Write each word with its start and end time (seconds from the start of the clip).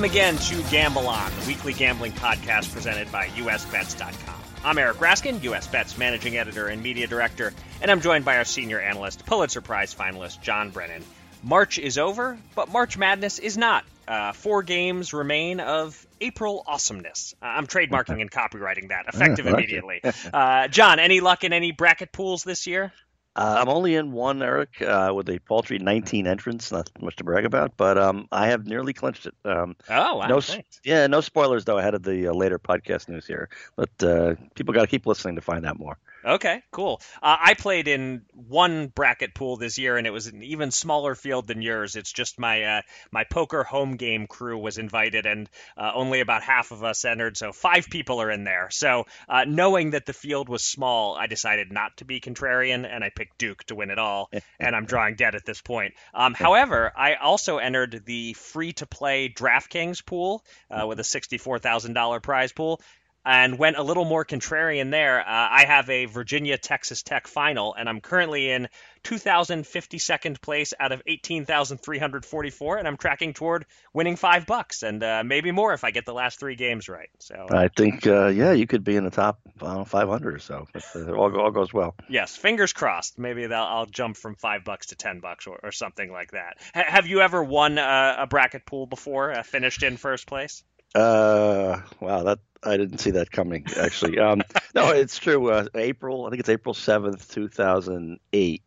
Welcome 0.00 0.16
again 0.16 0.38
to 0.38 0.62
Gamble 0.70 1.06
On, 1.08 1.30
the 1.40 1.46
weekly 1.46 1.74
gambling 1.74 2.12
podcast 2.12 2.72
presented 2.72 3.12
by 3.12 3.26
USBets.com. 3.26 4.34
I'm 4.64 4.78
Eric 4.78 4.96
Raskin, 4.96 5.40
USBets 5.40 5.98
managing 5.98 6.38
editor 6.38 6.68
and 6.68 6.82
media 6.82 7.06
director, 7.06 7.52
and 7.82 7.90
I'm 7.90 8.00
joined 8.00 8.24
by 8.24 8.38
our 8.38 8.46
senior 8.46 8.80
analyst, 8.80 9.26
Pulitzer 9.26 9.60
Prize 9.60 9.94
finalist 9.94 10.40
John 10.40 10.70
Brennan. 10.70 11.04
March 11.42 11.78
is 11.78 11.98
over, 11.98 12.38
but 12.54 12.70
March 12.70 12.96
Madness 12.96 13.38
is 13.38 13.58
not. 13.58 13.84
Uh, 14.08 14.32
four 14.32 14.62
games 14.62 15.12
remain 15.12 15.60
of 15.60 16.06
April 16.18 16.64
awesomeness. 16.66 17.34
Uh, 17.42 17.48
I'm 17.48 17.66
trademarking 17.66 18.22
and 18.22 18.30
copywriting 18.30 18.88
that, 18.88 19.04
effective 19.12 19.46
immediately. 19.46 20.00
Uh, 20.32 20.68
John, 20.68 20.98
any 20.98 21.20
luck 21.20 21.44
in 21.44 21.52
any 21.52 21.72
bracket 21.72 22.10
pools 22.10 22.42
this 22.42 22.66
year? 22.66 22.90
Uh, 23.36 23.56
I'm 23.58 23.68
only 23.68 23.94
in 23.94 24.10
one, 24.12 24.42
Eric, 24.42 24.82
uh, 24.82 25.12
with 25.14 25.28
a 25.28 25.38
paltry 25.38 25.78
19 25.78 26.26
entrants. 26.26 26.72
Not 26.72 26.90
much 27.00 27.16
to 27.16 27.24
brag 27.24 27.44
about, 27.44 27.76
but 27.76 27.96
um, 27.96 28.26
I 28.32 28.48
have 28.48 28.66
nearly 28.66 28.92
clinched 28.92 29.26
it. 29.26 29.34
Um, 29.44 29.76
oh, 29.88 30.16
wow. 30.16 30.26
No, 30.26 30.40
thanks. 30.40 30.80
yeah, 30.84 31.06
no 31.06 31.20
spoilers 31.20 31.64
though 31.64 31.78
ahead 31.78 31.94
of 31.94 32.02
the 32.02 32.28
uh, 32.28 32.32
later 32.32 32.58
podcast 32.58 33.08
news 33.08 33.26
here, 33.26 33.48
but 33.76 33.90
uh, 34.02 34.34
people 34.56 34.74
got 34.74 34.82
to 34.82 34.88
keep 34.88 35.06
listening 35.06 35.36
to 35.36 35.40
find 35.42 35.64
out 35.64 35.78
more. 35.78 35.96
Okay, 36.24 36.62
cool. 36.70 37.00
Uh, 37.22 37.36
I 37.40 37.54
played 37.54 37.88
in 37.88 38.22
one 38.34 38.88
bracket 38.88 39.34
pool 39.34 39.56
this 39.56 39.78
year, 39.78 39.96
and 39.96 40.06
it 40.06 40.10
was 40.10 40.26
an 40.26 40.42
even 40.42 40.70
smaller 40.70 41.14
field 41.14 41.46
than 41.46 41.62
yours. 41.62 41.96
It's 41.96 42.12
just 42.12 42.38
my 42.38 42.62
uh, 42.62 42.82
my 43.10 43.24
poker 43.24 43.64
home 43.64 43.96
game 43.96 44.26
crew 44.26 44.58
was 44.58 44.76
invited, 44.76 45.24
and 45.24 45.48
uh, 45.78 45.92
only 45.94 46.20
about 46.20 46.42
half 46.42 46.72
of 46.72 46.84
us 46.84 47.06
entered, 47.06 47.38
so 47.38 47.52
five 47.52 47.88
people 47.88 48.20
are 48.20 48.30
in 48.30 48.44
there. 48.44 48.68
So 48.70 49.06
uh, 49.28 49.44
knowing 49.46 49.90
that 49.90 50.04
the 50.04 50.12
field 50.12 50.50
was 50.50 50.62
small, 50.62 51.14
I 51.14 51.26
decided 51.26 51.72
not 51.72 51.96
to 51.98 52.04
be 52.04 52.20
contrarian, 52.20 52.86
and 52.86 53.02
I 53.02 53.08
picked 53.08 53.38
Duke 53.38 53.64
to 53.64 53.74
win 53.74 53.90
it 53.90 53.98
all, 53.98 54.30
and 54.60 54.76
I'm 54.76 54.84
drawing 54.84 55.14
dead 55.16 55.34
at 55.34 55.46
this 55.46 55.62
point. 55.62 55.94
Um, 56.12 56.34
however, 56.34 56.92
I 56.94 57.14
also 57.14 57.56
entered 57.56 58.02
the 58.04 58.34
free 58.34 58.74
to 58.74 58.86
play 58.86 59.30
DraftKings 59.30 60.04
pool 60.04 60.44
uh, 60.70 60.86
with 60.86 61.00
a 61.00 61.04
sixty-four 61.04 61.60
thousand 61.60 61.94
dollar 61.94 62.20
prize 62.20 62.52
pool 62.52 62.82
and 63.24 63.58
went 63.58 63.76
a 63.76 63.82
little 63.82 64.04
more 64.04 64.24
contrarian 64.24 64.90
there. 64.90 65.20
Uh, 65.20 65.24
I 65.28 65.64
have 65.66 65.90
a 65.90 66.06
Virginia 66.06 66.56
Texas 66.56 67.02
Tech 67.02 67.26
final, 67.26 67.74
and 67.74 67.88
I'm 67.88 68.00
currently 68.00 68.50
in 68.50 68.68
2,052nd 69.04 70.40
place 70.40 70.72
out 70.78 70.92
of 70.92 71.02
18,344, 71.06 72.78
and 72.78 72.88
I'm 72.88 72.96
tracking 72.96 73.34
toward 73.34 73.66
winning 73.92 74.16
five 74.16 74.46
bucks 74.46 74.82
and 74.82 75.02
uh, 75.02 75.22
maybe 75.24 75.52
more 75.52 75.72
if 75.72 75.84
I 75.84 75.90
get 75.90 76.06
the 76.06 76.14
last 76.14 76.38
three 76.38 76.56
games 76.56 76.88
right. 76.88 77.08
So 77.18 77.46
I 77.50 77.68
think, 77.68 78.06
uh, 78.06 78.28
yeah, 78.28 78.52
you 78.52 78.66
could 78.66 78.84
be 78.84 78.96
in 78.96 79.04
the 79.04 79.10
top 79.10 79.40
uh, 79.60 79.84
500 79.84 80.34
or 80.34 80.38
so 80.38 80.66
if 80.74 80.96
uh, 80.96 81.12
all, 81.12 81.38
all 81.38 81.50
goes 81.50 81.72
well. 81.72 81.94
Yes, 82.08 82.36
fingers 82.36 82.72
crossed. 82.72 83.18
Maybe 83.18 83.46
I'll 83.52 83.86
jump 83.86 84.16
from 84.16 84.34
five 84.36 84.64
bucks 84.64 84.86
to 84.86 84.96
ten 84.96 85.20
bucks 85.20 85.46
or, 85.46 85.58
or 85.62 85.72
something 85.72 86.10
like 86.10 86.32
that. 86.32 86.58
H- 86.74 86.86
have 86.88 87.06
you 87.06 87.20
ever 87.20 87.42
won 87.42 87.78
a, 87.78 88.16
a 88.20 88.26
bracket 88.26 88.66
pool 88.66 88.86
before? 88.86 89.32
Uh, 89.32 89.42
finished 89.42 89.82
in 89.82 89.96
first 89.96 90.26
place? 90.26 90.62
Uh, 90.94 91.80
wow, 92.00 92.24
that 92.24 92.38
I 92.62 92.76
didn't 92.76 92.98
see 92.98 93.12
that 93.12 93.30
coming. 93.30 93.66
Actually, 93.78 94.18
um, 94.18 94.42
no, 94.74 94.90
it's 94.90 95.18
true. 95.18 95.50
Uh, 95.50 95.66
April, 95.74 96.26
I 96.26 96.30
think 96.30 96.40
it's 96.40 96.48
April 96.48 96.74
seventh, 96.74 97.32
two 97.32 97.48
thousand 97.48 98.20
eight. 98.32 98.62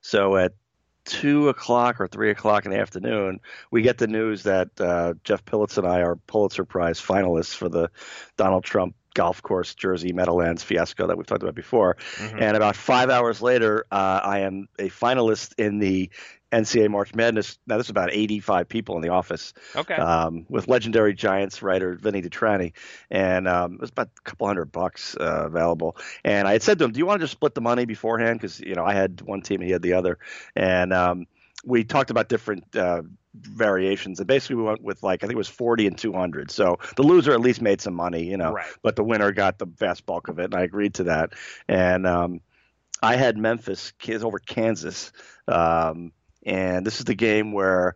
So 0.00 0.36
at 0.36 0.52
two 1.04 1.48
o'clock 1.48 2.00
or 2.00 2.06
three 2.06 2.30
o'clock 2.30 2.64
in 2.64 2.70
the 2.70 2.78
afternoon, 2.78 3.40
we 3.70 3.82
get 3.82 3.98
the 3.98 4.06
news 4.06 4.44
that 4.44 4.68
uh, 4.80 5.14
Jeff 5.24 5.44
Pillets 5.44 5.76
and 5.78 5.86
I 5.86 6.02
are 6.02 6.16
Pulitzer 6.16 6.64
Prize 6.64 7.00
finalists 7.00 7.54
for 7.54 7.68
the 7.68 7.90
Donald 8.36 8.64
Trump 8.64 8.94
golf 9.14 9.42
course 9.42 9.74
Jersey 9.74 10.12
Meadowlands 10.12 10.62
fiasco 10.62 11.06
that 11.06 11.16
we've 11.16 11.26
talked 11.26 11.42
about 11.42 11.54
before. 11.54 11.96
Mm-hmm. 12.16 12.38
And 12.38 12.56
about 12.56 12.76
five 12.76 13.10
hours 13.10 13.42
later, 13.42 13.84
uh, 13.90 14.20
I 14.22 14.40
am 14.40 14.68
a 14.78 14.88
finalist 14.88 15.54
in 15.58 15.78
the 15.78 16.10
NCAA 16.52 16.90
March 16.90 17.14
Madness. 17.14 17.58
Now, 17.66 17.78
this 17.78 17.86
is 17.86 17.90
about 17.90 18.10
85 18.12 18.68
people 18.68 18.96
in 18.96 19.02
the 19.02 19.08
office. 19.08 19.54
Okay. 19.74 19.94
Um, 19.94 20.46
with 20.48 20.68
legendary 20.68 21.14
Giants 21.14 21.62
writer 21.62 21.94
Vinny 21.94 22.22
DiTrani. 22.22 22.72
And 23.10 23.48
um, 23.48 23.74
it 23.74 23.80
was 23.80 23.90
about 23.90 24.10
a 24.16 24.20
couple 24.22 24.46
hundred 24.46 24.66
bucks 24.66 25.16
uh, 25.18 25.44
available. 25.46 25.96
And 26.24 26.46
I 26.46 26.52
had 26.52 26.62
said 26.62 26.78
to 26.78 26.84
him, 26.84 26.92
Do 26.92 26.98
you 26.98 27.06
want 27.06 27.20
to 27.20 27.24
just 27.24 27.32
split 27.32 27.54
the 27.54 27.60
money 27.60 27.86
beforehand? 27.86 28.40
Because, 28.40 28.60
you 28.60 28.74
know, 28.74 28.84
I 28.84 28.92
had 28.92 29.22
one 29.22 29.40
team 29.40 29.60
and 29.60 29.66
he 29.66 29.72
had 29.72 29.82
the 29.82 29.94
other. 29.94 30.18
And 30.54 30.92
um, 30.92 31.26
we 31.64 31.84
talked 31.84 32.10
about 32.10 32.28
different. 32.28 32.76
Uh, 32.76 33.02
variations 33.34 34.18
and 34.18 34.26
basically 34.26 34.56
we 34.56 34.62
went 34.62 34.82
with 34.82 35.02
like 35.02 35.24
i 35.24 35.26
think 35.26 35.32
it 35.32 35.38
was 35.38 35.48
40 35.48 35.86
and 35.86 35.96
200 35.96 36.50
so 36.50 36.78
the 36.96 37.02
loser 37.02 37.32
at 37.32 37.40
least 37.40 37.62
made 37.62 37.80
some 37.80 37.94
money 37.94 38.24
you 38.24 38.36
know 38.36 38.52
right. 38.52 38.66
but 38.82 38.94
the 38.94 39.02
winner 39.02 39.32
got 39.32 39.58
the 39.58 39.64
vast 39.64 40.04
bulk 40.04 40.28
of 40.28 40.38
it 40.38 40.44
and 40.44 40.54
i 40.54 40.60
agreed 40.60 40.92
to 40.94 41.04
that 41.04 41.32
and 41.66 42.06
um, 42.06 42.42
i 43.02 43.16
had 43.16 43.38
memphis 43.38 43.94
kids 43.98 44.22
over 44.22 44.38
kansas 44.38 45.12
um, 45.48 46.12
and 46.44 46.86
this 46.86 46.98
is 46.98 47.04
the 47.04 47.14
game 47.14 47.52
where 47.52 47.94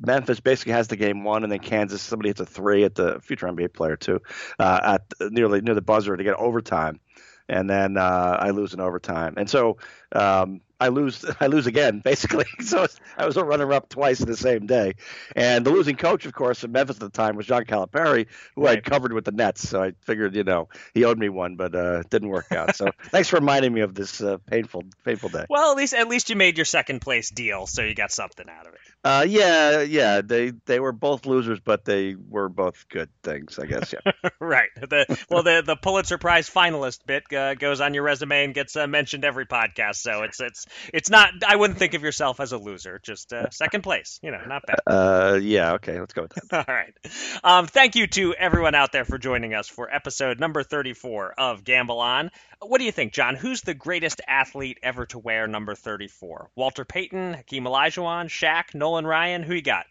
Memphis 0.00 0.40
basically 0.40 0.72
has 0.72 0.88
the 0.88 0.96
game 0.96 1.24
won, 1.24 1.44
and 1.44 1.52
then 1.52 1.60
Kansas 1.60 2.02
somebody 2.02 2.28
hits 2.28 2.40
a 2.40 2.46
three 2.46 2.84
at 2.84 2.94
the 2.94 3.20
future 3.20 3.46
NBA 3.46 3.72
player 3.72 3.96
too, 3.96 4.20
uh, 4.58 4.98
at 5.20 5.30
nearly 5.32 5.60
near 5.60 5.74
the 5.74 5.82
buzzer 5.82 6.16
to 6.16 6.24
get 6.24 6.34
overtime, 6.34 7.00
and 7.48 7.68
then 7.68 7.96
uh, 7.96 8.36
I 8.40 8.50
lose 8.50 8.74
in 8.74 8.80
overtime, 8.80 9.34
and 9.36 9.48
so 9.48 9.78
um, 10.12 10.60
I 10.80 10.88
lose 10.88 11.24
I 11.40 11.46
lose 11.46 11.66
again 11.66 12.00
basically. 12.00 12.46
So 12.68 12.86
I 13.16 13.24
was 13.24 13.36
a 13.38 13.44
runner 13.44 13.72
up 13.72 13.88
twice 13.88 14.20
in 14.20 14.26
the 14.26 14.36
same 14.36 14.66
day, 14.66 14.94
and 15.34 15.64
the 15.64 15.70
losing 15.70 15.96
coach, 15.96 16.26
of 16.26 16.34
course, 16.34 16.64
in 16.64 16.72
Memphis 16.72 16.96
at 16.96 17.00
the 17.00 17.08
time 17.08 17.36
was 17.36 17.46
John 17.46 17.64
Calipari, 17.64 18.26
who 18.54 18.64
right. 18.64 18.76
I'd 18.76 18.84
covered 18.84 19.14
with 19.14 19.24
the 19.24 19.32
Nets. 19.32 19.66
So 19.66 19.82
I 19.82 19.92
figured, 20.02 20.36
you 20.36 20.44
know, 20.44 20.68
he 20.92 21.04
owed 21.04 21.18
me 21.18 21.30
one, 21.30 21.56
but 21.56 21.74
uh, 21.74 22.00
it 22.00 22.10
didn't 22.10 22.28
work 22.28 22.52
out. 22.52 22.76
So 22.76 22.90
thanks 23.04 23.28
for 23.28 23.36
reminding 23.36 23.72
me 23.72 23.80
of 23.80 23.94
this 23.94 24.20
uh, 24.20 24.36
painful 24.46 24.84
painful 25.04 25.30
day. 25.30 25.46
Well, 25.48 25.70
at 25.70 25.76
least 25.78 25.94
at 25.94 26.08
least 26.08 26.28
you 26.28 26.36
made 26.36 26.58
your 26.58 26.66
second 26.66 27.00
place 27.00 27.30
deal, 27.30 27.66
so 27.66 27.82
you 27.82 27.94
got 27.94 28.12
something 28.12 28.46
out 28.48 28.66
of 28.66 28.74
it. 28.74 28.80
Uh, 29.02 29.24
yeah, 29.26 29.80
yeah. 29.80 30.20
They 30.20 30.52
they 30.66 30.80
were 30.80 30.92
both 30.92 31.24
losers, 31.24 31.60
but 31.60 31.86
they 31.86 32.16
were 32.16 32.50
both 32.50 32.86
good 32.90 33.08
things, 33.22 33.58
I 33.58 33.66
guess. 33.66 33.94
Yeah. 33.94 34.30
right. 34.40 34.68
The 34.76 35.24
well, 35.30 35.42
the 35.42 35.62
the 35.64 35.76
Pulitzer 35.76 36.18
Prize 36.18 36.50
finalist 36.50 37.06
bit 37.06 37.32
uh, 37.32 37.54
goes 37.54 37.80
on 37.80 37.94
your 37.94 38.02
resume 38.02 38.44
and 38.44 38.54
gets 38.54 38.76
uh, 38.76 38.86
mentioned 38.86 39.24
every 39.24 39.46
podcast. 39.46 39.96
So 40.00 40.22
it's 40.22 40.40
it's 40.40 40.66
it's 40.92 41.10
not. 41.10 41.30
I 41.46 41.56
wouldn't 41.56 41.78
think 41.78 41.94
of 41.94 42.02
yourself 42.02 42.40
as 42.40 42.52
a 42.52 42.58
loser. 42.58 43.00
Just 43.02 43.32
uh, 43.32 43.50
second 43.50 43.82
place. 43.82 44.18
You 44.22 44.30
know, 44.30 44.40
not 44.46 44.62
bad. 44.66 44.80
Uh, 44.86 45.38
yeah. 45.40 45.74
Okay. 45.74 45.98
Let's 46.00 46.14
go 46.14 46.22
with 46.22 46.32
that. 46.32 46.52
All 46.68 46.74
right. 46.74 46.94
Um, 47.42 47.66
thank 47.66 47.96
you 47.96 48.06
to 48.08 48.34
everyone 48.34 48.74
out 48.74 48.92
there 48.92 49.04
for 49.04 49.18
joining 49.18 49.54
us 49.54 49.68
for 49.68 49.92
episode 49.92 50.40
number 50.40 50.62
thirty-four 50.62 51.34
of 51.38 51.64
Gamble 51.64 52.00
On. 52.00 52.30
What 52.60 52.78
do 52.78 52.84
you 52.84 52.92
think, 52.92 53.12
John? 53.12 53.36
Who's 53.36 53.62
the 53.62 53.74
greatest 53.74 54.20
athlete 54.26 54.78
ever 54.82 55.06
to 55.06 55.18
wear 55.18 55.46
number 55.46 55.74
thirty-four? 55.74 56.50
Walter 56.56 56.84
Payton, 56.84 57.34
Hakeem 57.34 57.64
Olajuwon, 57.64 58.26
Shaq, 58.26 58.74
Nolan 58.74 59.06
Ryan. 59.06 59.42
Who 59.42 59.54
you 59.54 59.62
got? 59.62 59.86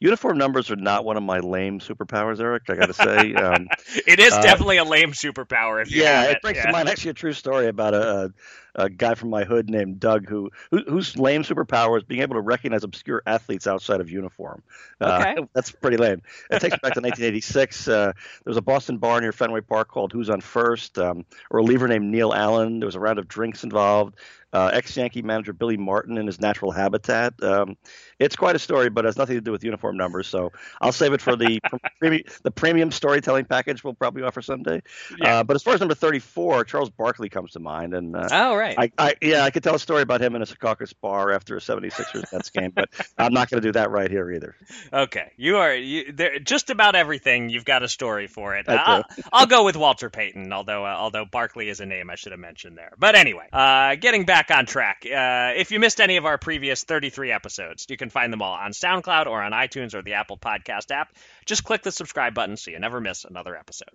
Uniform 0.00 0.38
numbers 0.38 0.70
are 0.70 0.76
not 0.76 1.04
one 1.04 1.16
of 1.16 1.22
my 1.22 1.38
lame 1.38 1.80
superpowers, 1.80 2.40
Eric. 2.40 2.64
I 2.68 2.74
got 2.74 2.86
to 2.86 2.94
say, 2.94 3.34
um, 3.34 3.68
it 4.06 4.20
is 4.20 4.32
uh, 4.32 4.42
definitely 4.42 4.78
a 4.78 4.84
lame 4.84 5.12
superpower. 5.12 5.82
If 5.82 5.90
you 5.90 6.02
yeah, 6.02 6.24
it, 6.24 6.30
it 6.32 6.42
brings 6.42 6.58
yeah. 6.58 6.66
to 6.66 6.72
mind 6.72 6.88
actually 6.88 7.12
a 7.12 7.14
true 7.14 7.32
story 7.32 7.68
about 7.68 7.94
a, 7.94 8.32
a 8.74 8.88
guy 8.88 9.14
from 9.14 9.30
my 9.30 9.44
hood 9.44 9.68
named 9.68 10.00
Doug 10.00 10.28
who, 10.28 10.50
who 10.70 10.82
whose 10.88 11.16
lame 11.16 11.42
superpower 11.42 11.98
is 11.98 12.04
being 12.04 12.22
able 12.22 12.34
to 12.34 12.40
recognize 12.40 12.84
obscure 12.84 13.22
athletes 13.26 13.66
outside 13.66 14.00
of 14.00 14.10
uniform. 14.10 14.62
Okay, 15.00 15.34
uh, 15.38 15.46
that's 15.54 15.70
pretty 15.70 15.96
lame. 15.96 16.22
It 16.50 16.60
takes 16.60 16.72
me 16.72 16.80
back 16.82 16.94
to 16.94 17.00
1986. 17.00 17.88
Uh, 17.88 17.92
there 17.92 18.14
was 18.46 18.56
a 18.56 18.62
Boston 18.62 18.98
bar 18.98 19.20
near 19.20 19.32
Fenway 19.32 19.60
Park 19.60 19.88
called 19.88 20.12
Who's 20.12 20.30
on 20.30 20.40
First, 20.40 20.98
um, 20.98 21.24
or 21.50 21.60
a 21.60 21.62
reliever 21.62 21.88
named 21.88 22.10
Neil 22.10 22.32
Allen. 22.32 22.80
There 22.80 22.86
was 22.86 22.96
a 22.96 23.00
round 23.00 23.18
of 23.18 23.28
drinks 23.28 23.64
involved. 23.64 24.16
Uh, 24.54 24.68
ex-Yankee 24.70 25.22
manager 25.22 25.54
Billy 25.54 25.78
Martin 25.78 26.18
in 26.18 26.26
his 26.26 26.38
natural 26.38 26.72
habitat. 26.72 27.32
Um, 27.42 27.78
it's 28.18 28.36
quite 28.36 28.54
a 28.54 28.58
story, 28.58 28.90
but 28.90 29.06
it 29.06 29.08
has 29.08 29.16
nothing 29.16 29.36
to 29.36 29.40
do 29.40 29.50
with 29.50 29.64
uniform 29.64 29.96
numbers. 29.96 30.28
So 30.28 30.52
I'll 30.78 30.92
save 30.92 31.14
it 31.14 31.22
for 31.22 31.36
the 31.36 31.58
premium, 31.98 32.22
the 32.42 32.50
premium 32.50 32.90
storytelling 32.90 33.46
package 33.46 33.82
we'll 33.82 33.94
probably 33.94 34.22
offer 34.24 34.42
someday. 34.42 34.82
Yeah. 35.18 35.38
Uh, 35.38 35.44
but 35.44 35.56
as 35.56 35.62
far 35.62 35.72
as 35.72 35.80
number 35.80 35.94
34, 35.94 36.64
Charles 36.64 36.90
Barkley 36.90 37.30
comes 37.30 37.52
to 37.52 37.60
mind, 37.60 37.94
and 37.94 38.14
uh, 38.14 38.28
oh 38.30 38.54
right, 38.62 38.78
I, 38.78 38.92
I, 38.98 39.14
yeah, 39.20 39.44
I 39.44 39.50
could 39.50 39.62
tell 39.62 39.74
a 39.74 39.78
story 39.78 40.02
about 40.02 40.20
him 40.20 40.34
in 40.34 40.42
a 40.42 40.46
Secaucus 40.46 40.94
bar 41.00 41.32
after 41.32 41.56
a 41.56 41.60
76ers 41.60 42.32
Nets 42.32 42.50
game, 42.50 42.72
but 42.74 42.88
I'm 43.18 43.32
not 43.32 43.50
going 43.50 43.60
to 43.60 43.68
do 43.68 43.72
that 43.72 43.90
right 43.90 44.10
here 44.10 44.30
either. 44.30 44.54
Okay, 44.92 45.32
you 45.36 45.58
are 45.58 45.74
you, 45.74 46.12
there, 46.12 46.38
just 46.38 46.70
about 46.70 46.94
everything. 46.94 47.50
You've 47.50 47.64
got 47.64 47.82
a 47.82 47.88
story 47.88 48.26
for 48.26 48.56
it. 48.56 48.68
I'll, 48.68 49.04
I'll, 49.32 49.46
go 49.46 49.64
with 49.64 49.76
Walter 49.76 50.10
Payton, 50.10 50.52
although 50.52 50.84
uh, 50.84 50.94
although 50.96 51.24
Barkley 51.24 51.68
is 51.68 51.80
a 51.80 51.86
name 51.86 52.10
I 52.10 52.14
should 52.14 52.32
have 52.32 52.40
mentioned 52.40 52.78
there. 52.78 52.92
But 52.98 53.14
anyway, 53.14 53.48
uh, 53.52 53.96
getting 53.96 54.24
back 54.24 54.50
on 54.50 54.66
track. 54.66 55.04
Uh, 55.04 55.52
if 55.56 55.70
you 55.70 55.80
missed 55.80 56.00
any 56.00 56.16
of 56.16 56.24
our 56.24 56.38
previous 56.38 56.84
33 56.84 57.32
episodes, 57.32 57.86
you 57.88 57.96
can 57.96 58.10
find 58.10 58.32
them 58.32 58.42
all 58.42 58.54
on 58.54 58.72
SoundCloud 58.72 59.26
or 59.26 59.42
on 59.42 59.52
iTunes 59.52 59.94
or 59.94 60.02
the 60.02 60.14
Apple 60.14 60.38
Podcast 60.38 60.90
app. 60.90 61.14
Just 61.46 61.64
click 61.64 61.82
the 61.82 61.92
subscribe 61.92 62.34
button 62.34 62.56
so 62.56 62.70
you 62.70 62.78
never 62.78 63.00
miss 63.00 63.24
another 63.24 63.56
episode. 63.56 63.90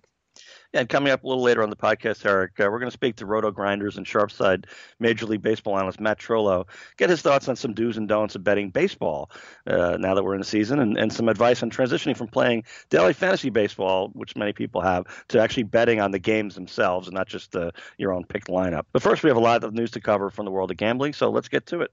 And 0.74 0.90
coming 0.90 1.12
up 1.12 1.24
a 1.24 1.28
little 1.28 1.44
later 1.44 1.64
on 1.64 1.70
the 1.70 1.76
podcast, 1.76 2.26
Eric, 2.26 2.60
uh, 2.60 2.68
we're 2.70 2.80
going 2.80 2.92
to 2.92 2.92
speak 2.92 3.16
to 3.18 3.26
RotoGrinders 3.26 3.98
and 3.98 4.06
Sharpside 4.06 4.66
Major 5.00 5.26
League 5.26 5.42
Baseball 5.42 5.78
analyst 5.78 6.00
Matt 6.00 6.20
Trollo, 6.20 6.68
get 6.98 7.10
his 7.10 7.22
thoughts 7.22 7.48
on 7.48 7.56
some 7.56 7.74
do's 7.74 7.98
and 7.98 8.08
don'ts 8.08 8.36
of 8.36 8.44
betting 8.44 8.70
baseball 8.70 9.32
uh, 9.66 9.98
now 10.00 10.14
that 10.14 10.24
we're 10.24 10.34
in 10.34 10.42
the 10.42 10.46
season, 10.46 10.80
and, 10.80 10.98
and 10.98 11.12
some 11.14 11.30
advice 11.30 11.64
on 11.64 11.70
transitioning 11.70 12.18
from 12.18 12.28
playing 12.28 12.64
daily 12.90 13.14
fantasy 13.14 13.50
baseball, 13.50 14.10
which 14.14 14.36
many 14.36 14.52
people 14.52 14.82
have, 14.82 15.06
to 15.30 15.40
actually 15.40 15.64
betting 15.64 16.02
on 16.02 16.12
the 16.12 16.20
games 16.20 16.56
themselves 16.56 17.08
and 17.08 17.16
not 17.16 17.28
just 17.28 17.56
uh, 17.56 17.72
your 17.98 18.14
own 18.14 18.26
picked 18.26 18.48
lineup. 18.48 18.84
But 18.92 19.02
first, 19.02 19.24
we 19.24 19.30
have 19.30 19.38
a 19.38 19.42
lot 19.42 19.64
of 19.64 19.74
news 19.74 19.92
to 19.92 20.02
cover 20.02 20.30
from 20.30 20.46
the 20.46 20.52
world 20.52 20.72
of 20.72 20.78
gambling, 20.78 21.14
so 21.14 21.30
let's 21.30 21.48
get 21.48 21.66
to 21.68 21.82
it. 21.82 21.92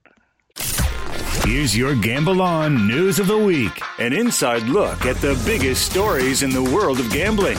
Here's 1.45 1.77
your 1.77 1.95
Gamble 1.95 2.41
On 2.41 2.87
News 2.87 3.19
of 3.19 3.27
the 3.27 3.37
Week 3.37 3.81
an 3.99 4.13
inside 4.13 4.63
look 4.63 5.05
at 5.05 5.15
the 5.17 5.41
biggest 5.45 5.89
stories 5.89 6.43
in 6.43 6.49
the 6.49 6.63
world 6.63 6.99
of 6.99 7.09
gambling. 7.11 7.57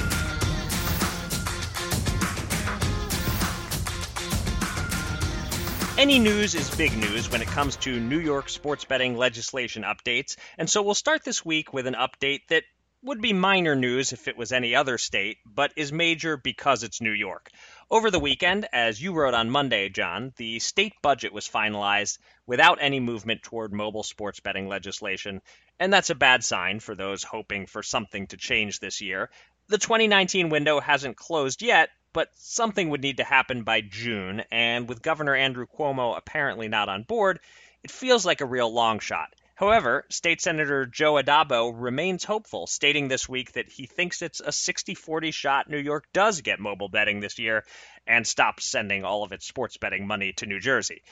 Any 6.07 6.21
news 6.21 6.55
is 6.55 6.73
big 6.77 6.97
news 6.97 7.29
when 7.33 7.43
it 7.43 7.49
comes 7.49 7.75
to 7.79 7.99
New 7.99 8.21
York 8.21 8.49
sports 8.49 8.85
betting 8.85 9.17
legislation 9.17 9.83
updates, 9.83 10.37
and 10.57 10.71
so 10.71 10.81
we'll 10.81 10.95
start 10.95 11.25
this 11.25 11.45
week 11.45 11.73
with 11.73 11.89
an 11.89 11.95
update 11.95 12.43
that 12.51 12.63
would 13.03 13.21
be 13.21 13.33
minor 13.33 13.75
news 13.75 14.13
if 14.13 14.29
it 14.29 14.37
was 14.37 14.53
any 14.53 14.77
other 14.77 14.99
state, 14.99 15.39
but 15.45 15.73
is 15.75 15.91
major 15.91 16.37
because 16.37 16.85
it's 16.85 17.01
New 17.01 17.11
York. 17.11 17.51
Over 17.91 18.13
the 18.13 18.21
weekend, 18.21 18.69
as 18.73 19.03
you 19.03 19.15
wrote 19.15 19.35
on 19.35 19.51
Monday, 19.51 19.89
John, 19.89 20.33
the 20.37 20.61
state 20.61 20.93
budget 21.03 21.33
was 21.33 21.49
finalized 21.49 22.19
without 22.47 22.79
any 22.81 23.01
movement 23.01 23.43
toward 23.43 23.73
mobile 23.73 24.05
sports 24.05 24.39
betting 24.39 24.69
legislation, 24.69 25.43
and 25.81 25.93
that's 25.93 26.11
a 26.11 26.15
bad 26.15 26.45
sign 26.45 26.79
for 26.79 26.95
those 26.95 27.25
hoping 27.25 27.67
for 27.67 27.83
something 27.83 28.29
to 28.29 28.37
change 28.37 28.79
this 28.79 29.01
year. 29.01 29.29
The 29.67 29.79
2019 29.79 30.51
window 30.51 30.79
hasn't 30.79 31.17
closed 31.17 31.63
yet, 31.63 31.89
but 32.17 32.31
something 32.37 32.89
would 32.89 33.03
need 33.03 33.19
to 33.19 33.25
happen 33.25 33.63
by 33.63 33.83
June, 33.83 34.43
and 34.51 34.89
with 34.89 35.03
Governor 35.03 35.35
Andrew 35.35 35.67
Cuomo 35.67 36.17
apparently 36.17 36.67
not 36.67 36.89
on 36.89 37.03
board, 37.03 37.41
it 37.85 37.91
feels 37.91 38.25
like 38.25 38.41
a 38.41 38.47
real 38.47 38.73
long 38.73 39.01
shot. 39.01 39.35
However, 39.55 40.07
State 40.09 40.41
Senator 40.41 40.87
Joe 40.87 41.17
Addabbo 41.17 41.75
remains 41.77 42.25
hopeful, 42.25 42.67
stating 42.67 43.09
this 43.09 43.29
week 43.29 43.53
that 43.53 43.69
he 43.69 43.85
thinks 43.85 44.23
it's 44.23 44.41
a 44.41 44.51
60 44.51 44.95
40 44.95 45.31
shot 45.31 45.69
New 45.69 45.77
York 45.77 46.07
does 46.15 46.41
get 46.41 46.59
mobile 46.59 46.89
betting 46.89 47.21
this 47.21 47.39
year 47.39 47.65
and 48.07 48.27
stops 48.27 48.65
sending 48.65 49.05
all 49.05 49.23
of 49.23 49.33
its 49.33 49.47
sports 49.47 49.77
betting 49.77 50.07
money 50.07 50.33
to 50.35 50.47
New 50.47 50.61
Jersey. 50.61 51.03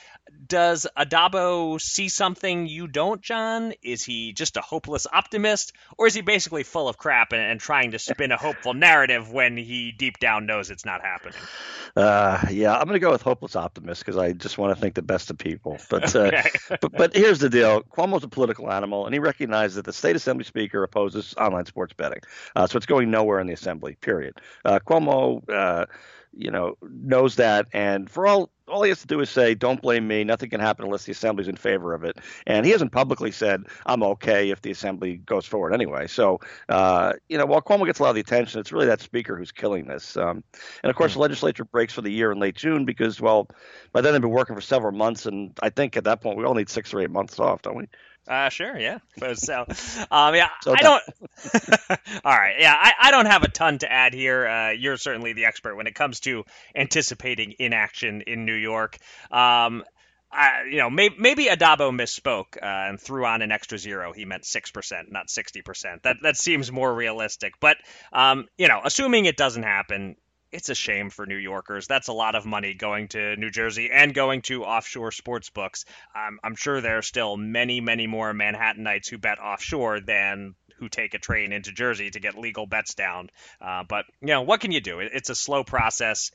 Does 0.46 0.86
Addabbo 0.96 1.80
see 1.80 2.08
something 2.08 2.66
you 2.66 2.86
don't, 2.86 3.20
John? 3.20 3.72
Is 3.82 4.02
he 4.02 4.32
just 4.32 4.56
a 4.56 4.60
hopeless 4.60 5.06
optimist, 5.12 5.72
or 5.98 6.06
is 6.06 6.14
he 6.14 6.20
basically 6.20 6.62
full 6.62 6.88
of 6.88 6.96
crap 6.96 7.32
and, 7.32 7.42
and 7.42 7.60
trying 7.60 7.92
to 7.92 7.98
spin 7.98 8.32
a 8.32 8.36
hopeful 8.36 8.74
narrative 8.74 9.30
when 9.32 9.56
he 9.56 9.92
deep 9.92 10.18
down 10.18 10.46
knows 10.46 10.70
it's 10.70 10.84
not 10.84 11.02
happening? 11.02 11.38
Uh, 11.96 12.40
yeah, 12.50 12.74
I'm 12.74 12.86
going 12.86 12.94
to 12.94 13.00
go 13.00 13.10
with 13.10 13.22
hopeless 13.22 13.56
optimist 13.56 14.04
because 14.04 14.16
I 14.16 14.32
just 14.32 14.58
want 14.58 14.74
to 14.74 14.80
think 14.80 14.94
the 14.94 15.02
best 15.02 15.30
of 15.30 15.38
people. 15.38 15.78
But, 15.88 16.14
uh, 16.14 16.42
but 16.80 16.92
but 16.92 17.14
here's 17.14 17.38
the 17.38 17.50
deal: 17.50 17.82
Cuomo's 17.82 18.24
a 18.24 18.28
political 18.28 18.70
animal, 18.70 19.06
and 19.06 19.14
he 19.14 19.18
recognizes 19.18 19.76
that 19.76 19.84
the 19.84 19.92
state 19.92 20.16
assembly 20.16 20.44
speaker 20.44 20.82
opposes 20.82 21.34
online 21.38 21.66
sports 21.66 21.92
betting, 21.92 22.20
uh, 22.56 22.66
so 22.66 22.76
it's 22.76 22.86
going 22.86 23.10
nowhere 23.10 23.40
in 23.40 23.46
the 23.46 23.52
assembly. 23.52 23.96
Period. 24.00 24.34
Uh, 24.64 24.78
Cuomo 24.78 25.48
uh, 25.48 25.86
you 26.36 26.50
know, 26.50 26.76
knows 26.82 27.36
that, 27.36 27.66
and 27.72 28.10
for 28.10 28.26
all 28.26 28.50
all 28.66 28.82
he 28.82 28.88
has 28.88 29.00
to 29.02 29.06
do 29.06 29.20
is 29.20 29.28
say, 29.28 29.54
"Don't 29.54 29.82
blame 29.82 30.08
me. 30.08 30.24
Nothing 30.24 30.48
can 30.48 30.60
happen 30.60 30.86
unless 30.86 31.04
the 31.04 31.12
assembly's 31.12 31.48
in 31.48 31.56
favor 31.56 31.92
of 31.92 32.02
it." 32.04 32.18
And 32.46 32.64
he 32.64 32.72
hasn't 32.72 32.92
publicly 32.92 33.30
said, 33.30 33.64
"I'm 33.86 34.02
okay 34.02 34.50
if 34.50 34.62
the 34.62 34.70
assembly 34.70 35.16
goes 35.18 35.46
forward 35.46 35.74
anyway." 35.74 36.06
So, 36.06 36.40
uh, 36.68 37.14
you 37.28 37.36
know, 37.36 37.46
while 37.46 37.60
Cuomo 37.60 37.84
gets 37.84 37.98
a 37.98 38.02
lot 38.02 38.10
of 38.10 38.14
the 38.14 38.22
attention, 38.22 38.60
it's 38.60 38.72
really 38.72 38.86
that 38.86 39.00
speaker 39.00 39.36
who's 39.36 39.52
killing 39.52 39.86
this. 39.86 40.16
Um, 40.16 40.42
and 40.82 40.90
of 40.90 40.96
course, 40.96 41.12
mm-hmm. 41.12 41.20
the 41.20 41.22
legislature 41.22 41.64
breaks 41.64 41.92
for 41.92 42.02
the 42.02 42.10
year 42.10 42.32
in 42.32 42.38
late 42.38 42.56
June 42.56 42.84
because, 42.84 43.20
well, 43.20 43.48
by 43.92 44.00
then 44.00 44.12
they've 44.12 44.22
been 44.22 44.30
working 44.30 44.56
for 44.56 44.62
several 44.62 44.92
months, 44.92 45.26
and 45.26 45.56
I 45.62 45.70
think 45.70 45.96
at 45.96 46.04
that 46.04 46.20
point 46.20 46.38
we 46.38 46.44
all 46.44 46.54
need 46.54 46.70
six 46.70 46.94
or 46.94 47.00
eight 47.00 47.10
months 47.10 47.38
off, 47.38 47.62
don't 47.62 47.76
we? 47.76 47.88
Uh, 48.26 48.48
sure, 48.48 48.78
yeah. 48.78 48.98
So, 49.34 49.66
um, 50.10 50.34
yeah, 50.34 50.48
so 50.62 50.72
I 50.72 50.76
don't. 50.76 51.02
all 52.24 52.32
right, 52.32 52.56
yeah, 52.58 52.74
I, 52.74 52.92
I 53.02 53.10
don't 53.10 53.26
have 53.26 53.42
a 53.42 53.48
ton 53.48 53.78
to 53.78 53.90
add 53.92 54.14
here. 54.14 54.46
Uh, 54.46 54.70
you're 54.70 54.96
certainly 54.96 55.34
the 55.34 55.44
expert 55.44 55.76
when 55.76 55.86
it 55.86 55.94
comes 55.94 56.20
to 56.20 56.44
anticipating 56.74 57.54
inaction 57.58 58.22
in 58.22 58.46
New 58.46 58.54
York. 58.54 58.96
Um, 59.30 59.84
I, 60.32 60.64
you 60.68 60.78
know, 60.78 60.90
maybe, 60.90 61.14
maybe 61.18 61.44
Addabbo 61.46 61.90
misspoke 61.92 62.56
uh, 62.56 62.88
and 62.88 63.00
threw 63.00 63.24
on 63.24 63.42
an 63.42 63.52
extra 63.52 63.78
zero. 63.78 64.12
He 64.12 64.24
meant 64.24 64.44
six 64.44 64.70
percent, 64.70 65.12
not 65.12 65.30
sixty 65.30 65.62
percent. 65.62 66.02
That 66.02 66.16
that 66.22 66.36
seems 66.36 66.72
more 66.72 66.92
realistic. 66.92 67.54
But 67.60 67.76
um, 68.12 68.46
you 68.58 68.68
know, 68.68 68.80
assuming 68.84 69.26
it 69.26 69.36
doesn't 69.36 69.62
happen, 69.62 70.16
it's 70.54 70.68
a 70.68 70.74
shame 70.74 71.10
for 71.10 71.26
New 71.26 71.36
Yorkers. 71.36 71.86
That's 71.86 72.08
a 72.08 72.12
lot 72.12 72.36
of 72.36 72.46
money 72.46 72.74
going 72.74 73.08
to 73.08 73.36
New 73.36 73.50
Jersey 73.50 73.90
and 73.92 74.14
going 74.14 74.42
to 74.42 74.64
offshore 74.64 75.10
sports 75.10 75.50
books. 75.50 75.84
Um, 76.14 76.38
I'm 76.44 76.54
sure 76.54 76.80
there 76.80 76.98
are 76.98 77.02
still 77.02 77.36
many, 77.36 77.80
many 77.80 78.06
more 78.06 78.32
Manhattanites 78.32 79.08
who 79.08 79.18
bet 79.18 79.40
offshore 79.40 80.00
than 80.00 80.54
who 80.78 80.88
take 80.88 81.14
a 81.14 81.18
train 81.18 81.52
into 81.52 81.72
Jersey 81.72 82.10
to 82.10 82.20
get 82.20 82.38
legal 82.38 82.66
bets 82.66 82.94
down. 82.94 83.30
Uh, 83.60 83.82
but 83.88 84.04
you 84.20 84.28
know, 84.28 84.42
what 84.42 84.60
can 84.60 84.72
you 84.72 84.80
do? 84.80 85.00
It's 85.00 85.30
a 85.30 85.34
slow 85.34 85.64
process. 85.64 86.30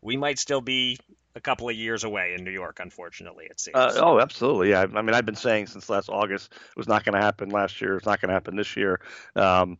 We 0.00 0.16
might 0.16 0.38
still 0.38 0.60
be 0.60 0.98
a 1.34 1.40
couple 1.40 1.68
of 1.68 1.74
years 1.74 2.04
away 2.04 2.34
in 2.36 2.44
New 2.44 2.50
York, 2.50 2.78
unfortunately, 2.80 3.46
it 3.50 3.60
seems. 3.60 3.74
Uh, 3.74 3.92
oh, 3.96 4.20
absolutely. 4.20 4.74
I, 4.74 4.82
I, 4.82 5.02
mean, 5.02 5.12
I've 5.12 5.26
been 5.26 5.36
saying 5.36 5.66
since 5.66 5.88
last 5.90 6.08
August 6.08 6.52
it 6.52 6.76
was 6.76 6.88
not 6.88 7.04
going 7.04 7.14
to 7.14 7.20
happen 7.20 7.50
last 7.50 7.80
year. 7.80 7.96
It's 7.96 8.06
not 8.06 8.20
going 8.20 8.28
to 8.28 8.34
happen 8.34 8.56
this 8.56 8.76
year. 8.76 9.00
Um, 9.34 9.78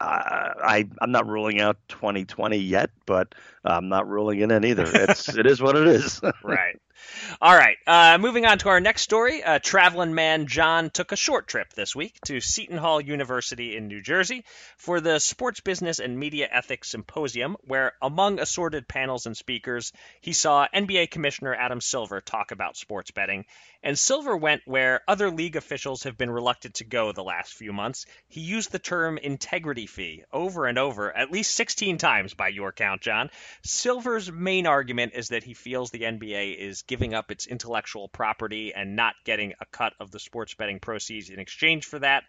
I, 0.00 0.88
I'm 1.00 1.12
not 1.12 1.26
ruling 1.26 1.60
out 1.60 1.76
2020 1.88 2.56
yet, 2.56 2.90
but 3.06 3.34
I'm 3.64 3.88
not 3.88 4.08
ruling 4.08 4.40
it 4.40 4.50
in 4.50 4.64
either. 4.64 4.84
It's 5.10 5.28
it 5.28 5.46
is 5.46 5.60
what 5.60 5.76
it 5.76 5.86
is. 5.86 6.20
right. 6.44 6.80
All 7.40 7.54
right. 7.54 7.76
Uh, 7.86 8.18
moving 8.18 8.44
on 8.44 8.58
to 8.58 8.68
our 8.68 8.80
next 8.80 9.02
story. 9.02 9.42
Uh, 9.42 9.58
traveling 9.58 10.14
man 10.14 10.46
John 10.46 10.90
took 10.90 11.12
a 11.12 11.16
short 11.16 11.48
trip 11.48 11.72
this 11.72 11.96
week 11.96 12.18
to 12.26 12.40
Seton 12.40 12.76
Hall 12.76 13.00
University 13.00 13.76
in 13.76 13.88
New 13.88 14.02
Jersey 14.02 14.44
for 14.76 15.00
the 15.00 15.18
Sports 15.18 15.60
Business 15.60 15.98
and 15.98 16.18
Media 16.18 16.48
Ethics 16.50 16.90
Symposium, 16.90 17.56
where, 17.62 17.92
among 18.02 18.38
assorted 18.38 18.86
panels 18.88 19.26
and 19.26 19.36
speakers, 19.36 19.92
he 20.20 20.32
saw 20.32 20.66
NBA 20.74 21.10
Commissioner 21.10 21.54
Adam 21.54 21.80
Silver 21.80 22.20
talk 22.20 22.50
about 22.50 22.76
sports 22.76 23.10
betting. 23.10 23.46
And 23.82 23.98
Silver 23.98 24.36
went 24.36 24.62
where 24.66 25.00
other 25.08 25.30
league 25.30 25.56
officials 25.56 26.02
have 26.02 26.18
been 26.18 26.30
reluctant 26.30 26.74
to 26.76 26.84
go 26.84 27.12
the 27.12 27.24
last 27.24 27.54
few 27.54 27.72
months. 27.72 28.04
He 28.28 28.42
used 28.42 28.72
the 28.72 28.78
term 28.78 29.16
integrity 29.16 29.86
fee 29.86 30.24
over 30.32 30.66
and 30.66 30.78
over, 30.78 31.16
at 31.16 31.30
least 31.30 31.54
16 31.56 31.96
times 31.96 32.34
by 32.34 32.48
your 32.48 32.72
count, 32.72 33.00
John. 33.00 33.30
Silver's 33.62 34.30
main 34.30 34.66
argument 34.66 35.12
is 35.14 35.28
that 35.28 35.44
he 35.44 35.54
feels 35.54 35.90
the 35.90 36.02
NBA 36.02 36.56
is 36.56 36.82
giving 36.82 37.14
up 37.14 37.30
its 37.30 37.46
intellectual 37.46 38.08
property 38.08 38.72
and 38.74 38.96
not 38.96 39.14
getting 39.24 39.54
a 39.60 39.66
cut 39.66 39.92
of 40.00 40.10
the 40.10 40.20
sports 40.20 40.54
betting 40.54 40.80
proceeds 40.80 41.30
in 41.30 41.38
exchange 41.38 41.86
for 41.86 41.98
that. 41.98 42.24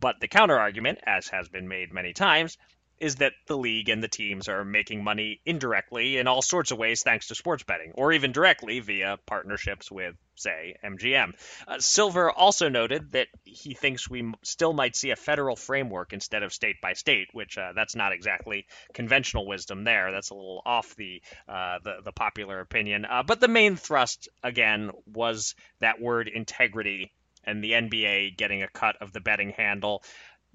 But 0.00 0.20
the 0.20 0.28
counter 0.28 0.58
argument, 0.58 0.98
as 1.04 1.28
has 1.28 1.48
been 1.48 1.68
made 1.68 1.92
many 1.92 2.12
times, 2.12 2.58
is 2.98 3.16
that 3.16 3.32
the 3.46 3.56
league 3.56 3.88
and 3.88 4.02
the 4.02 4.08
teams 4.08 4.48
are 4.48 4.64
making 4.64 5.04
money 5.04 5.40
indirectly 5.44 6.18
in 6.18 6.26
all 6.26 6.42
sorts 6.42 6.70
of 6.70 6.78
ways 6.78 7.02
thanks 7.02 7.28
to 7.28 7.34
sports 7.34 7.62
betting, 7.62 7.92
or 7.94 8.12
even 8.12 8.32
directly 8.32 8.80
via 8.80 9.18
partnerships 9.26 9.90
with, 9.90 10.14
say, 10.34 10.76
MGM. 10.84 11.32
Uh, 11.68 11.78
Silver 11.78 12.30
also 12.30 12.68
noted 12.68 13.12
that 13.12 13.28
he 13.44 13.74
thinks 13.74 14.08
we 14.08 14.32
still 14.42 14.72
might 14.72 14.96
see 14.96 15.10
a 15.10 15.16
federal 15.16 15.56
framework 15.56 16.12
instead 16.12 16.42
of 16.42 16.52
state 16.52 16.80
by 16.80 16.94
state, 16.94 17.28
which 17.32 17.58
uh, 17.58 17.72
that's 17.74 17.94
not 17.94 18.12
exactly 18.12 18.66
conventional 18.94 19.46
wisdom 19.46 19.84
there. 19.84 20.12
That's 20.12 20.30
a 20.30 20.34
little 20.34 20.62
off 20.64 20.94
the 20.96 21.22
uh, 21.48 21.78
the, 21.84 21.96
the, 22.04 22.12
popular 22.12 22.60
opinion. 22.60 23.04
Uh, 23.04 23.22
but 23.22 23.40
the 23.40 23.48
main 23.48 23.76
thrust, 23.76 24.28
again, 24.42 24.90
was 25.06 25.54
that 25.80 26.00
word 26.00 26.28
integrity 26.28 27.12
and 27.46 27.62
the 27.62 27.72
NBA 27.72 28.36
getting 28.36 28.62
a 28.62 28.68
cut 28.68 28.96
of 29.00 29.12
the 29.12 29.20
betting 29.20 29.50
handle. 29.50 30.02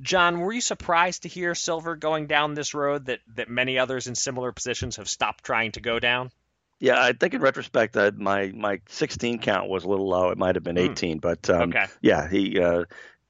John, 0.02 0.40
were 0.40 0.52
you 0.52 0.62
surprised 0.62 1.24
to 1.24 1.30
hear 1.30 1.56
Silver 1.56 1.96
going 1.96 2.28
down 2.28 2.54
this 2.54 2.74
road 2.74 3.06
that, 3.06 3.20
that 3.36 3.50
many 3.50 3.78
others 3.78 4.08
in 4.08 4.16
similar 4.16 4.52
positions 4.52 4.96
have 4.98 5.10
stopped 5.10 5.44
trying 5.44 5.74
to 5.74 5.82
go 5.82 6.00
down? 6.00 6.32
Yeah, 6.80 7.00
I 7.00 7.14
think 7.14 7.36
in 7.36 7.42
retrospect, 7.42 7.96
uh, 7.96 8.12
my 8.16 8.52
my 8.56 8.82
16 8.90 9.38
count 9.40 9.70
was 9.70 9.84
a 9.84 9.88
little 9.88 10.10
low. 10.10 10.32
It 10.32 10.38
might 10.40 10.56
have 10.56 10.64
been 10.64 10.78
hmm. 10.78 10.92
18, 10.92 11.18
mm. 11.18 11.22
but 11.22 11.48
um, 11.48 11.70
okay. 11.70 11.86
yeah, 12.02 12.28
he 12.28 12.60
uh, 12.60 12.86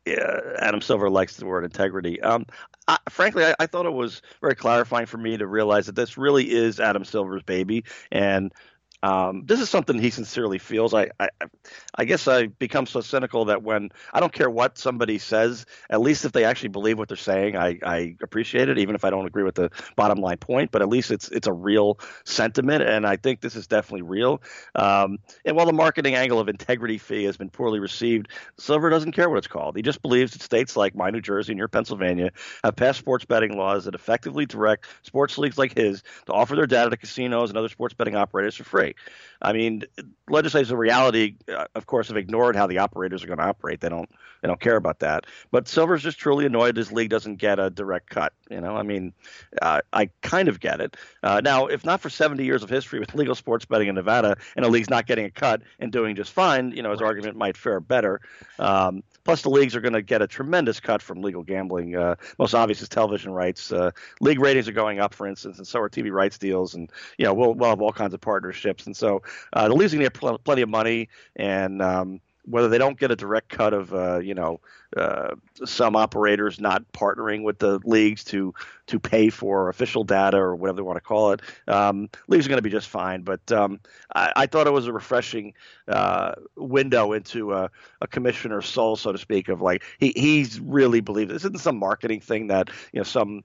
yeah, 0.06 0.40
Adam 0.58 0.82
Silver 0.82 1.10
likes 1.10 1.36
the 1.36 1.46
word 1.46 1.66
integrity. 1.66 2.22
Um, 2.22 2.46
I, 2.88 2.98
frankly, 3.10 3.44
I, 3.46 3.56
I, 3.60 3.68
thought 3.68 3.86
it 3.86 3.94
was 3.94 4.22
very 4.40 4.56
clarifying 4.56 5.06
for 5.06 5.18
me 5.18 5.38
to 5.38 5.46
realize 5.46 5.86
that 5.86 5.96
this 5.96 6.18
really 6.18 6.50
is 6.50 6.80
Adam 6.80 7.06
Silver's 7.06 7.44
baby, 7.44 7.84
and 8.12 8.52
um, 9.04 9.44
this 9.46 9.60
is 9.60 9.70
something 9.70 10.00
he 10.00 10.12
sincerely 10.12 10.60
feels. 10.60 10.94
I, 10.94 11.10
I, 11.20 11.30
I 11.96 12.06
guess 12.06 12.28
I 12.28 12.48
become 12.48 12.86
so 12.86 13.02
cynical 13.02 13.46
that 13.46 13.64
when 13.64 13.90
I 14.14 14.20
don't 14.20 14.32
care 14.32 14.50
what 14.50 14.78
somebody 14.78 15.18
says, 15.18 15.66
at 15.90 16.02
least 16.02 16.26
if 16.26 16.32
they 16.32 16.44
actually 16.44 16.70
believe 16.70 17.00
what 17.00 17.08
they're 17.08 17.18
saying, 17.18 17.58
I, 17.58 17.80
I 17.84 18.16
appreciate 18.22 18.70
it, 18.70 18.78
even 18.78 18.94
if 18.94 19.04
I 19.04 19.10
don't 19.10 19.26
agree 19.26 19.44
with 19.44 19.56
the 19.56 19.72
bottom 19.96 20.20
line 20.20 20.38
point. 20.38 20.72
But 20.72 20.82
at 20.82 20.90
least 20.90 21.10
it's 21.10 21.30
it's 21.30 21.48
a 21.48 21.54
real 21.54 22.00
sentiment, 22.26 22.84
and 22.84 23.08
I 23.08 23.16
think 23.16 23.42
this 23.42 23.56
is 23.56 23.68
definitely 23.68 24.04
real. 24.04 24.42
Um, 24.76 25.18
and 25.46 25.56
while 25.56 25.66
the 25.66 25.74
marketing 25.74 26.16
angle 26.16 26.40
of 26.40 26.48
integrity 26.48 27.00
fee 27.00 27.24
has 27.24 27.38
been 27.38 27.50
poorly 27.50 27.80
received, 27.80 28.28
Silver 28.58 28.90
doesn't 28.90 29.14
care 29.14 29.30
what 29.30 29.40
it's 29.40 29.48
called. 29.48 29.76
He 29.76 29.82
just 29.82 30.02
believes 30.02 30.34
that 30.34 30.42
states 30.42 30.76
like 30.76 30.96
my 30.96 31.10
New 31.10 31.22
Jersey 31.22 31.54
and 31.54 31.58
your 31.58 31.68
Pennsylvania 31.68 32.32
have 32.64 32.76
passed 32.76 33.00
sports 33.00 33.26
betting 33.26 33.58
laws 33.58 33.86
that 33.86 33.96
effectively 33.96 34.46
direct 34.46 34.86
sports 35.02 35.38
leagues 35.38 35.58
like 35.58 35.76
his 35.76 36.04
to 36.28 36.34
offer 36.34 36.56
their 36.56 36.68
data 36.68 36.92
to 36.92 36.98
casinos 36.98 37.50
and 37.50 37.58
other 37.58 37.70
sports 37.70 37.96
betting 37.96 38.16
operators 38.16 38.56
for 38.56 38.64
free. 38.64 38.91
I 39.42 39.54
mean, 39.54 39.84
legislators 40.30 40.72
in 40.72 40.78
reality, 40.78 41.36
uh, 41.52 41.66
of 41.76 41.88
course, 41.88 42.10
have 42.10 42.18
ignored 42.18 42.56
how 42.56 42.68
the 42.68 42.78
operators 42.78 43.24
are 43.24 43.28
going 43.28 43.40
to 43.40 43.46
operate. 43.46 43.82
They 43.82 43.90
don't 43.90 44.10
they 44.42 44.48
don't 44.48 44.60
care 44.60 44.76
about 44.76 45.00
that. 45.00 45.26
But 45.52 45.68
Silver's 45.68 46.04
just 46.04 46.18
truly 46.18 46.46
annoyed 46.46 46.78
his 46.78 46.92
league 46.92 47.10
doesn't 47.10 47.36
get 47.36 47.60
a 47.60 47.70
direct 47.70 48.10
cut. 48.10 48.34
You 48.50 48.62
know, 48.62 48.76
I 48.76 48.84
mean, 48.84 49.14
uh, 49.62 49.82
I 49.94 50.10
kind 50.22 50.48
of 50.48 50.60
get 50.60 50.82
it. 50.82 50.98
Uh, 51.24 51.42
now, 51.44 51.68
if 51.68 51.86
not 51.86 52.02
for 52.02 52.10
70 52.10 52.44
years 52.44 52.64
of 52.64 52.70
history 52.70 53.00
with 53.00 53.14
legal 53.16 53.36
sports 53.36 53.66
betting 53.66 53.88
in 53.88 53.96
Nevada 53.96 54.38
and 54.56 54.66
a 54.66 54.68
league's 54.68 54.90
not 54.90 55.06
getting 55.06 55.26
a 55.26 55.32
cut 55.32 55.62
and 55.80 55.92
doing 55.92 56.16
just 56.16 56.32
fine, 56.32 56.72
you 56.72 56.82
know, 56.82 56.92
his 56.92 57.02
argument 57.02 57.38
might 57.38 57.58
fare 57.58 57.80
better. 57.80 58.22
Um, 58.60 59.04
Plus, 59.24 59.42
the 59.42 59.50
leagues 59.50 59.76
are 59.76 59.82
going 59.82 59.94
to 59.94 60.02
get 60.02 60.22
a 60.22 60.28
tremendous 60.28 60.80
cut 60.80 61.02
from 61.02 61.22
legal 61.22 61.44
gambling. 61.44 61.96
Uh, 61.96 62.16
most 62.40 62.54
obvious 62.54 62.82
is 62.82 62.90
television 62.90 63.32
rights. 63.32 63.72
Uh, 63.72 63.92
league 64.20 64.40
ratings 64.40 64.68
are 64.68 64.74
going 64.74 65.00
up, 65.00 65.14
for 65.14 65.28
instance, 65.28 65.58
and 65.58 65.68
so 65.68 65.80
are 65.80 65.90
TV 65.90 66.12
rights 66.12 66.38
deals. 66.38 66.76
And 66.76 66.92
you 67.18 67.26
know, 67.26 67.34
we'll, 67.34 67.54
we'll 67.54 67.70
have 67.70 67.82
all 67.82 67.92
kinds 67.92 68.14
of 68.14 68.22
partnerships. 68.22 68.86
And 68.86 68.96
so 68.96 69.22
uh, 69.54 69.68
the 69.68 69.76
leagues 69.76 69.94
are 69.94 69.98
going 69.98 70.06
to 70.06 70.12
get 70.12 70.20
pl- 70.20 70.40
plenty 70.40 70.62
of 70.62 70.70
money, 70.70 71.10
and 71.36 71.82
um, 71.82 72.22
whether 72.46 72.68
they 72.68 72.78
don't 72.78 73.00
get 73.00 73.12
a 73.12 73.16
direct 73.16 73.50
cut 73.50 73.74
of 73.74 73.94
uh, 73.94 74.20
you 74.20 74.34
know 74.34 74.60
uh, 74.98 75.36
some 75.66 75.96
operators 75.96 76.60
not 76.60 76.92
partnering 76.92 77.44
with 77.44 77.60
the 77.60 77.80
leagues 77.86 78.24
to 78.26 78.54
to 78.88 79.00
pay 79.00 79.30
for 79.30 79.70
official 79.70 80.04
data 80.04 80.38
or 80.38 80.56
whatever 80.56 80.78
they 80.78 80.82
want 80.82 80.98
to 80.98 81.02
call 81.02 81.32
it, 81.32 81.42
um, 81.68 82.10
leagues 82.28 82.46
are 82.46 82.50
going 82.50 82.58
to 82.58 82.64
be 82.64 82.70
just 82.70 82.90
fine. 82.90 83.22
But 83.22 83.52
um, 83.52 83.80
I, 84.14 84.34
I, 84.36 84.46
thought 84.48 84.68
it 84.68 84.74
was 84.74 84.88
a 84.88 84.92
refreshing 84.92 85.54
uh, 85.88 86.34
window 86.58 87.14
into 87.14 87.54
a, 87.54 87.70
a, 88.02 88.08
commissioner's 88.08 88.66
soul, 88.66 88.98
so 88.98 89.14
to 89.14 89.18
speak, 89.18 89.48
of 89.48 89.62
like 89.62 89.84
he 90.00 90.12
he's 90.16 90.60
really 90.60 91.00
believed 91.00 91.32
this 91.32 91.46
isn't 91.46 91.62
some 91.62 91.78
marketing 91.78 92.20
thing 92.22 92.48
that 92.48 92.70
you 92.92 93.00
know 93.00 93.04
some. 93.04 93.44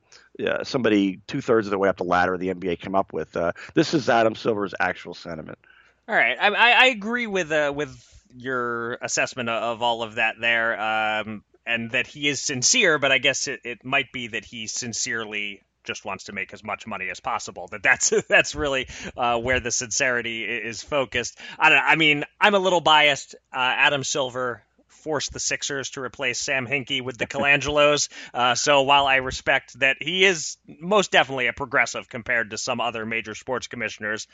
Somebody 0.65 1.19
two 1.27 1.41
thirds 1.41 1.67
of 1.67 1.71
the 1.71 1.79
way 1.79 1.89
up 1.89 1.97
the 1.97 2.05
ladder 2.05 2.35
of 2.35 2.41
the 2.41 2.53
NBA 2.53 2.79
came 2.81 2.95
up 2.95 3.15
with. 3.15 3.35
Uh, 3.35 3.53
this 3.73 3.95
is 3.95 4.11
Adam 4.11 4.35
Silver's 4.35 4.75
actual 4.79 5.15
sentiment. 5.15 5.59
All 6.07 6.15
right, 6.15 6.37
I, 6.39 6.51
I 6.51 6.87
agree 6.89 7.27
with 7.27 7.51
uh, 7.51 7.73
with 7.75 8.16
your 8.35 8.95
assessment 8.95 9.49
of 9.49 9.83
all 9.83 10.03
of 10.03 10.17
that 10.17 10.37
there, 10.41 10.81
um, 10.81 11.45
and 11.67 11.91
that 11.93 12.07
he 12.07 12.29
is 12.29 12.41
sincere. 12.41 12.99
But 12.99 13.13
I 13.13 13.19
guess 13.19 13.49
it, 13.49 13.61
it 13.65 13.85
might 13.85 14.13
be 14.13 14.29
that 14.29 14.45
he 14.45 14.67
sincerely 14.67 15.63
just 15.85 16.05
wants 16.05 16.25
to 16.25 16.33
make 16.33 16.53
as 16.53 16.63
much 16.63 16.87
money 16.87 17.09
as 17.09 17.21
possible. 17.21 17.69
That 17.69 17.83
that's 17.83 18.13
that's 18.29 18.55
really 18.55 18.89
uh, 19.17 19.39
where 19.39 19.61
the 19.61 19.71
sincerity 19.71 20.45
is 20.45 20.83
focused. 20.83 21.39
I 21.59 21.71
don't. 21.71 21.83
I 21.83 21.97
mean, 21.97 22.25
I'm 22.41 22.55
a 22.55 22.59
little 22.59 22.81
biased. 22.81 23.35
Uh, 23.53 23.59
Adam 23.59 24.05
Silver 24.05 24.63
forced 24.89 25.33
the 25.33 25.39
Sixers 25.39 25.91
to 25.91 26.01
replace 26.01 26.41
Sam 26.41 26.67
Hinkie 26.67 27.01
with 27.01 27.17
the 27.17 27.27
Colangelos. 27.29 28.09
Uh, 28.35 28.57
so 28.57 28.83
while 28.83 29.07
I 29.07 29.17
respect 29.17 29.79
that 29.79 29.99
he 30.01 30.25
is 30.25 30.57
most 30.67 31.13
definitely 31.13 31.47
a 31.47 31.53
progressive 31.53 32.09
compared 32.09 32.51
to 32.51 32.59
some 32.59 32.81
other 32.81 33.07
major 33.07 33.37
sports 33.37 33.69
commissioners, 33.69 34.27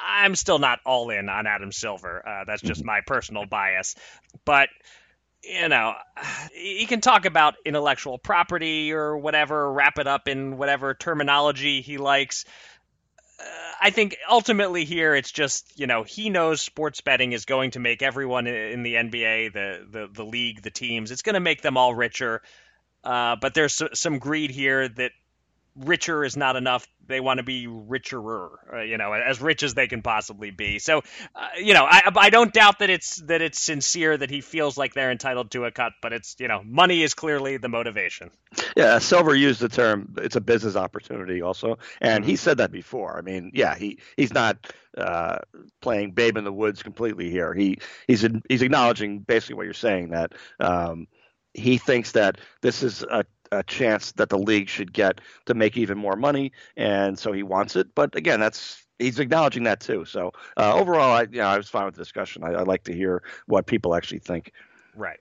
I'm 0.00 0.34
still 0.36 0.58
not 0.58 0.80
all 0.84 1.10
in 1.10 1.28
on 1.28 1.46
Adam 1.46 1.72
Silver. 1.72 2.26
Uh, 2.26 2.44
that's 2.44 2.62
just 2.62 2.84
my 2.84 3.00
personal 3.06 3.46
bias. 3.46 3.94
But 4.44 4.68
you 5.42 5.68
know, 5.68 5.94
he 6.52 6.86
can 6.86 7.00
talk 7.00 7.24
about 7.24 7.54
intellectual 7.64 8.18
property 8.18 8.92
or 8.92 9.16
whatever, 9.16 9.72
wrap 9.72 9.98
it 9.98 10.06
up 10.06 10.28
in 10.28 10.56
whatever 10.56 10.94
terminology 10.94 11.80
he 11.80 11.98
likes. 11.98 12.44
Uh, 13.40 13.44
I 13.80 13.90
think 13.90 14.16
ultimately 14.28 14.84
here 14.84 15.14
it's 15.14 15.30
just 15.30 15.78
you 15.78 15.86
know 15.86 16.02
he 16.02 16.28
knows 16.28 16.60
sports 16.60 17.00
betting 17.00 17.32
is 17.32 17.44
going 17.44 17.72
to 17.72 17.78
make 17.78 18.02
everyone 18.02 18.46
in 18.46 18.82
the 18.82 18.94
NBA, 18.94 19.52
the 19.52 19.86
the, 19.88 20.08
the 20.12 20.24
league, 20.24 20.62
the 20.62 20.70
teams, 20.70 21.10
it's 21.10 21.22
going 21.22 21.34
to 21.34 21.40
make 21.40 21.62
them 21.62 21.76
all 21.76 21.94
richer. 21.94 22.42
Uh, 23.04 23.36
but 23.40 23.54
there's 23.54 23.80
some 23.94 24.18
greed 24.18 24.50
here 24.50 24.88
that 24.88 25.12
richer 25.78 26.24
is 26.24 26.36
not 26.36 26.56
enough. 26.56 26.86
They 27.06 27.20
want 27.20 27.38
to 27.38 27.44
be 27.44 27.66
richerer, 27.66 28.50
uh, 28.72 28.80
you 28.80 28.98
know, 28.98 29.12
as 29.12 29.40
rich 29.40 29.62
as 29.62 29.74
they 29.74 29.86
can 29.86 30.02
possibly 30.02 30.50
be. 30.50 30.78
So, 30.78 31.02
uh, 31.34 31.48
you 31.56 31.72
know, 31.72 31.84
I, 31.84 32.02
I 32.14 32.30
don't 32.30 32.52
doubt 32.52 32.80
that 32.80 32.90
it's 32.90 33.16
that 33.22 33.40
it's 33.40 33.60
sincere 33.60 34.16
that 34.16 34.30
he 34.30 34.40
feels 34.40 34.76
like 34.76 34.92
they're 34.92 35.10
entitled 35.10 35.50
to 35.52 35.64
a 35.64 35.70
cut, 35.70 35.92
but 36.02 36.12
it's 36.12 36.36
you 36.38 36.48
know, 36.48 36.62
money 36.64 37.02
is 37.02 37.14
clearly 37.14 37.56
the 37.56 37.68
motivation. 37.68 38.30
Yeah, 38.76 38.98
Silver 38.98 39.34
used 39.34 39.60
the 39.60 39.68
term 39.68 40.14
it's 40.18 40.36
a 40.36 40.40
business 40.40 40.76
opportunity 40.76 41.40
also, 41.40 41.78
and 42.00 42.24
he 42.24 42.32
mm-hmm. 42.32 42.36
said 42.38 42.58
that 42.58 42.72
before. 42.72 43.16
I 43.16 43.22
mean, 43.22 43.52
yeah, 43.54 43.74
he 43.74 43.98
he's 44.16 44.34
not 44.34 44.72
uh, 44.96 45.38
playing 45.80 46.12
babe 46.12 46.36
in 46.36 46.44
the 46.44 46.52
woods 46.52 46.82
completely 46.82 47.30
here. 47.30 47.54
He 47.54 47.78
he's 48.06 48.26
he's 48.48 48.62
acknowledging 48.62 49.20
basically 49.20 49.54
what 49.54 49.64
you're 49.64 49.74
saying 49.74 50.10
that. 50.10 50.32
Um, 50.60 51.06
he 51.54 51.78
thinks 51.78 52.12
that 52.12 52.38
this 52.60 52.82
is 52.82 53.02
a 53.02 53.24
a 53.52 53.62
chance 53.62 54.12
that 54.12 54.28
the 54.28 54.38
league 54.38 54.68
should 54.68 54.92
get 54.92 55.20
to 55.46 55.54
make 55.54 55.76
even 55.76 55.98
more 55.98 56.16
money, 56.16 56.52
and 56.76 57.18
so 57.18 57.32
he 57.32 57.42
wants 57.42 57.76
it. 57.76 57.94
But 57.94 58.16
again, 58.16 58.40
that's 58.40 58.84
he's 58.98 59.18
acknowledging 59.18 59.64
that 59.64 59.80
too. 59.80 60.04
So 60.04 60.32
uh, 60.56 60.74
overall, 60.74 61.12
I 61.12 61.22
you 61.22 61.38
know, 61.38 61.46
I 61.46 61.56
was 61.56 61.68
fine 61.68 61.86
with 61.86 61.94
the 61.94 62.02
discussion. 62.02 62.44
I, 62.44 62.52
I 62.52 62.62
like 62.62 62.84
to 62.84 62.94
hear 62.94 63.22
what 63.46 63.66
people 63.66 63.94
actually 63.94 64.20
think. 64.20 64.52
Right. 64.94 65.20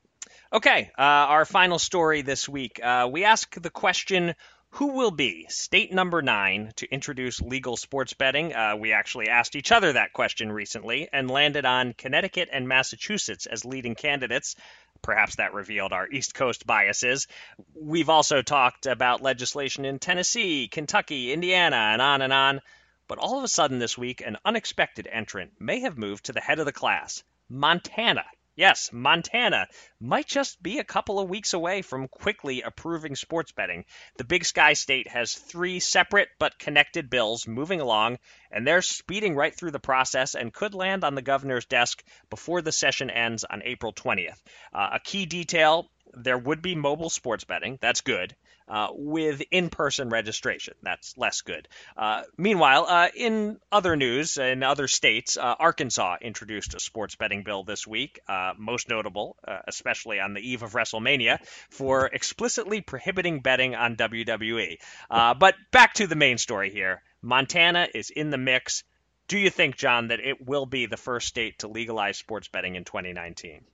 Okay. 0.52 0.92
Uh, 0.98 1.02
our 1.02 1.46
final 1.46 1.80
story 1.80 2.22
this 2.22 2.48
week. 2.48 2.80
Uh, 2.84 3.10
we 3.12 3.24
ask 3.24 3.60
the 3.62 3.70
question. 3.70 4.36
Who 4.72 4.88
will 4.88 5.12
be 5.12 5.48
state 5.50 5.94
number 5.94 6.22
nine 6.22 6.74
to 6.76 6.92
introduce 6.92 7.42
legal 7.42 7.78
sports 7.78 8.14
betting? 8.14 8.54
Uh, 8.54 8.76
we 8.78 8.92
actually 8.92 9.30
asked 9.30 9.56
each 9.56 9.72
other 9.72 9.94
that 9.94 10.12
question 10.12 10.52
recently 10.52 11.08
and 11.12 11.32
landed 11.32 11.66
on 11.66 11.94
Connecticut 11.94 12.50
and 12.52 12.68
Massachusetts 12.68 13.46
as 13.46 13.64
leading 13.64 13.96
candidates. 13.96 14.56
Perhaps 15.02 15.36
that 15.36 15.54
revealed 15.54 15.94
our 15.94 16.08
East 16.08 16.34
Coast 16.34 16.66
biases. 16.66 17.28
We've 17.74 18.10
also 18.10 18.42
talked 18.42 18.86
about 18.86 19.22
legislation 19.22 19.86
in 19.86 20.00
Tennessee, 20.00 20.68
Kentucky, 20.68 21.34
Indiana, 21.34 21.76
and 21.76 22.02
on 22.02 22.22
and 22.22 22.34
on. 22.34 22.62
But 23.08 23.20
all 23.20 23.38
of 23.38 23.44
a 23.44 23.48
sudden 23.48 23.80
this 23.80 23.98
week, 23.98 24.22
an 24.22 24.38
unexpected 24.44 25.08
entrant 25.10 25.60
may 25.60 25.80
have 25.82 25.98
moved 25.98 26.26
to 26.26 26.34
the 26.34 26.42
head 26.42 26.60
of 26.60 26.66
the 26.66 26.74
class 26.74 27.24
Montana. 27.50 28.26
Yes, 28.58 28.92
Montana 28.92 29.68
might 30.00 30.26
just 30.26 30.64
be 30.64 30.80
a 30.80 30.84
couple 30.84 31.20
of 31.20 31.30
weeks 31.30 31.54
away 31.54 31.84
from 31.84 32.08
quickly 32.08 32.64
approving 32.64 33.16
sports 33.16 33.52
betting. 33.52 33.86
The 34.18 34.24
Big 34.24 34.46
Sky 34.46 34.74
State 34.74 35.08
has 35.10 35.36
three 35.36 35.80
separate 35.80 36.30
but 36.40 36.58
connected 36.58 37.08
bills 37.08 37.48
moving 37.48 37.82
along, 37.82 38.18
and 38.50 38.66
they're 38.66 38.82
speeding 38.82 39.36
right 39.36 39.56
through 39.56 39.72
the 39.72 39.80
process 39.80 40.34
and 40.34 40.52
could 40.52 40.74
land 40.74 41.04
on 41.04 41.14
the 41.14 41.22
governor's 41.22 41.66
desk 41.66 42.04
before 42.32 42.64
the 42.64 42.72
session 42.72 43.12
ends 43.12 43.44
on 43.44 43.62
April 43.64 43.94
20th. 43.94 44.42
Uh, 44.74 44.90
a 44.94 45.00
key 45.00 45.28
detail 45.28 45.92
there 46.16 46.40
would 46.40 46.64
be 46.64 46.74
mobile 46.74 47.12
sports 47.12 47.44
betting. 47.44 47.78
That's 47.80 48.02
good 48.02 48.36
uh, 48.68 48.88
with 48.92 49.42
in 49.52 49.70
person 49.70 50.10
registration. 50.10 50.74
That's 50.84 51.18
less 51.18 51.42
good. 51.42 51.68
Uh, 51.96 52.24
meanwhile, 52.38 52.86
uh, 52.88 53.08
in 53.16 53.60
other 53.72 53.96
news, 53.96 54.38
in 54.38 54.64
other 54.64 54.88
states, 54.88 55.38
uh, 55.38 55.56
Arkansas 55.60 56.18
introduced 56.22 56.76
a 56.76 56.80
sports 56.80 57.16
betting 57.16 57.44
bill 57.44 57.64
this 57.64 57.88
week, 57.88 58.20
uh, 58.28 58.54
most 58.58 58.90
notable, 58.90 59.38
especially 59.68 60.20
on 60.20 60.34
the 60.34 60.42
eve 60.42 60.64
of 60.64 60.74
WrestleMania, 60.74 61.40
for 61.70 62.08
explicitly 62.08 62.82
prohibiting 62.82 63.40
betting 63.40 63.76
on 63.76 63.96
WWE. 63.96 64.78
but 65.10 65.56
back 65.72 65.94
to 65.96 66.08
the 66.08 66.16
main 66.16 66.38
story 66.38 66.70
here 66.70 67.02
Montana 67.22 67.88
is 67.94 68.10
in 68.10 68.30
the 68.30 68.38
mix. 68.38 68.84
Do 69.28 69.38
you 69.38 69.50
think, 69.50 69.76
John, 69.76 70.08
that 70.10 70.20
it 70.20 70.46
will 70.46 70.66
be 70.66 70.86
the 70.86 70.98
first 70.98 71.28
state 71.28 71.60
to 71.60 71.68
legalize 71.68 72.18
sports 72.18 72.48
betting 72.48 72.76
in 72.76 72.86
2019? 72.86 73.66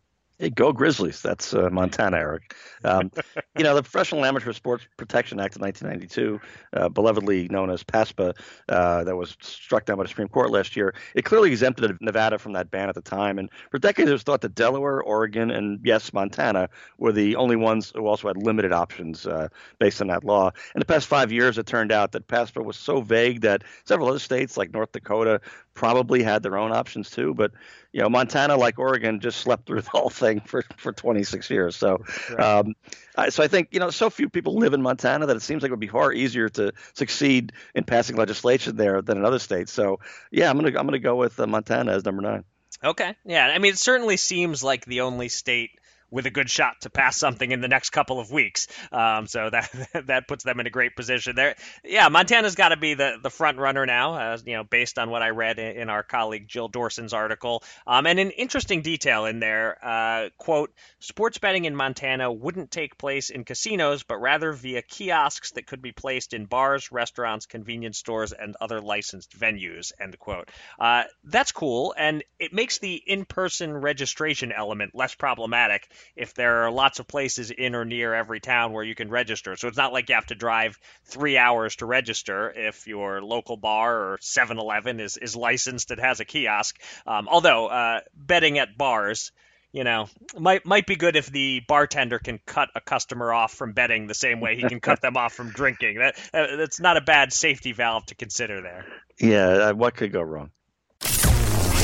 Hey, 0.43 0.49
go 0.49 0.73
Grizzlies. 0.73 1.21
That's 1.21 1.53
uh, 1.53 1.69
Montana, 1.69 2.17
Eric. 2.17 2.53
Um, 2.83 3.09
you 3.57 3.63
know, 3.63 3.75
the 3.75 3.81
Professional 3.81 4.25
Amateur 4.25 4.51
Sports 4.51 4.85
Protection 4.97 5.39
Act 5.39 5.55
of 5.55 5.61
1992, 5.61 6.41
uh, 6.73 6.89
belovedly 6.89 7.49
known 7.49 7.69
as 7.69 7.81
PASPA, 7.81 8.35
uh, 8.67 9.05
that 9.05 9.15
was 9.15 9.37
struck 9.39 9.85
down 9.85 9.95
by 9.95 10.03
the 10.03 10.09
Supreme 10.09 10.27
Court 10.27 10.51
last 10.51 10.75
year, 10.75 10.95
it 11.15 11.23
clearly 11.23 11.49
exempted 11.49 11.95
Nevada 12.01 12.37
from 12.37 12.51
that 12.51 12.71
ban 12.71 12.89
at 12.89 12.95
the 12.95 13.01
time. 13.01 13.39
And 13.39 13.49
for 13.71 13.79
decades, 13.79 14.09
it 14.09 14.11
was 14.11 14.23
thought 14.23 14.41
that 14.41 14.53
Delaware, 14.53 15.01
Oregon, 15.01 15.49
and 15.49 15.79
yes, 15.81 16.11
Montana 16.11 16.67
were 16.97 17.13
the 17.13 17.37
only 17.37 17.55
ones 17.55 17.93
who 17.95 18.05
also 18.05 18.27
had 18.27 18.35
limited 18.35 18.73
options 18.73 19.25
uh, 19.25 19.47
based 19.79 20.01
on 20.01 20.07
that 20.07 20.25
law. 20.25 20.51
In 20.75 20.79
the 20.79 20.85
past 20.85 21.07
five 21.07 21.31
years, 21.31 21.57
it 21.57 21.67
turned 21.67 21.93
out 21.93 22.11
that 22.11 22.27
PASPA 22.27 22.61
was 22.65 22.75
so 22.75 22.99
vague 22.99 23.39
that 23.41 23.63
several 23.85 24.09
other 24.09 24.19
states, 24.19 24.57
like 24.57 24.73
North 24.73 24.91
Dakota, 24.91 25.39
probably 25.73 26.21
had 26.21 26.43
their 26.43 26.57
own 26.57 26.73
options 26.73 27.09
too. 27.09 27.33
But 27.33 27.51
you 27.93 28.01
know, 28.01 28.09
Montana, 28.09 28.57
like 28.57 28.79
Oregon, 28.79 29.19
just 29.19 29.39
slept 29.39 29.67
through 29.67 29.81
the 29.81 29.89
whole 29.89 30.09
thing 30.09 30.41
for, 30.41 30.63
for 30.77 30.91
26 30.91 31.49
years. 31.49 31.75
So, 31.75 32.03
um, 32.39 32.73
I, 33.15 33.29
so 33.29 33.43
I 33.43 33.47
think 33.47 33.69
you 33.71 33.79
know, 33.79 33.91
so 33.91 34.09
few 34.09 34.29
people 34.29 34.55
live 34.55 34.73
in 34.73 34.81
Montana 34.81 35.27
that 35.27 35.35
it 35.37 35.41
seems 35.41 35.61
like 35.61 35.69
it 35.69 35.73
would 35.73 35.79
be 35.79 35.87
far 35.87 36.11
easier 36.11 36.49
to 36.49 36.73
succeed 36.93 37.53
in 37.75 37.83
passing 37.83 38.15
legislation 38.15 38.75
there 38.75 39.01
than 39.03 39.17
in 39.17 39.25
other 39.25 39.39
states. 39.39 39.71
So, 39.71 39.99
yeah, 40.31 40.49
I'm 40.49 40.57
gonna 40.57 40.77
I'm 40.77 40.87
gonna 40.87 40.99
go 40.99 41.15
with 41.15 41.39
uh, 41.39 41.45
Montana 41.45 41.93
as 41.93 42.03
number 42.03 42.23
nine. 42.23 42.43
Okay, 42.83 43.15
yeah, 43.23 43.45
I 43.45 43.59
mean, 43.59 43.73
it 43.73 43.77
certainly 43.77 44.17
seems 44.17 44.63
like 44.63 44.85
the 44.85 45.01
only 45.01 45.29
state 45.29 45.69
with 46.13 46.27
a 46.27 46.29
good 46.29 46.49
shot 46.49 46.79
to 46.81 46.91
pass 46.91 47.17
something 47.17 47.51
in 47.51 47.59
the 47.59 47.67
next 47.67 47.89
couple 47.89 48.19
of 48.19 48.31
weeks. 48.31 48.67
Um, 48.91 49.25
so 49.25 49.49
that 49.49 49.71
that 50.05 50.27
puts 50.27 50.43
them 50.43 50.59
in 50.59 50.67
a 50.67 50.69
great 50.69 50.95
position 50.95 51.35
there. 51.35 51.55
Yeah, 51.83 52.07
Montana's 52.09 52.55
got 52.55 52.69
to 52.69 52.77
be 52.77 52.93
the 52.93 53.17
the 53.21 53.31
front 53.31 53.57
runner 53.57 53.85
now, 53.85 54.13
uh, 54.13 54.37
you 54.45 54.53
know, 54.53 54.63
based 54.63 54.99
on 54.99 55.09
what 55.09 55.23
I 55.23 55.29
read 55.29 55.57
in, 55.57 55.75
in 55.75 55.89
our 55.89 56.03
colleague 56.03 56.47
Jill 56.47 56.67
Dorson's 56.67 57.13
article. 57.13 57.63
Um, 57.87 58.05
and 58.05 58.19
an 58.19 58.29
interesting 58.29 58.83
detail 58.83 59.25
in 59.25 59.39
there, 59.39 59.77
uh, 59.83 60.29
quote, 60.37 60.71
sports 60.99 61.39
betting 61.39 61.65
in 61.65 61.75
Montana 61.75 62.31
wouldn't 62.31 62.69
take 62.69 62.97
place 62.97 63.31
in 63.31 63.43
casinos, 63.43 64.03
but 64.03 64.17
rather 64.17 64.53
via 64.53 64.83
kiosks 64.83 65.51
that 65.53 65.65
could 65.65 65.81
be 65.81 65.91
placed 65.91 66.33
in 66.33 66.45
bars, 66.45 66.91
restaurants, 66.91 67.47
convenience 67.47 67.97
stores, 67.97 68.33
and 68.33 68.55
other 68.61 68.81
licensed 68.81 69.37
venues, 69.37 69.91
end 69.99 70.17
quote. 70.19 70.51
Uh, 70.79 71.05
that's 71.23 71.51
cool, 71.51 71.95
and 71.97 72.23
it 72.37 72.53
makes 72.53 72.77
the 72.77 72.93
in-person 72.95 73.75
registration 73.75 74.51
element 74.51 74.93
less 74.93 75.15
problematic 75.15 75.89
if 76.15 76.33
there 76.33 76.63
are 76.63 76.71
lots 76.71 76.99
of 76.99 77.07
places 77.07 77.51
in 77.51 77.75
or 77.75 77.85
near 77.85 78.13
every 78.13 78.39
town 78.39 78.73
where 78.73 78.83
you 78.83 78.95
can 78.95 79.09
register. 79.09 79.55
So 79.55 79.67
it's 79.67 79.77
not 79.77 79.93
like 79.93 80.09
you 80.09 80.15
have 80.15 80.27
to 80.27 80.35
drive 80.35 80.79
three 81.05 81.37
hours 81.37 81.75
to 81.77 81.85
register 81.85 82.51
if 82.55 82.87
your 82.87 83.21
local 83.21 83.57
bar 83.57 83.95
or 83.95 84.17
7-Eleven 84.17 84.99
is, 84.99 85.17
is 85.17 85.35
licensed 85.35 85.91
and 85.91 85.99
has 85.99 86.19
a 86.19 86.25
kiosk. 86.25 86.79
Um, 87.05 87.27
although 87.29 87.67
uh, 87.67 87.99
betting 88.15 88.59
at 88.59 88.77
bars 88.77 89.31
you 89.73 89.83
know, 89.83 90.07
might 90.37 90.65
might 90.67 90.85
be 90.85 90.95
good 90.95 91.15
if 91.15 91.25
the 91.31 91.61
bartender 91.67 92.19
can 92.19 92.39
cut 92.45 92.69
a 92.75 92.79
customer 92.79 93.33
off 93.33 93.51
from 93.51 93.73
betting 93.73 94.05
the 94.05 94.13
same 94.13 94.39
way 94.39 94.55
he 94.55 94.61
can 94.61 94.79
cut 94.79 95.01
them 95.01 95.17
off 95.17 95.33
from 95.33 95.49
drinking. 95.55 95.97
That 95.97 96.15
uh, 96.31 96.55
that's 96.57 96.79
not 96.79 96.95
a 96.95 97.01
bad 97.01 97.33
safety 97.33 97.71
valve 97.71 98.05
to 98.05 98.15
consider 98.15 98.61
there. 98.61 98.85
Yeah, 99.19 99.47
uh, 99.47 99.73
what 99.73 99.95
could 99.95 100.11
go 100.11 100.21
wrong? 100.21 100.51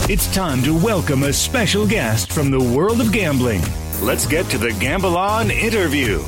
It's 0.07 0.33
time 0.33 0.63
to 0.63 0.73
welcome 0.73 1.23
a 1.23 1.33
special 1.33 1.87
guest 1.87 2.31
from 2.31 2.51
the 2.51 2.59
world 2.59 3.01
of 3.01 3.11
gambling. 3.11 3.61
Let's 4.01 4.25
get 4.25 4.45
to 4.51 4.57
the 4.57 4.71
Gamble 4.71 5.17
On 5.17 5.51
interview. 5.51 6.23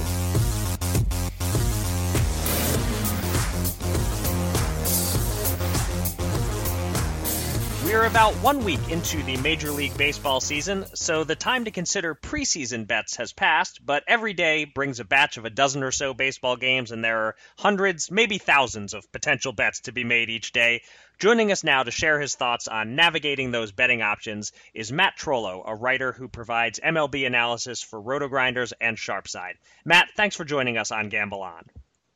We're 7.92 8.06
about 8.06 8.36
one 8.36 8.64
week 8.64 8.80
into 8.90 9.22
the 9.22 9.36
Major 9.36 9.70
League 9.70 9.98
Baseball 9.98 10.40
season, 10.40 10.86
so 10.94 11.26
the 11.26 11.36
time 11.36 11.66
to 11.66 11.72
consider 11.72 12.16
preseason 12.16 12.88
bets 12.88 13.18
has 13.18 13.34
passed, 13.34 13.86
but 13.86 14.06
every 14.08 14.32
day 14.32 14.64
brings 14.64 15.02
a 15.02 15.04
batch 15.04 15.36
of 15.36 15.44
a 15.44 15.50
dozen 15.50 15.84
or 15.84 15.92
so 15.92 16.14
baseball 16.14 16.56
games, 16.56 16.92
and 16.92 17.04
there 17.04 17.26
are 17.26 17.36
hundreds, 17.58 18.10
maybe 18.10 18.38
thousands 18.38 18.94
of 18.94 19.12
potential 19.12 19.52
bets 19.52 19.82
to 19.82 19.92
be 19.92 20.06
made 20.06 20.30
each 20.30 20.54
day. 20.54 20.84
Joining 21.20 21.52
us 21.52 21.66
now 21.66 21.84
to 21.84 21.92
share 21.92 22.22
his 22.22 22.34
thoughts 22.34 22.70
on 22.70 22.96
navigating 22.96 23.52
those 23.52 23.74
betting 23.74 24.02
options 24.02 24.54
is 24.74 24.94
Matt 24.94 25.18
Trollo, 25.18 25.62
a 25.68 25.76
writer 25.76 26.14
who 26.14 26.30
provides 26.30 26.80
MLB 26.80 27.28
analysis 27.28 27.82
for 27.82 28.02
RotoGrinders 28.02 28.72
and 28.80 28.96
Sharpside. 28.96 29.56
Matt, 29.84 30.08
thanks 30.16 30.38
for 30.38 30.46
joining 30.46 30.78
us 30.78 30.94
on 30.94 31.10
Gamble 31.10 31.42
On. 31.42 31.66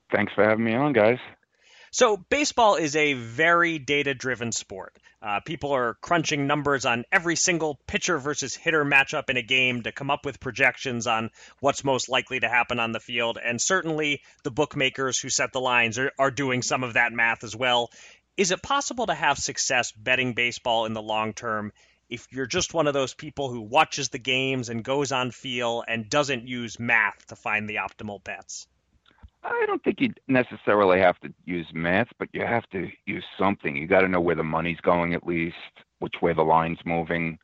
Thanks 0.10 0.32
for 0.32 0.46
having 0.46 0.64
me 0.64 0.74
on, 0.74 0.94
guys. 0.94 1.20
So, 1.98 2.18
baseball 2.18 2.76
is 2.76 2.98
a 2.98 3.14
very 3.14 3.80
data 3.80 4.14
driven 4.14 4.52
sport. 4.52 4.94
Uh, 5.22 5.40
people 5.40 5.72
are 5.72 5.94
crunching 6.02 6.46
numbers 6.46 6.84
on 6.84 7.06
every 7.10 7.38
single 7.38 7.80
pitcher 7.88 8.18
versus 8.18 8.54
hitter 8.54 8.84
matchup 8.84 9.30
in 9.30 9.38
a 9.38 9.42
game 9.42 9.84
to 9.84 9.94
come 9.94 10.12
up 10.12 10.26
with 10.26 10.42
projections 10.42 11.08
on 11.08 11.30
what's 11.62 11.86
most 11.86 12.10
likely 12.10 12.42
to 12.42 12.50
happen 12.50 12.82
on 12.82 12.92
the 12.92 13.00
field. 13.00 13.38
And 13.42 13.62
certainly 13.62 14.22
the 14.44 14.52
bookmakers 14.52 15.18
who 15.18 15.30
set 15.30 15.54
the 15.54 15.62
lines 15.62 15.98
are, 15.98 16.12
are 16.20 16.32
doing 16.32 16.64
some 16.64 16.84
of 16.84 16.96
that 16.96 17.14
math 17.14 17.46
as 17.46 17.56
well. 17.56 17.92
Is 18.36 18.52
it 18.52 18.62
possible 18.62 19.06
to 19.06 19.16
have 19.16 19.38
success 19.38 19.94
betting 19.94 20.34
baseball 20.34 20.88
in 20.88 20.92
the 20.92 21.02
long 21.02 21.32
term 21.32 21.72
if 22.10 22.28
you're 22.30 22.46
just 22.46 22.74
one 22.74 22.88
of 22.88 22.94
those 22.94 23.14
people 23.14 23.50
who 23.50 23.62
watches 23.62 24.10
the 24.10 24.20
games 24.20 24.68
and 24.68 24.84
goes 24.84 25.14
on 25.14 25.32
feel 25.32 25.82
and 25.88 26.10
doesn't 26.10 26.46
use 26.46 26.78
math 26.78 27.26
to 27.28 27.38
find 27.38 27.70
the 27.70 27.78
optimal 27.78 28.22
bets? 28.22 28.68
I 29.46 29.66
don't 29.68 29.84
think 29.84 30.02
you 30.02 30.14
necessarily 30.28 31.00
have 31.00 31.20
to 31.20 31.34
use 31.46 31.68
math, 31.74 32.08
but 32.18 32.30
you 32.34 32.42
have 32.46 32.68
to 32.72 32.90
use 33.06 33.24
something. 33.38 33.76
You 33.76 33.88
got 33.88 34.02
to 34.02 34.08
know 34.08 34.20
where 34.20 34.36
the 34.36 34.44
money's 34.44 34.80
going 34.82 35.14
at 35.14 35.26
least, 35.26 35.56
which 36.00 36.16
way 36.22 36.34
the 36.34 36.42
line's 36.42 36.80
moving. 36.86 37.38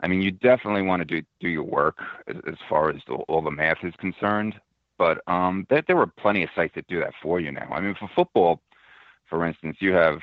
I 0.00 0.08
mean, 0.08 0.20
you 0.20 0.32
definitely 0.32 0.82
want 0.82 1.00
to 1.00 1.04
do 1.04 1.26
do 1.40 1.48
your 1.48 1.62
work 1.62 1.98
as, 2.28 2.36
as 2.48 2.56
far 2.68 2.90
as 2.90 3.00
the, 3.06 3.14
all 3.28 3.40
the 3.40 3.50
math 3.50 3.78
is 3.84 3.94
concerned. 3.98 4.54
But 4.98 5.18
um, 5.26 5.66
there, 5.70 5.82
there 5.86 5.98
are 5.98 6.06
plenty 6.06 6.42
of 6.42 6.50
sites 6.54 6.74
that 6.74 6.86
do 6.88 7.00
that 7.00 7.14
for 7.22 7.40
you 7.40 7.52
now. 7.52 7.68
I 7.70 7.80
mean, 7.80 7.94
for 7.98 8.10
football, 8.14 8.60
for 9.28 9.46
instance, 9.46 9.76
you 9.80 9.92
have 9.92 10.18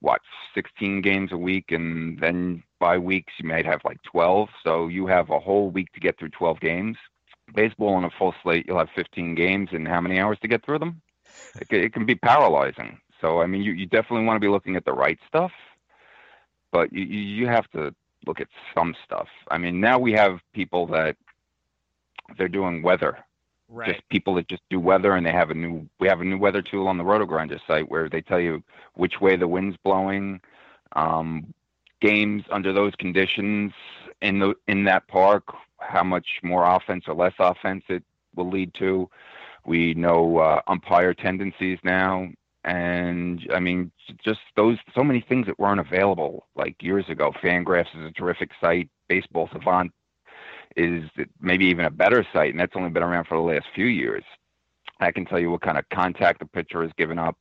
what 0.00 0.20
16 0.54 1.00
games 1.00 1.32
a 1.32 1.36
week, 1.36 1.72
and 1.72 2.18
then 2.20 2.62
by 2.80 2.98
weeks 2.98 3.32
you 3.38 3.48
might 3.48 3.66
have 3.66 3.80
like 3.84 4.02
12. 4.02 4.48
So 4.62 4.88
you 4.88 5.06
have 5.06 5.30
a 5.30 5.40
whole 5.40 5.70
week 5.70 5.90
to 5.92 6.00
get 6.00 6.18
through 6.18 6.30
12 6.30 6.60
games 6.60 6.96
baseball 7.54 7.94
on 7.94 8.04
a 8.04 8.10
full 8.10 8.34
slate, 8.42 8.66
you'll 8.66 8.78
have 8.78 8.90
15 8.94 9.34
games 9.34 9.70
and 9.72 9.86
how 9.86 10.00
many 10.00 10.18
hours 10.18 10.38
to 10.42 10.48
get 10.48 10.64
through 10.64 10.78
them? 10.78 11.00
It, 11.60 11.68
it 11.70 11.92
can 11.92 12.06
be 12.06 12.14
paralyzing. 12.14 12.98
So, 13.20 13.40
I 13.40 13.46
mean, 13.46 13.62
you, 13.62 13.72
you 13.72 13.86
definitely 13.86 14.26
want 14.26 14.36
to 14.36 14.40
be 14.40 14.50
looking 14.50 14.76
at 14.76 14.84
the 14.84 14.92
right 14.92 15.18
stuff, 15.26 15.52
but 16.70 16.92
you, 16.92 17.04
you 17.04 17.46
have 17.46 17.70
to 17.70 17.94
look 18.26 18.40
at 18.40 18.48
some 18.74 18.94
stuff. 19.04 19.28
I 19.50 19.58
mean, 19.58 19.80
now 19.80 19.98
we 19.98 20.12
have 20.12 20.40
people 20.52 20.86
that 20.88 21.16
they're 22.36 22.48
doing 22.48 22.82
weather. 22.82 23.18
Right. 23.68 23.94
Just 23.94 24.08
people 24.08 24.34
that 24.36 24.48
just 24.48 24.62
do 24.70 24.78
weather, 24.78 25.16
and 25.16 25.26
they 25.26 25.32
have 25.32 25.50
a 25.50 25.54
new. 25.54 25.88
We 25.98 26.06
have 26.06 26.20
a 26.20 26.24
new 26.24 26.38
weather 26.38 26.62
tool 26.62 26.86
on 26.86 26.98
the 26.98 27.04
RotoGrinder 27.04 27.58
site 27.66 27.90
where 27.90 28.08
they 28.08 28.20
tell 28.20 28.38
you 28.38 28.62
which 28.94 29.20
way 29.20 29.34
the 29.34 29.48
wind's 29.48 29.76
blowing, 29.82 30.40
um, 30.94 31.52
games 32.00 32.44
under 32.50 32.72
those 32.72 32.94
conditions 32.94 33.72
in 34.22 34.38
the 34.38 34.54
in 34.68 34.84
that 34.84 35.08
park, 35.08 35.48
how 35.78 36.02
much 36.02 36.26
more 36.42 36.64
offense 36.64 37.04
or 37.06 37.14
less 37.14 37.34
offense 37.38 37.84
it 37.88 38.02
will 38.34 38.50
lead 38.50 38.72
to. 38.74 39.08
We 39.64 39.94
know 39.94 40.38
uh, 40.38 40.60
umpire 40.68 41.12
tendencies 41.12 41.78
now, 41.82 42.28
and 42.64 43.40
I 43.52 43.58
mean, 43.58 43.90
just 44.24 44.40
those 44.54 44.78
so 44.94 45.02
many 45.02 45.24
things 45.28 45.46
that 45.46 45.58
weren't 45.58 45.80
available 45.80 46.46
like 46.54 46.82
years 46.82 47.08
ago. 47.08 47.32
Fangraphs 47.42 47.96
is 47.98 48.06
a 48.06 48.12
terrific 48.12 48.50
site. 48.60 48.88
Baseball 49.08 49.48
Savant 49.52 49.92
is 50.76 51.04
maybe 51.40 51.66
even 51.66 51.84
a 51.84 51.90
better 51.90 52.24
site, 52.32 52.50
and 52.50 52.60
that's 52.60 52.76
only 52.76 52.90
been 52.90 53.02
around 53.02 53.26
for 53.26 53.36
the 53.36 53.42
last 53.42 53.66
few 53.74 53.86
years. 53.86 54.24
I 55.00 55.10
can 55.10 55.24
tell 55.24 55.38
you 55.38 55.50
what 55.50 55.62
kind 55.62 55.78
of 55.78 55.88
contact 55.92 56.38
the 56.38 56.46
pitcher 56.46 56.82
has 56.82 56.92
given 56.96 57.18
up, 57.18 57.36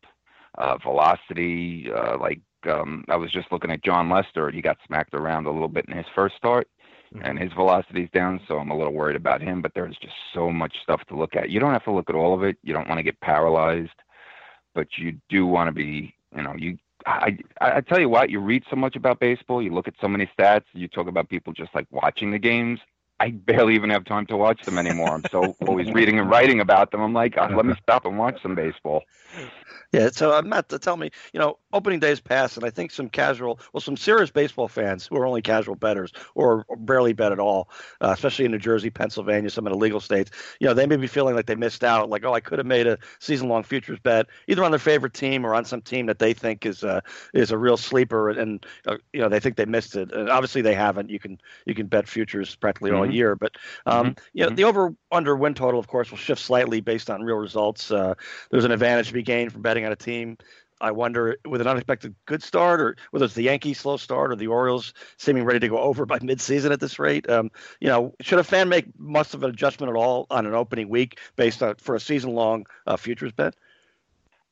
uh, 0.57 0.77
velocity. 0.77 1.89
Uh, 1.91 2.17
like 2.17 2.41
um, 2.67 3.05
I 3.07 3.17
was 3.17 3.31
just 3.31 3.51
looking 3.51 3.71
at 3.71 3.83
Jon 3.83 4.09
Lester; 4.09 4.49
he 4.49 4.61
got 4.61 4.77
smacked 4.87 5.13
around 5.13 5.45
a 5.45 5.51
little 5.51 5.67
bit 5.67 5.85
in 5.87 5.95
his 5.95 6.07
first 6.15 6.35
start 6.37 6.67
Mm-hmm. 7.13 7.25
and 7.25 7.39
his 7.39 7.53
velocity's 7.53 8.09
down, 8.13 8.41
so 8.47 8.57
I'm 8.57 8.71
a 8.71 8.77
little 8.77 8.93
worried 8.93 9.15
about 9.15 9.41
him. 9.41 9.61
But 9.61 9.73
there's 9.75 9.97
just 9.97 10.15
so 10.33 10.49
much 10.51 10.75
stuff 10.81 11.01
to 11.09 11.15
look 11.15 11.35
at. 11.35 11.49
You 11.49 11.59
don't 11.59 11.71
have 11.73 11.83
to 11.85 11.91
look 11.91 12.09
at 12.09 12.15
all 12.15 12.33
of 12.33 12.43
it. 12.43 12.57
You 12.63 12.73
don't 12.73 12.87
want 12.87 12.97
to 12.97 13.03
get 13.03 13.19
paralyzed, 13.21 14.01
but 14.73 14.87
you 14.97 15.19
do 15.29 15.45
want 15.45 15.67
to 15.67 15.71
be, 15.71 16.15
you 16.35 16.41
know, 16.41 16.55
you. 16.57 16.77
I 17.05 17.37
I 17.61 17.81
tell 17.81 17.99
you 17.99 18.09
what, 18.09 18.31
you 18.31 18.39
read 18.39 18.63
so 18.69 18.75
much 18.75 18.95
about 18.95 19.19
baseball, 19.19 19.61
you 19.61 19.71
look 19.71 19.87
at 19.87 19.93
so 20.01 20.07
many 20.07 20.27
stats, 20.37 20.63
you 20.73 20.87
talk 20.87 21.07
about 21.07 21.29
people 21.29 21.53
just 21.53 21.75
like 21.75 21.85
watching 21.91 22.31
the 22.31 22.39
games. 22.39 22.79
I 23.19 23.31
barely 23.31 23.75
even 23.75 23.89
have 23.91 24.03
time 24.03 24.25
to 24.27 24.37
watch 24.37 24.61
them 24.63 24.77
anymore. 24.77 25.13
I'm 25.13 25.23
so 25.31 25.55
always 25.67 25.91
reading 25.91 26.19
and 26.19 26.29
writing 26.29 26.59
about 26.59 26.91
them. 26.91 27.01
I'm 27.01 27.13
like, 27.13 27.35
oh, 27.37 27.47
let 27.55 27.65
me 27.65 27.73
stop 27.81 28.05
and 28.05 28.17
watch 28.17 28.41
some 28.41 28.55
baseball. 28.55 29.03
Yeah, 29.91 30.09
so 30.11 30.37
uh, 30.37 30.41
Matt, 30.41 30.67
to 30.69 30.79
tell 30.79 30.97
me, 30.97 31.09
you 31.31 31.39
know, 31.39 31.57
opening 31.71 31.99
days 31.99 32.19
passed, 32.19 32.57
and 32.57 32.65
I 32.65 32.69
think 32.69 32.91
some 32.91 33.07
casual, 33.07 33.59
well, 33.71 33.79
some 33.79 33.95
serious 33.95 34.29
baseball 34.29 34.67
fans 34.67 35.07
who 35.07 35.15
are 35.17 35.25
only 35.25 35.41
casual 35.41 35.75
betters 35.75 36.11
or 36.33 36.65
barely 36.79 37.13
bet 37.13 37.31
at 37.31 37.39
all, 37.39 37.69
uh, 38.01 38.11
especially 38.13 38.45
in 38.45 38.51
New 38.51 38.57
Jersey, 38.57 38.89
Pennsylvania, 38.89 39.49
some 39.49 39.65
of 39.65 39.71
the 39.71 39.79
legal 39.79 40.01
states, 40.01 40.31
you 40.59 40.67
know, 40.67 40.73
they 40.73 40.85
may 40.85 40.97
be 40.97 41.07
feeling 41.07 41.35
like 41.35 41.45
they 41.45 41.55
missed 41.55 41.83
out, 41.83 42.09
like, 42.09 42.25
oh, 42.25 42.33
I 42.33 42.41
could 42.41 42.57
have 42.57 42.65
made 42.65 42.87
a 42.87 42.97
season-long 43.19 43.63
futures 43.63 43.99
bet 43.99 44.27
either 44.47 44.63
on 44.63 44.71
their 44.71 44.79
favorite 44.79 45.13
team 45.13 45.45
or 45.45 45.55
on 45.55 45.63
some 45.63 45.81
team 45.81 46.07
that 46.07 46.19
they 46.19 46.33
think 46.33 46.65
is 46.65 46.83
uh, 46.83 46.99
is 47.33 47.51
a 47.51 47.57
real 47.57 47.77
sleeper, 47.77 48.29
and 48.29 48.65
uh, 48.87 48.97
you 49.13 49.21
know, 49.21 49.29
they 49.29 49.39
think 49.39 49.55
they 49.55 49.65
missed 49.65 49.95
it. 49.95 50.11
And 50.11 50.29
obviously, 50.29 50.61
they 50.61 50.75
haven't. 50.75 51.09
You 51.09 51.19
can 51.19 51.39
you 51.65 51.73
can 51.73 51.87
bet 51.87 52.07
futures 52.07 52.55
practically 52.55 52.91
mm-hmm. 52.91 52.99
all 52.99 53.04
year, 53.13 53.35
but 53.35 53.55
um, 53.85 54.07
mm-hmm. 54.07 54.19
you 54.33 54.43
know, 54.43 54.47
mm-hmm. 54.47 54.55
the 54.55 54.63
over/under 54.63 55.35
win 55.35 55.53
total, 55.53 55.79
of 55.79 55.87
course, 55.87 56.11
will 56.11 56.17
shift 56.17 56.41
slightly 56.41 56.81
based 56.81 57.09
on 57.09 57.23
real 57.23 57.37
results. 57.37 57.91
Uh, 57.91 58.13
there's 58.51 58.65
an 58.65 58.71
advantage 58.71 59.07
to 59.07 59.13
be 59.13 59.23
gained 59.23 59.51
from 59.51 59.61
betting 59.61 59.85
on 59.85 59.91
a 59.91 59.95
team. 59.95 60.37
I 60.81 60.91
wonder, 60.91 61.37
with 61.47 61.61
an 61.61 61.67
unexpected 61.67 62.15
good 62.25 62.43
start, 62.43 62.81
or 62.81 62.95
whether 63.11 63.25
it's 63.25 63.33
the 63.33 63.43
Yankees' 63.43 63.79
slow 63.79 63.95
start 63.95 64.31
or 64.31 64.35
the 64.35 64.47
Orioles 64.47 64.93
seeming 65.17 65.45
ready 65.45 65.59
to 65.59 65.69
go 65.69 65.77
over 65.89 66.05
by 66.05 66.19
midseason 66.19 66.71
at 66.71 66.79
this 66.79 66.99
rate, 66.99 67.29
um, 67.29 67.49
you 67.79 67.87
know, 67.87 68.13
should 68.21 68.39
a 68.39 68.43
fan 68.43 68.67
make 68.67 68.87
much 68.99 69.33
of 69.33 69.43
an 69.43 69.49
adjustment 69.49 69.89
at 69.89 69.95
all 69.95 70.27
on 70.29 70.45
an 70.45 70.53
opening 70.53 70.89
week 70.89 71.19
based 71.35 71.63
on 71.63 71.75
for 71.75 71.95
a 71.95 71.99
season-long 71.99 72.65
uh, 72.87 72.97
futures 72.97 73.31
bet? 73.31 73.55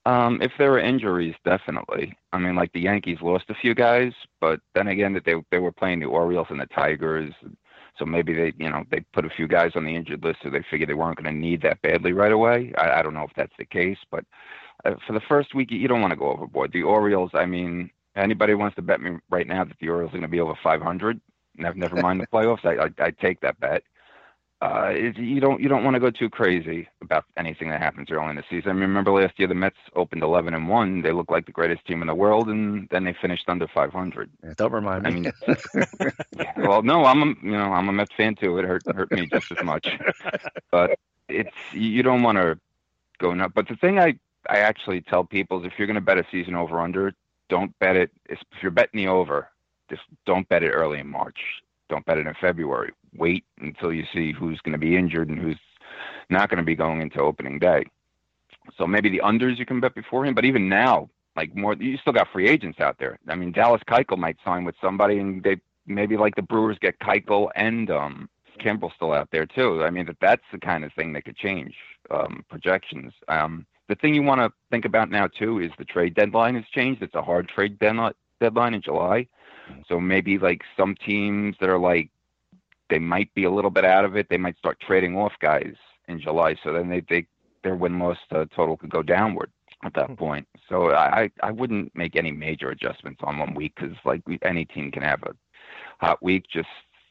Um, 0.05 0.41
if 0.41 0.51
there 0.57 0.73
are 0.73 0.79
injuries, 0.79 1.35
definitely. 1.45 2.17
I 2.33 2.37
mean, 2.37 2.55
like 2.55 2.73
the 2.73 2.81
Yankees 2.81 3.19
lost 3.21 3.45
a 3.49 3.55
few 3.55 3.73
guys, 3.73 4.11
but 4.41 4.59
then 4.75 4.87
again, 4.87 5.13
that 5.13 5.23
they 5.23 5.35
they 5.49 5.59
were 5.59 5.71
playing 5.71 5.99
the 5.99 6.07
Orioles 6.07 6.47
and 6.49 6.59
the 6.59 6.65
Tigers, 6.65 7.33
so 7.97 8.05
maybe 8.05 8.33
they, 8.33 8.53
you 8.57 8.69
know, 8.69 8.83
they 8.89 9.01
put 9.13 9.25
a 9.25 9.29
few 9.29 9.47
guys 9.47 9.71
on 9.75 9.85
the 9.85 9.95
injured 9.95 10.23
list, 10.23 10.39
so 10.43 10.49
they 10.49 10.63
figured 10.69 10.89
they 10.89 10.95
weren't 10.95 11.21
going 11.21 11.33
to 11.33 11.39
need 11.39 11.61
that 11.61 11.81
badly 11.81 12.11
right 12.11 12.31
away. 12.31 12.73
I, 12.77 12.99
I 12.99 13.01
don't 13.01 13.13
know 13.13 13.23
if 13.23 13.31
that's 13.35 13.53
the 13.57 13.65
case, 13.65 13.97
but 14.09 14.25
uh, 14.85 14.95
for 15.05 15.13
the 15.13 15.21
first 15.27 15.53
week, 15.53 15.71
you 15.71 15.87
don't 15.87 16.01
want 16.01 16.11
to 16.11 16.17
go 16.17 16.31
overboard. 16.31 16.71
The 16.73 16.83
Orioles, 16.83 17.31
I 17.33 17.45
mean, 17.45 17.91
anybody 18.15 18.55
wants 18.55 18.75
to 18.75 18.81
bet 18.81 19.01
me 19.01 19.17
right 19.29 19.47
now 19.47 19.63
that 19.63 19.77
the 19.79 19.89
Orioles 19.89 20.09
are 20.09 20.17
going 20.17 20.23
to 20.23 20.27
be 20.27 20.39
over 20.39 20.57
500, 20.63 21.21
never, 21.57 21.77
never 21.77 21.95
mind 21.97 22.19
the 22.19 22.27
playoffs, 22.33 22.65
I, 22.65 22.85
I, 22.85 23.07
I 23.07 23.11
take 23.11 23.39
that 23.41 23.59
bet. 23.59 23.83
Uh, 24.63 24.91
it, 24.91 25.17
you 25.17 25.41
don't 25.41 25.59
you 25.59 25.67
don't 25.67 25.83
want 25.83 25.93
to 25.93 25.99
go 25.99 26.09
too 26.09 26.29
crazy 26.29 26.87
about 27.01 27.25
anything 27.35 27.69
that 27.69 27.81
happens 27.81 28.09
early 28.09 28.29
in 28.29 28.37
the 28.37 28.43
season. 28.49 28.69
I 28.71 28.79
remember 28.79 29.11
last 29.11 29.37
year 29.37 29.49
the 29.49 29.53
Mets 29.53 29.75
opened 29.93 30.23
11 30.23 30.53
and 30.53 30.69
one. 30.69 31.01
They 31.01 31.11
looked 31.11 31.31
like 31.31 31.45
the 31.45 31.51
greatest 31.51 31.85
team 31.85 32.01
in 32.01 32.07
the 32.07 32.15
world, 32.15 32.47
and 32.47 32.87
then 32.89 33.03
they 33.03 33.13
finished 33.21 33.43
under 33.49 33.67
500. 33.67 34.29
Yeah, 34.41 34.53
don't 34.55 34.71
remind 34.71 35.03
me. 35.03 35.09
I 35.09 35.13
mean, 35.13 35.33
well, 36.65 36.81
no, 36.81 37.03
I'm 37.03 37.23
a 37.23 37.25
you 37.25 37.51
know 37.51 37.73
I'm 37.73 37.89
a 37.89 37.91
Mets 37.91 38.13
fan 38.15 38.35
too. 38.35 38.57
It 38.57 38.63
hurt 38.63 38.83
hurt 38.95 39.11
me 39.11 39.25
just 39.25 39.51
as 39.51 39.61
much, 39.65 39.85
but 40.71 40.97
it's 41.27 41.57
you 41.73 42.01
don't 42.01 42.23
want 42.23 42.37
to 42.37 42.57
go 43.17 43.33
nuts. 43.33 43.51
But 43.53 43.67
the 43.67 43.75
thing 43.75 43.99
I 43.99 44.17
I 44.47 44.59
actually 44.59 45.01
tell 45.01 45.25
people 45.25 45.59
is 45.59 45.65
if 45.65 45.73
you're 45.77 45.87
going 45.87 45.95
to 45.95 46.01
bet 46.01 46.17
a 46.17 46.25
season 46.31 46.55
over 46.55 46.79
under, 46.79 47.11
don't 47.49 47.77
bet 47.79 47.97
it. 47.97 48.11
If 48.29 48.39
you're 48.61 48.71
betting 48.71 49.03
the 49.03 49.09
over, 49.09 49.49
just 49.89 50.03
don't 50.25 50.47
bet 50.47 50.63
it 50.63 50.69
early 50.69 50.99
in 50.99 51.07
March. 51.07 51.62
Don't 51.89 52.05
bet 52.05 52.17
it 52.17 52.27
in 52.27 52.33
February 52.39 52.93
wait 53.15 53.45
until 53.59 53.93
you 53.93 54.03
see 54.13 54.31
who's 54.31 54.59
going 54.61 54.73
to 54.73 54.77
be 54.77 54.95
injured 54.95 55.29
and 55.29 55.39
who's 55.39 55.59
not 56.29 56.49
going 56.49 56.57
to 56.57 56.63
be 56.63 56.75
going 56.75 57.01
into 57.01 57.19
opening 57.19 57.59
day. 57.59 57.85
So 58.77 58.87
maybe 58.87 59.09
the 59.09 59.21
unders 59.23 59.57
you 59.57 59.65
can 59.65 59.79
bet 59.79 59.93
before 59.93 60.25
him, 60.25 60.33
but 60.33 60.45
even 60.45 60.69
now, 60.69 61.09
like 61.35 61.55
more, 61.55 61.73
you 61.73 61.97
still 61.97 62.13
got 62.13 62.29
free 62.31 62.47
agents 62.47 62.79
out 62.79 62.97
there. 62.99 63.19
I 63.27 63.35
mean, 63.35 63.51
Dallas 63.51 63.81
Keuchel 63.87 64.17
might 64.17 64.37
sign 64.43 64.63
with 64.63 64.75
somebody, 64.81 65.19
and 65.19 65.43
they 65.43 65.57
maybe 65.85 66.15
like 66.15 66.35
the 66.35 66.41
Brewers 66.41 66.77
get 66.79 66.99
Keuchel 66.99 67.49
and 67.55 67.89
um, 67.91 68.29
Kimbrel 68.59 68.93
still 68.95 69.11
out 69.11 69.29
there 69.31 69.45
too. 69.45 69.83
I 69.83 69.89
mean, 69.89 70.05
that 70.05 70.17
that's 70.21 70.43
the 70.51 70.59
kind 70.59 70.83
of 70.83 70.93
thing 70.93 71.13
that 71.13 71.25
could 71.25 71.35
change 71.35 71.75
um, 72.11 72.45
projections. 72.49 73.13
Um, 73.27 73.65
the 73.89 73.95
thing 73.95 74.13
you 74.15 74.23
want 74.23 74.41
to 74.41 74.51
think 74.71 74.85
about 74.85 75.09
now 75.09 75.27
too 75.27 75.59
is 75.59 75.71
the 75.77 75.85
trade 75.85 76.13
deadline 76.13 76.55
has 76.55 76.65
changed. 76.73 77.01
It's 77.01 77.15
a 77.15 77.21
hard 77.21 77.49
trade 77.49 77.77
deadline 77.79 78.73
in 78.73 78.81
July, 78.81 79.27
so 79.87 79.99
maybe 79.99 80.37
like 80.37 80.61
some 80.77 80.95
teams 80.95 81.55
that 81.59 81.69
are 81.69 81.79
like 81.79 82.09
they 82.89 82.99
might 82.99 83.33
be 83.33 83.45
a 83.45 83.51
little 83.51 83.71
bit 83.71 83.85
out 83.85 84.05
of 84.05 84.15
it. 84.15 84.27
They 84.29 84.37
might 84.37 84.57
start 84.57 84.79
trading 84.79 85.17
off 85.17 85.33
guys 85.39 85.73
in 86.07 86.19
July, 86.19 86.55
so 86.63 86.73
then 86.73 86.89
they, 86.89 87.01
they 87.09 87.25
their 87.63 87.75
win 87.75 87.97
loss 87.97 88.17
uh, 88.31 88.45
total 88.55 88.77
could 88.77 88.89
go 88.89 89.01
downward 89.01 89.51
at 89.85 89.93
that 89.95 90.07
hmm. 90.07 90.15
point. 90.15 90.47
So 90.69 90.91
I 90.91 91.29
I 91.41 91.51
wouldn't 91.51 91.95
make 91.95 92.15
any 92.15 92.31
major 92.31 92.69
adjustments 92.69 93.21
on 93.23 93.39
one 93.39 93.53
week 93.53 93.73
because 93.75 93.95
like 94.05 94.21
any 94.41 94.65
team 94.65 94.91
can 94.91 95.03
have 95.03 95.23
a 95.23 95.33
hot 95.99 96.21
week. 96.21 96.45
Just 96.51 96.69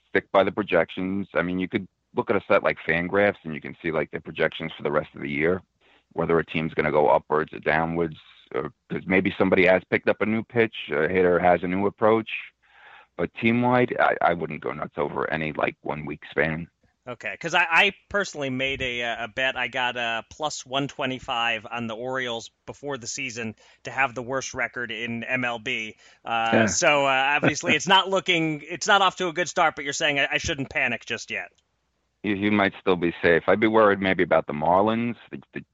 stick 0.08 0.30
by 0.32 0.44
the 0.44 0.52
projections. 0.52 1.26
I 1.34 1.42
mean, 1.42 1.58
you 1.58 1.68
could 1.68 1.88
look 2.14 2.30
at 2.30 2.36
a 2.36 2.42
set 2.46 2.62
like 2.62 2.76
Fangraphs 2.86 3.36
and 3.44 3.54
you 3.54 3.60
can 3.60 3.76
see 3.82 3.90
like 3.90 4.10
the 4.10 4.20
projections 4.20 4.72
for 4.76 4.82
the 4.82 4.92
rest 4.92 5.08
of 5.14 5.22
the 5.22 5.30
year, 5.30 5.62
whether 6.12 6.38
a 6.38 6.44
team's 6.44 6.74
going 6.74 6.84
to 6.84 6.92
go 6.92 7.08
upwards 7.08 7.52
or 7.52 7.58
downwards, 7.60 8.16
because 8.52 9.06
maybe 9.06 9.34
somebody 9.38 9.66
has 9.66 9.82
picked 9.90 10.08
up 10.08 10.20
a 10.20 10.26
new 10.26 10.42
pitch, 10.42 10.74
a 10.90 11.08
hitter 11.08 11.38
has 11.38 11.62
a 11.62 11.68
new 11.68 11.86
approach 11.86 12.28
but 13.16 13.32
team 13.34 13.62
wide, 13.62 13.94
I, 13.98 14.16
I 14.20 14.34
wouldn't 14.34 14.62
go 14.62 14.72
nuts 14.72 14.94
over 14.96 15.30
any 15.30 15.52
like 15.52 15.76
one 15.82 16.06
week 16.06 16.22
span. 16.30 16.68
Okay, 17.06 17.32
because 17.32 17.52
I, 17.52 17.66
I, 17.68 17.92
personally 18.08 18.50
made 18.50 18.80
a, 18.80 19.00
a 19.00 19.28
bet. 19.34 19.56
I 19.56 19.66
got 19.66 19.96
a 19.96 20.24
plus 20.30 20.64
125 20.64 21.66
on 21.68 21.88
the 21.88 21.96
Orioles 21.96 22.50
before 22.64 22.96
the 22.96 23.08
season 23.08 23.56
to 23.84 23.90
have 23.90 24.14
the 24.14 24.22
worst 24.22 24.54
record 24.54 24.92
in 24.92 25.24
MLB. 25.28 25.94
Uh, 26.24 26.50
yeah. 26.52 26.66
So 26.66 27.04
uh, 27.04 27.08
obviously, 27.08 27.74
it's 27.74 27.88
not 27.88 28.08
looking, 28.08 28.62
it's 28.68 28.86
not 28.86 29.02
off 29.02 29.16
to 29.16 29.26
a 29.26 29.32
good 29.32 29.48
start. 29.48 29.74
But 29.74 29.84
you're 29.84 29.92
saying 29.92 30.20
I, 30.20 30.28
I 30.32 30.38
shouldn't 30.38 30.70
panic 30.70 31.04
just 31.04 31.32
yet. 31.32 31.48
You, 32.22 32.36
you, 32.36 32.52
might 32.52 32.72
still 32.80 32.94
be 32.94 33.12
safe. 33.20 33.42
I'd 33.48 33.58
be 33.58 33.66
worried 33.66 34.00
maybe 34.00 34.22
about 34.22 34.46
the 34.46 34.52
Marlins. 34.52 35.16
The, 35.32 35.42
the 35.54 35.64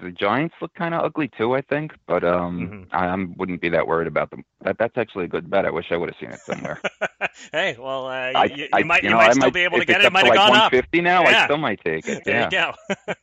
the 0.00 0.10
Giants 0.10 0.54
look 0.60 0.74
kind 0.74 0.94
of 0.94 1.04
ugly 1.04 1.30
too, 1.36 1.54
I 1.54 1.62
think, 1.62 1.92
but 2.06 2.24
um, 2.24 2.86
mm-hmm. 2.90 2.96
I, 2.96 3.06
I 3.06 3.26
wouldn't 3.36 3.60
be 3.60 3.70
that 3.70 3.86
worried 3.86 4.08
about 4.08 4.30
them. 4.30 4.44
That 4.62 4.76
that's 4.78 4.96
actually 4.96 5.24
a 5.24 5.28
good 5.28 5.48
bet. 5.48 5.64
I 5.64 5.70
wish 5.70 5.86
I 5.90 5.96
would 5.96 6.10
have 6.10 6.18
seen 6.20 6.30
it 6.30 6.40
somewhere. 6.40 6.80
hey, 7.52 7.76
well, 7.78 8.06
uh, 8.06 8.32
I, 8.34 8.44
you, 8.44 8.68
you 8.76 8.84
might 8.84 9.02
you, 9.02 9.10
know, 9.10 9.16
might 9.16 9.32
still 9.32 9.46
might, 9.46 9.54
be 9.54 9.64
able 9.64 9.78
to 9.78 9.84
get 9.84 10.00
it. 10.00 10.06
It 10.06 10.12
might 10.12 10.26
have 10.26 10.30
like 10.30 10.38
gone 10.38 10.50
150 10.50 10.98
up. 10.98 11.04
now. 11.04 11.22
Yeah. 11.22 11.42
I 11.42 11.44
still 11.44 11.58
might 11.58 11.80
take 11.84 12.06
it. 12.06 12.22
there 12.26 12.48
yeah. 12.52 12.72
you 12.90 13.06
go. 13.06 13.14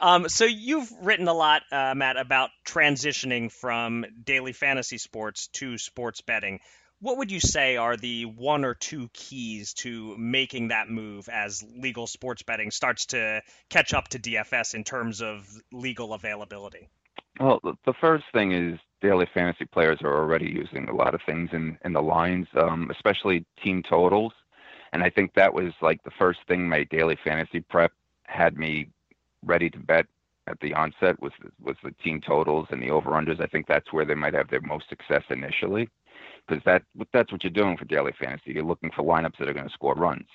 um, 0.00 0.28
so 0.28 0.44
you've 0.44 0.90
written 1.02 1.28
a 1.28 1.34
lot, 1.34 1.62
uh, 1.72 1.94
Matt, 1.96 2.16
about 2.16 2.50
transitioning 2.66 3.50
from 3.50 4.04
daily 4.24 4.52
fantasy 4.52 4.98
sports 4.98 5.48
to 5.54 5.78
sports 5.78 6.20
betting 6.20 6.60
what 7.00 7.18
would 7.18 7.30
you 7.30 7.40
say 7.40 7.76
are 7.76 7.96
the 7.96 8.24
one 8.24 8.64
or 8.64 8.74
two 8.74 9.08
keys 9.12 9.72
to 9.72 10.16
making 10.16 10.68
that 10.68 10.88
move 10.88 11.28
as 11.28 11.64
legal 11.76 12.06
sports 12.06 12.42
betting 12.42 12.70
starts 12.70 13.06
to 13.06 13.40
catch 13.70 13.94
up 13.94 14.08
to 14.08 14.18
DFS 14.18 14.74
in 14.74 14.84
terms 14.84 15.22
of 15.22 15.48
legal 15.72 16.12
availability? 16.12 16.88
Well, 17.38 17.60
the 17.62 17.94
first 18.00 18.24
thing 18.32 18.52
is 18.52 18.80
daily 19.00 19.28
fantasy 19.32 19.64
players 19.64 19.98
are 20.02 20.18
already 20.18 20.50
using 20.50 20.88
a 20.88 20.94
lot 20.94 21.14
of 21.14 21.20
things 21.24 21.50
in, 21.52 21.78
in 21.84 21.92
the 21.92 22.02
lines, 22.02 22.48
um, 22.60 22.90
especially 22.90 23.44
team 23.62 23.82
totals. 23.88 24.32
And 24.92 25.04
I 25.04 25.10
think 25.10 25.34
that 25.34 25.54
was 25.54 25.72
like 25.80 26.02
the 26.02 26.10
first 26.18 26.40
thing 26.48 26.68
my 26.68 26.82
daily 26.84 27.16
fantasy 27.22 27.60
prep 27.60 27.92
had 28.24 28.56
me 28.56 28.88
ready 29.44 29.70
to 29.70 29.78
bet 29.78 30.06
at 30.48 30.58
the 30.60 30.74
onset 30.74 31.20
was 31.20 31.32
was 31.62 31.76
the 31.84 31.92
team 32.02 32.20
totals 32.26 32.66
and 32.70 32.82
the 32.82 32.90
over 32.90 33.10
unders. 33.10 33.40
I 33.40 33.46
think 33.46 33.66
that's 33.68 33.92
where 33.92 34.06
they 34.06 34.14
might 34.14 34.34
have 34.34 34.48
their 34.48 34.62
most 34.62 34.88
success 34.88 35.22
initially 35.30 35.88
because 36.48 36.62
that 36.64 36.82
that's 37.12 37.30
what 37.32 37.44
you're 37.44 37.50
doing 37.50 37.76
for 37.76 37.84
daily 37.84 38.12
fantasy. 38.18 38.52
You're 38.52 38.64
looking 38.64 38.90
for 38.90 39.02
lineups 39.02 39.38
that 39.38 39.48
are 39.48 39.54
going 39.54 39.68
to 39.68 39.72
score 39.72 39.94
runs, 39.94 40.28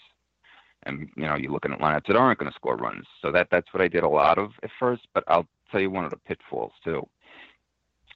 and 0.84 1.10
you 1.15 1.23
know 1.23 1.36
you're 1.36 1.52
looking 1.52 1.73
at 1.73 1.80
lineups 1.80 2.08
that 2.08 2.15
aren't 2.15 2.39
going 2.39 2.52
to 2.52 2.56
score 2.56 2.76
runs. 2.76 3.06
So 3.21 3.32
that 3.32 3.47
that's 3.52 3.73
what 3.73 3.82
I 3.82 3.88
did 3.88 4.04
a 4.04 4.10
lot 4.10 4.38
of 4.38 4.52
at 4.63 4.69
first. 4.80 5.08
But 5.13 5.23
I'll 5.28 5.47
tell 5.71 5.82
you 5.82 5.89
one 5.89 6.06
of 6.06 6.12
the 6.12 6.17
pitfalls 6.17 6.73
too 6.84 7.08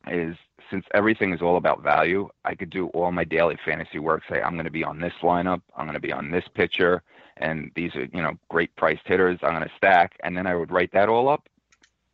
is 0.10 0.36
since 0.70 0.86
everything 0.94 1.34
is 1.34 1.42
all 1.42 1.58
about 1.58 1.82
value, 1.82 2.30
I 2.46 2.56
could 2.56 2.70
do 2.70 2.88
all 2.88 3.12
my 3.12 3.24
daily 3.24 3.58
fantasy 3.66 4.00
work. 4.00 4.24
Say 4.30 4.42
I'm 4.42 4.54
going 4.54 4.66
to 4.66 4.72
be 4.72 4.84
on 4.84 5.00
this 5.00 5.14
lineup, 5.22 5.62
I'm 5.76 5.86
going 5.86 5.96
to 5.96 6.00
be 6.00 6.12
on 6.12 6.32
this 6.32 6.46
pitcher, 6.54 7.04
and 7.38 7.72
these 7.76 7.96
are 7.96 8.06
you 8.06 8.22
know 8.22 8.34
great 8.50 8.76
priced 8.76 9.06
hitters. 9.06 9.40
I'm 9.42 9.54
going 9.54 9.64
to 9.64 9.76
stack, 9.78 10.18
and 10.24 10.38
then 10.38 10.48
I 10.48 10.56
would 10.56 10.72
write 10.72 10.92
that 10.94 11.10
all 11.10 11.30
up. 11.30 11.48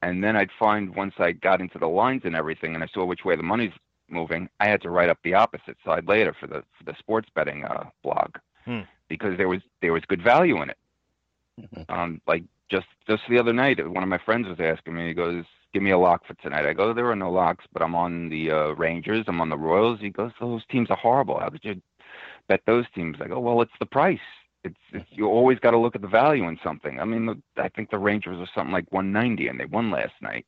And 0.02 0.22
then 0.22 0.36
I'd 0.36 0.50
find 0.60 0.94
once 0.96 1.14
I 1.18 1.32
got 1.32 1.62
into 1.62 1.80
the 1.80 1.88
lines 1.88 2.24
and 2.26 2.36
everything, 2.36 2.76
and 2.76 2.84
I 2.84 2.88
saw 2.94 3.06
which 3.06 3.24
way 3.24 3.38
the 3.38 3.44
money's 3.44 3.72
moving, 4.14 4.50
I 4.60 4.68
had 4.68 4.82
to 4.84 4.90
write 4.90 5.10
up 5.10 5.20
the 5.24 5.34
opposite 5.34 5.78
side 5.86 6.08
later 6.08 6.36
for 6.40 6.48
the 6.48 6.64
for 6.78 6.84
the 6.86 6.96
sports 7.00 7.30
betting 7.34 7.66
uh, 7.66 7.86
blog 8.04 8.38
hmm. 8.66 8.82
because 9.10 9.38
there 9.38 9.50
was 9.50 9.62
there 9.82 9.94
was 9.94 10.04
good 10.08 10.24
value 10.24 10.62
in 10.62 10.70
it. 10.70 10.78
Mm-hmm. 11.60 11.92
Um, 11.92 12.22
like 12.28 12.44
just 12.70 12.88
just 13.08 13.24
the 13.30 13.40
other 13.40 13.54
night, 13.54 13.86
one 13.88 14.04
of 14.04 14.10
my 14.10 14.18
friends 14.18 14.48
was 14.48 14.60
asking 14.60 14.96
me. 14.96 15.08
He 15.08 15.14
goes, 15.14 15.44
"Give 15.74 15.84
me 15.84 15.92
a 15.92 15.98
lock 15.98 16.26
for 16.26 16.34
tonight." 16.36 16.66
I 16.66 16.74
go, 16.74 16.94
"There 16.94 17.10
are 17.12 17.16
no 17.16 17.32
locks, 17.32 17.66
but 17.74 17.82
I'm 17.82 17.96
on 17.96 18.30
the 18.30 18.52
uh, 18.52 18.68
Rangers. 18.72 19.26
I'm 19.28 19.42
on 19.42 19.50
the 19.50 19.58
Royals." 19.58 20.00
He 20.00 20.10
goes, 20.10 20.32
"Those 20.40 20.66
teams 20.70 20.90
are 20.90 20.98
horrible. 20.98 21.40
How 21.40 21.50
could 21.50 21.64
you 21.64 21.82
bet 22.48 22.62
those 22.66 22.86
teams?" 22.96 23.18
I 23.22 23.28
go, 23.28 23.40
"Well, 23.40 23.62
it's 23.62 23.80
the 23.80 23.86
price. 23.86 24.20
It's, 24.64 24.76
it's 24.94 25.06
you 25.12 25.28
always 25.28 25.60
got 25.60 25.72
to 25.72 25.78
look 25.78 25.96
at 25.96 26.02
the 26.02 26.08
value 26.08 26.48
in 26.48 26.58
something. 26.64 27.00
I 27.00 27.06
mean, 27.06 27.26
the, 27.26 27.62
I 27.62 27.68
think 27.68 27.92
the 27.92 28.00
Rangers 28.00 28.40
are 28.40 28.50
something 28.56 28.72
like 28.72 28.90
190, 28.92 29.48
and 29.50 29.60
they 29.60 29.66
won 29.66 29.92
last 29.92 30.14
night. 30.22 30.46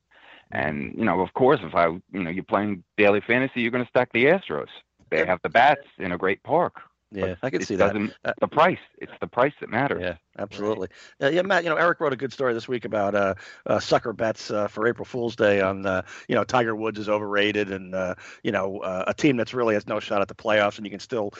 And 0.51 0.93
you 0.97 1.05
know, 1.05 1.21
of 1.21 1.33
course, 1.33 1.59
if 1.63 1.75
I, 1.75 1.87
you 1.87 2.03
know, 2.23 2.29
you're 2.29 2.43
playing 2.43 2.83
daily 2.97 3.21
fantasy, 3.21 3.61
you're 3.61 3.71
going 3.71 3.83
to 3.83 3.89
stack 3.89 4.11
the 4.13 4.25
Astros. 4.25 4.67
They 5.09 5.25
have 5.25 5.39
the 5.43 5.49
bats 5.49 5.87
in 5.97 6.11
a 6.11 6.17
great 6.17 6.41
park. 6.43 6.81
Yeah, 7.11 7.35
I 7.41 7.49
can 7.49 7.61
see 7.63 7.75
that. 7.75 7.95
Uh, 8.25 8.33
the 8.39 8.47
price. 8.47 8.79
It's 8.97 9.11
the 9.21 9.27
price 9.27 9.53
that 9.59 9.69
matters. 9.69 10.01
Yeah, 10.01 10.15
absolutely. 10.37 10.89
Right. 11.19 11.27
Uh, 11.27 11.31
yeah, 11.31 11.41
Matt. 11.41 11.63
You 11.63 11.69
know, 11.69 11.75
Eric 11.75 11.99
wrote 11.99 12.13
a 12.13 12.17
good 12.17 12.33
story 12.33 12.53
this 12.53 12.67
week 12.67 12.85
about 12.85 13.15
uh, 13.15 13.35
uh 13.65 13.79
sucker 13.79 14.13
bets 14.13 14.51
uh, 14.51 14.67
for 14.67 14.87
April 14.87 15.05
Fool's 15.05 15.35
Day 15.35 15.61
on 15.61 15.85
uh, 15.85 16.01
you 16.27 16.35
know 16.35 16.43
Tiger 16.43 16.75
Woods 16.75 16.99
is 16.99 17.09
overrated, 17.09 17.71
and 17.71 17.95
you 18.43 18.51
know 18.51 18.81
a 19.07 19.13
team 19.13 19.37
that's 19.37 19.53
really 19.53 19.73
has 19.73 19.87
no 19.87 19.99
shot 19.99 20.21
at 20.21 20.27
the 20.27 20.35
playoffs, 20.35 20.77
and 20.77 20.85
you 20.85 20.91
can 20.91 20.99
still 20.99 21.33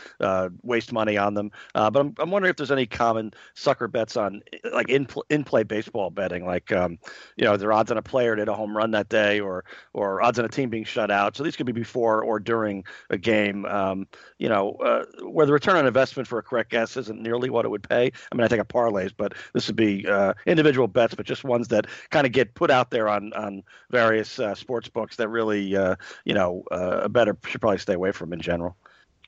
waste 0.63 0.91
money 0.91 1.17
on 1.17 1.33
them. 1.33 1.51
but 1.73 1.95
I'm, 1.95 2.13
I'm 2.19 2.31
wondering 2.31 2.49
if 2.49 2.57
there's 2.57 2.71
any 2.71 2.85
common 2.85 3.33
sucker 3.53 3.87
bets 3.87 4.17
on 4.17 4.41
like 4.71 4.89
in 4.89 5.07
in 5.29 5.43
play 5.43 5.63
baseball 5.63 6.09
betting, 6.09 6.45
like 6.45 6.71
um, 6.71 6.97
you 7.35 7.45
know, 7.45 7.57
there 7.57 7.71
odds 7.73 7.91
on 7.91 7.97
a 7.97 8.01
player 8.01 8.35
hit 8.35 8.47
a 8.47 8.53
home 8.53 8.75
run 8.75 8.91
that 8.91 9.09
day, 9.09 9.39
or 9.39 9.65
or 9.93 10.21
odds 10.21 10.39
on 10.39 10.45
a 10.45 10.49
team 10.49 10.69
being 10.69 10.83
shut 10.83 11.11
out. 11.11 11.35
So 11.35 11.43
these 11.43 11.55
could 11.55 11.65
be 11.65 11.71
before 11.71 12.23
or 12.23 12.39
during 12.39 12.83
a 13.09 13.17
game. 13.17 13.65
Um, 13.65 14.07
you 14.37 14.49
know, 14.49 14.77
where 15.23 15.45
the 15.45 15.53
return 15.53 15.75
on 15.75 15.87
investment 15.87 16.27
for 16.27 16.39
a 16.39 16.43
correct 16.43 16.71
guess 16.71 16.97
isn't 16.97 17.21
nearly 17.21 17.49
what 17.49 17.65
it 17.65 17.69
would 17.69 17.87
pay. 17.87 18.11
I 18.31 18.35
mean, 18.35 18.43
I 18.43 18.47
think 18.47 18.61
of 18.61 18.67
parlays, 18.85 19.13
but 19.15 19.33
this 19.53 19.67
would 19.67 19.75
be 19.75 20.07
uh, 20.07 20.33
individual 20.45 20.87
bets, 20.87 21.15
but 21.15 21.25
just 21.25 21.43
ones 21.43 21.67
that 21.69 21.87
kind 22.09 22.25
of 22.25 22.33
get 22.33 22.53
put 22.53 22.71
out 22.71 22.91
there 22.91 23.09
on 23.09 23.33
on 23.33 23.63
various 23.91 24.39
uh, 24.39 24.55
sports 24.55 24.89
books 24.89 25.15
that 25.17 25.29
really, 25.29 25.75
uh, 25.75 25.95
you 26.25 26.33
know, 26.33 26.63
uh, 26.71 27.01
a 27.03 27.09
better 27.09 27.37
should 27.45 27.61
probably 27.61 27.77
stay 27.77 27.93
away 27.93 28.11
from 28.11 28.33
in 28.33 28.41
general. 28.41 28.75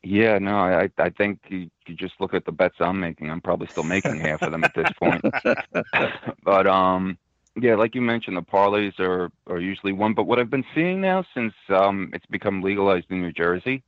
Yeah, 0.04 0.38
no, 0.38 0.58
I 0.58 0.90
I 0.98 1.10
think 1.10 1.40
you, 1.50 1.70
you 1.88 1.96
just 1.96 2.16
look 2.20 2.34
at 2.34 2.46
the 2.46 2.52
bets 2.52 2.76
I'm 2.80 3.00
making. 3.00 3.30
I'm 3.30 3.42
probably 3.42 3.68
still 3.68 3.84
making 3.84 4.20
half 4.20 4.42
of 4.42 4.52
them 4.52 4.64
at 4.64 4.74
this 4.74 4.90
point. 5.00 5.24
but 6.44 6.68
um, 6.68 7.18
yeah, 7.60 7.76
like 7.76 7.96
you 7.96 8.02
mentioned, 8.02 8.38
the 8.38 8.42
parlays 8.42 9.00
are 9.00 9.32
are 9.48 9.60
usually 9.60 9.94
one. 9.94 10.14
But 10.14 10.24
what 10.24 10.40
I've 10.40 10.50
been 10.52 10.66
seeing 10.76 11.02
now 11.02 11.26
since 11.34 11.54
um 11.70 12.12
it's 12.14 12.26
become 12.28 12.62
legalized 12.62 13.08
in 13.10 13.22
New 13.22 13.32
Jersey 13.32 13.84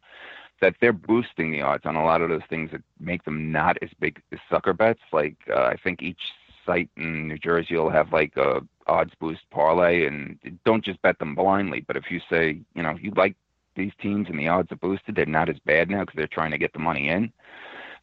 that 0.62 0.76
they're 0.82 0.94
boosting 0.94 1.52
the 1.52 1.62
odds 1.62 1.86
on 1.86 1.96
a 1.96 2.04
lot 2.04 2.22
of 2.22 2.30
those 2.30 2.42
things 2.50 2.72
that 2.72 2.82
make 3.00 3.24
them 3.24 3.52
not 3.52 3.78
as 3.82 3.90
big 4.00 4.22
as 4.32 4.40
sucker 4.50 4.74
bets. 4.74 5.02
Like 5.12 5.38
uh, 5.50 5.64
I 5.64 5.76
think 5.84 6.02
each 6.02 6.22
site 6.66 6.90
in 6.98 7.28
New 7.28 7.38
Jersey 7.38 7.76
will 7.76 7.90
have 7.90 8.14
like 8.14 8.36
a 8.38 8.62
odds 8.88 9.14
boost 9.20 9.42
parlay, 9.52 10.06
and 10.06 10.38
don't 10.66 10.84
just 10.84 11.02
bet 11.02 11.20
them 11.20 11.36
blindly. 11.36 11.82
But 11.82 11.98
if 11.98 12.12
you 12.12 12.20
say 12.30 12.60
you 12.76 12.84
know 12.84 12.98
you 13.02 13.12
like 13.16 13.36
these 13.76 13.94
teams 14.02 14.28
and 14.30 14.40
the 14.40 14.48
odds 14.48 14.72
are 14.72 14.78
boosted, 14.78 15.16
they're 15.16 15.26
not 15.26 15.50
as 15.50 15.60
bad 15.66 15.90
now 15.90 16.02
because 16.02 16.16
they're 16.18 16.28
trying 16.28 16.52
to 16.52 16.58
get 16.58 16.74
the 16.74 16.80
money 16.80 17.10
in. 17.10 17.32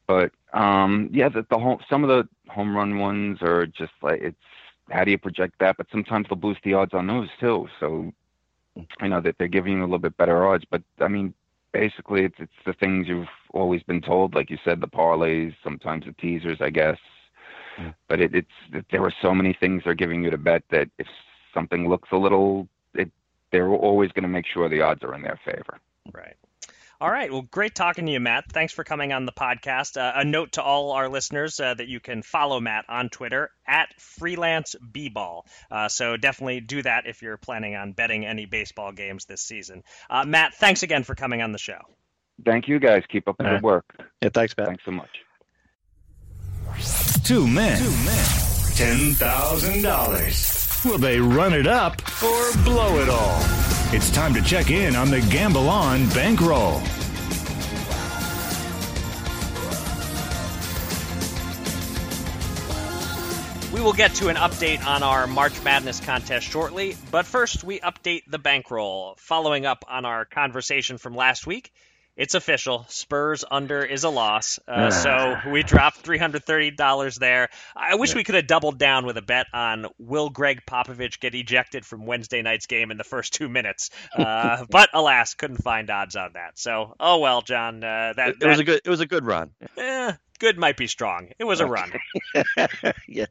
But 0.06 0.32
um, 0.52 1.10
yeah, 1.12 1.28
the, 1.28 1.44
the 1.50 1.58
whole 1.58 1.80
some 1.90 2.04
of 2.04 2.08
the 2.08 2.28
home 2.50 2.76
run 2.76 2.98
ones 2.98 3.38
or 3.42 3.66
just 3.66 3.92
like 4.02 4.20
it's 4.22 4.36
how 4.90 5.04
do 5.04 5.10
you 5.10 5.18
project 5.18 5.54
that? 5.60 5.76
But 5.76 5.86
sometimes 5.90 6.26
they'll 6.28 6.38
boost 6.38 6.60
the 6.64 6.74
odds 6.74 6.94
on 6.94 7.06
those 7.06 7.28
too. 7.40 7.68
So 7.80 8.12
I 9.00 9.08
know 9.08 9.20
that 9.20 9.36
they're 9.38 9.48
giving 9.48 9.74
you 9.74 9.80
a 9.80 9.84
little 9.84 9.98
bit 9.98 10.16
better 10.16 10.46
odds, 10.46 10.64
but 10.70 10.82
I 11.00 11.08
mean, 11.08 11.34
basically 11.78 12.24
it's 12.24 12.36
it's 12.38 12.60
the 12.64 12.72
things 12.72 13.06
you've 13.06 13.26
always 13.52 13.82
been 13.82 14.00
told, 14.00 14.34
like 14.34 14.50
you 14.50 14.58
said, 14.64 14.80
the 14.80 14.86
parlays, 14.86 15.54
sometimes 15.62 16.04
the 16.06 16.12
teasers, 16.12 16.58
I 16.60 16.70
guess. 16.70 16.98
Yeah. 17.78 17.92
But 18.08 18.20
it, 18.20 18.34
it's 18.34 18.84
there 18.90 19.02
are 19.02 19.12
so 19.20 19.34
many 19.34 19.56
things 19.58 19.82
they're 19.84 19.94
giving 19.94 20.24
you 20.24 20.30
to 20.30 20.38
bet 20.38 20.62
that 20.70 20.88
if 20.98 21.06
something 21.52 21.88
looks 21.88 22.08
a 22.12 22.16
little, 22.16 22.68
it, 22.94 23.10
they're 23.52 23.68
always 23.68 24.10
going 24.12 24.22
to 24.22 24.28
make 24.28 24.46
sure 24.46 24.68
the 24.68 24.80
odds 24.80 25.02
are 25.02 25.14
in 25.14 25.22
their 25.22 25.38
favor. 25.44 25.78
Right. 26.12 26.36
All 27.00 27.11
right. 27.11 27.30
Well, 27.30 27.42
great 27.42 27.74
talking 27.74 28.06
to 28.06 28.12
you, 28.12 28.20
Matt. 28.20 28.50
Thanks 28.50 28.72
for 28.72 28.82
coming 28.82 29.12
on 29.12 29.26
the 29.26 29.32
podcast. 29.32 29.96
Uh, 29.96 30.12
a 30.14 30.24
note 30.24 30.52
to 30.52 30.62
all 30.62 30.92
our 30.92 31.09
listeners 31.09 31.61
uh, 31.61 31.74
that 31.74 31.88
you 31.88 32.00
can 32.00 32.22
follow 32.22 32.59
Matt 32.59 32.87
on 32.88 33.11
Twitter 33.11 33.50
at 33.66 33.88
freelance 34.00 34.74
bball. 34.92 35.42
Uh, 35.70 35.88
so 35.88 36.16
definitely 36.16 36.61
do 36.61 36.82
that 36.82 37.06
if 37.06 37.20
you're 37.20 37.37
planning 37.37 37.74
on 37.74 37.92
betting 37.92 38.24
any 38.24 38.46
baseball 38.46 38.92
games 38.92 39.26
this 39.26 39.42
season. 39.42 39.82
Uh, 40.09 40.24
Matt, 40.24 40.54
thanks 40.54 40.82
again 40.82 41.04
for 41.04 41.14
coming 41.14 41.42
on 41.42 41.52
the 41.52 41.59
show. 41.59 41.80
Thank 42.44 42.68
you, 42.68 42.78
guys. 42.78 43.02
Keep 43.11 43.28
up 43.28 43.37
the 43.38 43.44
good 43.44 43.62
work. 43.62 43.85
Yeah, 44.22 44.30
thanks, 44.32 44.54
Matt. 44.56 44.68
Thanks 44.68 44.85
so 44.85 44.90
much. 44.90 45.11
Two 47.24 47.46
men. 47.46 47.78
Two 47.78 47.90
men. 47.90 48.26
Ten 48.74 49.12
thousand 49.14 49.82
dollars. 49.82 50.80
Will 50.85 50.98
they 50.98 51.18
run 51.18 51.54
it 51.54 51.66
up 51.66 52.00
or 52.22 52.52
blow 52.62 53.00
it 53.00 53.09
all? 53.09 53.65
It's 53.92 54.11
time 54.11 54.35
to 54.35 54.42
check 54.42 54.72
in 54.72 54.96
on 54.96 55.11
the 55.12 55.20
Gamble 55.20 55.68
On 55.68 56.09
bankroll. 56.09 56.83
We 63.72 63.81
will 63.81 63.92
get 63.92 64.12
to 64.16 64.27
an 64.27 64.35
update 64.35 64.85
on 64.85 65.05
our 65.05 65.29
March 65.29 65.62
Madness 65.62 66.01
contest 66.01 66.49
shortly, 66.49 66.96
but 67.12 67.27
first 67.27 67.62
we 67.62 67.79
update 67.79 68.25
the 68.27 68.40
bankroll. 68.40 69.14
Following 69.18 69.66
up 69.66 69.85
on 69.87 70.05
our 70.05 70.25
conversation 70.25 70.99
from 70.99 71.14
last 71.14 71.46
week, 71.46 71.72
it's 72.16 72.35
official. 72.35 72.87
Spurs 72.88 73.44
under 73.50 73.85
is 73.85 74.05
a 74.05 74.09
loss. 74.09 74.59
Uh, 74.66 74.90
so 74.90 75.37
we 75.50 75.62
dropped 75.62 76.02
$330 76.02 77.18
there. 77.18 77.48
I 77.74 77.96
wish 77.96 78.14
we 78.14 78.24
could 78.24 78.35
have 78.35 78.46
doubled 78.46 78.79
down 78.79 79.05
with 79.07 79.16
a 79.18 79.22
bet 79.22 79.46
on 79.52 79.87
will 79.98 80.31
Gregg 80.31 80.62
Popovich 80.66 81.20
get 81.20 81.35
ejected 81.35 81.85
from 81.85 82.07
Wednesday 82.07 82.42
night's 82.42 82.66
game 82.66 82.90
in 82.90 82.96
the 82.96 83.05
first 83.05 83.35
two 83.35 83.48
minutes. 83.48 83.90
Uh, 84.16 84.64
but 84.70 84.88
alas, 84.94 85.35
couldn't 85.35 85.62
find 85.62 85.90
odds 85.90 86.16
on 86.16 86.33
that. 86.35 86.59
So 86.59 86.94
oh 86.98 87.18
well, 87.18 87.42
John. 87.42 87.85
Uh, 87.85 88.14
that, 88.16 88.37
it, 88.40 88.46
was 88.46 88.59
a 88.59 88.64
good 88.64 88.81
it 88.85 88.88
was 88.88 89.00
a 89.00 89.07
good 89.07 89.24
run. 89.24 89.50
Eh, 89.76 90.12
good 90.37 90.59
might 90.59 90.77
be 90.77 90.87
strong. 90.87 91.29
It 91.38 91.44
was 91.44 91.61
a 91.61 91.66
run. 91.66 91.92
yeah. 93.09 93.27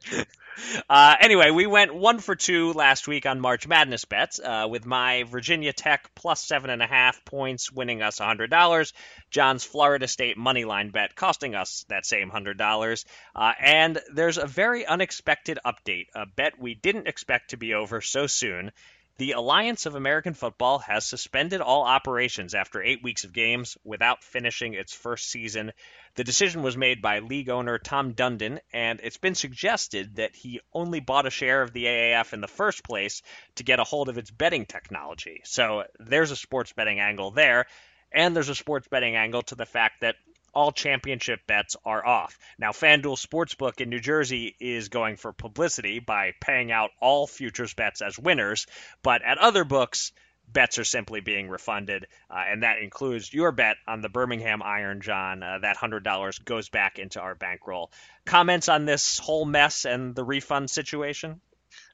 Uh, 0.88 1.16
anyway, 1.20 1.50
we 1.50 1.66
went 1.66 1.94
one 1.94 2.18
for 2.18 2.34
two 2.34 2.72
last 2.72 3.06
week 3.06 3.26
on 3.26 3.40
March 3.40 3.68
Madness 3.68 4.04
bets, 4.06 4.40
uh, 4.40 4.66
with 4.68 4.86
my 4.86 5.24
Virginia 5.24 5.72
Tech 5.72 6.10
plus 6.14 6.42
seven 6.42 6.70
and 6.70 6.82
a 6.82 6.86
half 6.86 7.24
points 7.24 7.70
winning 7.70 8.02
us 8.02 8.18
hundred 8.18 8.50
dollars. 8.50 8.92
John's 9.30 9.64
Florida 9.64 10.08
State 10.08 10.38
money 10.38 10.64
line 10.64 10.90
bet 10.90 11.14
costing 11.14 11.54
us 11.54 11.84
that 11.88 12.06
same 12.06 12.30
hundred 12.30 12.56
dollars. 12.56 13.04
Uh, 13.34 13.52
and 13.60 14.00
there's 14.14 14.38
a 14.38 14.46
very 14.46 14.86
unexpected 14.86 15.58
update, 15.64 16.06
a 16.14 16.26
bet 16.26 16.58
we 16.58 16.74
didn't 16.74 17.06
expect 17.06 17.50
to 17.50 17.56
be 17.56 17.74
over 17.74 18.00
so 18.00 18.26
soon. 18.26 18.72
The 19.18 19.32
Alliance 19.32 19.86
of 19.86 19.94
American 19.94 20.34
Football 20.34 20.80
has 20.80 21.06
suspended 21.06 21.62
all 21.62 21.84
operations 21.84 22.54
after 22.54 22.82
eight 22.82 23.02
weeks 23.02 23.24
of 23.24 23.32
games 23.32 23.78
without 23.82 24.22
finishing 24.22 24.74
its 24.74 24.92
first 24.92 25.30
season. 25.30 25.72
The 26.16 26.24
decision 26.24 26.62
was 26.62 26.76
made 26.76 27.00
by 27.00 27.20
league 27.20 27.48
owner 27.48 27.78
Tom 27.78 28.12
Dundon, 28.12 28.60
and 28.74 29.00
it's 29.02 29.16
been 29.16 29.34
suggested 29.34 30.16
that 30.16 30.36
he 30.36 30.60
only 30.74 31.00
bought 31.00 31.26
a 31.26 31.30
share 31.30 31.62
of 31.62 31.72
the 31.72 31.86
AAF 31.86 32.34
in 32.34 32.42
the 32.42 32.46
first 32.46 32.84
place 32.84 33.22
to 33.54 33.64
get 33.64 33.80
a 33.80 33.84
hold 33.84 34.10
of 34.10 34.18
its 34.18 34.30
betting 34.30 34.66
technology. 34.66 35.40
So 35.44 35.84
there's 35.98 36.30
a 36.30 36.36
sports 36.36 36.74
betting 36.74 37.00
angle 37.00 37.30
there, 37.30 37.64
and 38.12 38.36
there's 38.36 38.50
a 38.50 38.54
sports 38.54 38.86
betting 38.86 39.16
angle 39.16 39.42
to 39.44 39.54
the 39.54 39.64
fact 39.64 40.02
that 40.02 40.16
all 40.56 40.72
championship 40.72 41.46
bets 41.46 41.76
are 41.84 42.04
off. 42.04 42.38
Now, 42.58 42.72
FanDuel 42.72 43.18
Sportsbook 43.18 43.82
in 43.82 43.90
New 43.90 44.00
Jersey 44.00 44.56
is 44.58 44.88
going 44.88 45.16
for 45.16 45.34
publicity 45.34 45.98
by 45.98 46.32
paying 46.40 46.72
out 46.72 46.92
all 46.98 47.26
futures 47.26 47.74
bets 47.74 48.00
as 48.00 48.18
winners, 48.18 48.66
but 49.02 49.20
at 49.22 49.36
other 49.36 49.64
books, 49.64 50.12
bets 50.48 50.78
are 50.78 50.84
simply 50.84 51.20
being 51.20 51.50
refunded, 51.50 52.06
uh, 52.30 52.42
and 52.48 52.62
that 52.62 52.78
includes 52.78 53.34
your 53.34 53.52
bet 53.52 53.76
on 53.86 54.00
the 54.00 54.08
Birmingham 54.08 54.62
Iron 54.62 55.02
John. 55.02 55.42
Uh, 55.42 55.58
that 55.58 55.76
$100 55.76 56.44
goes 56.46 56.70
back 56.70 56.98
into 56.98 57.20
our 57.20 57.34
bankroll. 57.34 57.92
Comments 58.24 58.66
on 58.70 58.86
this 58.86 59.18
whole 59.18 59.44
mess 59.44 59.84
and 59.84 60.14
the 60.14 60.24
refund 60.24 60.70
situation? 60.70 61.42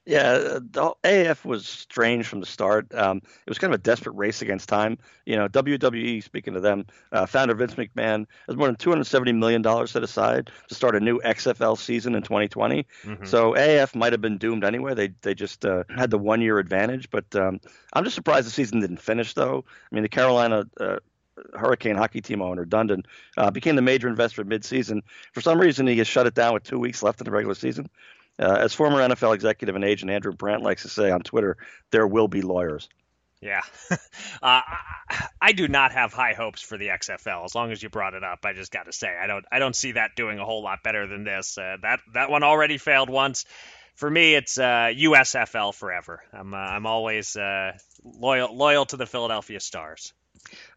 Yeah, 0.05 0.59
the 0.59 0.93
AF 1.05 1.45
was 1.45 1.65
strange 1.65 2.27
from 2.27 2.41
the 2.41 2.45
start. 2.45 2.93
Um, 2.93 3.17
it 3.17 3.49
was 3.49 3.57
kind 3.57 3.73
of 3.73 3.79
a 3.79 3.83
desperate 3.83 4.13
race 4.13 4.41
against 4.41 4.67
time. 4.67 4.97
You 5.25 5.37
know, 5.37 5.47
WWE, 5.47 6.21
speaking 6.21 6.53
to 6.55 6.59
them, 6.59 6.85
uh, 7.13 7.25
founder 7.25 7.55
Vince 7.55 7.75
McMahon 7.75 8.25
has 8.47 8.57
more 8.57 8.67
than 8.67 8.75
$270 8.75 9.33
million 9.33 9.63
set 9.87 10.03
aside 10.03 10.51
to 10.67 10.75
start 10.75 10.97
a 10.97 10.99
new 10.99 11.21
XFL 11.21 11.77
season 11.77 12.15
in 12.15 12.21
2020. 12.21 12.85
Mm-hmm. 13.05 13.25
So 13.25 13.55
AF 13.55 13.95
might 13.95 14.11
have 14.11 14.19
been 14.19 14.37
doomed 14.37 14.65
anyway. 14.65 14.93
They 14.93 15.13
they 15.21 15.33
just 15.33 15.65
uh, 15.65 15.85
had 15.95 16.11
the 16.11 16.17
one 16.17 16.41
year 16.41 16.59
advantage. 16.59 17.09
But 17.09 17.33
um, 17.35 17.61
I'm 17.93 18.03
just 18.03 18.15
surprised 18.15 18.45
the 18.45 18.51
season 18.51 18.81
didn't 18.81 18.97
finish, 18.97 19.33
though. 19.33 19.63
I 19.91 19.95
mean, 19.95 20.03
the 20.03 20.09
Carolina. 20.09 20.65
Uh, 20.77 20.97
Hurricane 21.55 21.95
hockey 21.95 22.21
team 22.21 22.43
owner 22.43 22.63
Dundon 22.63 23.05
uh, 23.37 23.49
became 23.49 23.75
the 23.75 23.81
major 23.81 24.07
investor 24.07 24.45
midseason. 24.45 25.01
For 25.33 25.41
some 25.41 25.59
reason, 25.59 25.87
he 25.87 25.97
has 25.97 26.07
shut 26.07 26.27
it 26.27 26.35
down 26.35 26.53
with 26.53 26.63
two 26.63 26.77
weeks 26.77 27.01
left 27.01 27.19
in 27.21 27.25
the 27.25 27.31
regular 27.31 27.55
season. 27.55 27.89
Uh, 28.39 28.55
as 28.59 28.73
former 28.73 28.97
NFL 28.97 29.35
executive 29.35 29.75
and 29.75 29.85
agent 29.85 30.11
Andrew 30.11 30.33
Brandt 30.33 30.63
likes 30.63 30.83
to 30.83 30.89
say 30.89 31.11
on 31.11 31.21
Twitter, 31.21 31.57
there 31.91 32.07
will 32.07 32.27
be 32.27 32.41
lawyers. 32.41 32.89
Yeah, 33.41 33.61
uh, 34.41 34.61
I 35.41 35.51
do 35.51 35.67
not 35.67 35.91
have 35.91 36.13
high 36.13 36.33
hopes 36.33 36.61
for 36.61 36.77
the 36.77 36.87
XFL. 36.87 37.43
As 37.43 37.53
long 37.53 37.73
as 37.73 37.83
you 37.83 37.89
brought 37.89 38.13
it 38.13 38.23
up, 38.23 38.39
I 38.45 38.53
just 38.53 38.71
got 38.71 38.85
to 38.85 38.93
say 38.93 39.09
I 39.21 39.27
don't 39.27 39.43
I 39.51 39.59
don't 39.59 39.75
see 39.75 39.91
that 39.93 40.11
doing 40.15 40.39
a 40.39 40.45
whole 40.45 40.63
lot 40.63 40.81
better 40.81 41.07
than 41.07 41.25
this. 41.25 41.57
Uh, 41.57 41.75
that 41.81 41.99
that 42.13 42.29
one 42.29 42.43
already 42.43 42.77
failed 42.77 43.09
once. 43.09 43.45
For 43.95 44.09
me, 44.09 44.33
it's 44.33 44.57
uh, 44.57 44.91
USFL 44.95 45.75
forever. 45.75 46.23
I'm 46.31 46.53
uh, 46.53 46.57
I'm 46.57 46.85
always 46.85 47.35
uh, 47.35 47.73
loyal 48.03 48.55
loyal 48.55 48.85
to 48.87 48.97
the 48.97 49.05
Philadelphia 49.05 49.59
Stars. 49.59 50.13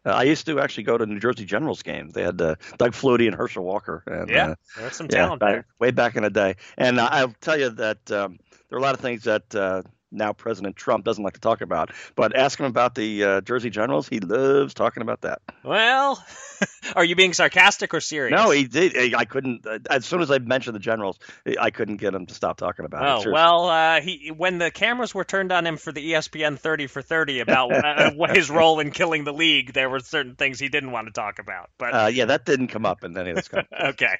Uh, 0.05 0.11
I 0.11 0.23
used 0.23 0.45
to 0.45 0.59
actually 0.59 0.83
go 0.83 0.97
to 0.97 1.05
New 1.05 1.19
Jersey 1.19 1.45
Generals 1.45 1.81
games. 1.81 2.13
They 2.13 2.23
had 2.23 2.41
uh, 2.41 2.55
Doug 2.77 2.93
Flutie 2.93 3.27
and 3.27 3.35
Herschel 3.35 3.63
Walker. 3.63 4.03
And, 4.07 4.29
yeah, 4.29 4.49
uh, 4.49 4.55
there's 4.77 4.95
some 4.95 5.07
talent 5.07 5.41
yeah, 5.41 5.51
there. 5.51 5.65
way 5.79 5.91
back 5.91 6.15
in 6.15 6.23
the 6.23 6.29
day. 6.29 6.55
And 6.77 6.99
I'll 6.99 7.33
tell 7.41 7.59
you 7.59 7.69
that 7.71 8.11
um, 8.11 8.39
there 8.69 8.77
are 8.77 8.79
a 8.79 8.83
lot 8.83 8.93
of 8.93 9.01
things 9.01 9.23
that 9.23 9.53
uh, 9.53 9.83
now 10.11 10.33
President 10.33 10.75
Trump 10.75 11.05
doesn't 11.05 11.23
like 11.23 11.33
to 11.33 11.39
talk 11.39 11.61
about. 11.61 11.91
But 12.15 12.35
ask 12.35 12.59
him 12.59 12.65
about 12.65 12.95
the 12.95 13.23
uh, 13.23 13.41
Jersey 13.41 13.69
Generals. 13.69 14.07
He 14.07 14.19
loves 14.19 14.73
talking 14.73 15.01
about 15.01 15.21
that. 15.21 15.41
Well, 15.63 16.23
are 16.95 17.03
you 17.03 17.15
being 17.15 17.33
sarcastic 17.33 17.93
or 17.93 17.99
serious? 17.99 18.37
No, 18.37 18.51
he 18.51 18.65
did. 18.65 19.13
I 19.13 19.25
couldn't. 19.25 19.65
Uh, 19.65 19.79
as 19.89 20.05
soon 20.05 20.21
as 20.21 20.31
I 20.31 20.39
mentioned 20.39 20.75
the 20.75 20.79
Generals, 20.79 21.19
I 21.59 21.71
couldn't 21.71 21.97
get 21.97 22.13
him 22.13 22.25
to 22.27 22.33
stop 22.33 22.57
talking 22.57 22.85
about 22.85 23.03
oh, 23.03 23.21
it. 23.21 23.27
Oh 23.27 23.31
well, 23.31 23.69
uh, 23.69 24.01
he 24.01 24.31
when 24.35 24.57
the 24.57 24.71
cameras 24.71 25.13
were 25.13 25.25
turned 25.25 25.51
on 25.51 25.65
him 25.65 25.77
for 25.77 25.91
the 25.91 26.13
ESPN 26.13 26.57
30 26.59 26.87
for 26.87 27.01
30 27.01 27.39
about 27.41 27.71
uh, 27.71 28.11
his 28.33 28.49
role 28.49 28.79
in 28.79 28.91
killing 28.91 29.23
the 29.23 29.33
league, 29.33 29.73
there 29.73 29.89
were 29.89 29.99
certain 29.99 30.35
things 30.35 30.59
he 30.59 30.69
didn't 30.69 30.91
want 30.91 31.07
to 31.07 31.13
talk 31.13 31.39
about. 31.39 31.69
But 31.77 31.93
uh, 31.93 32.09
yeah, 32.11 32.25
that 32.25 32.45
didn't 32.45 32.67
come 32.67 32.85
up 32.85 33.03
in 33.03 33.17
any 33.17 33.31
of 33.31 33.35
this. 33.35 33.49
okay. 33.81 34.17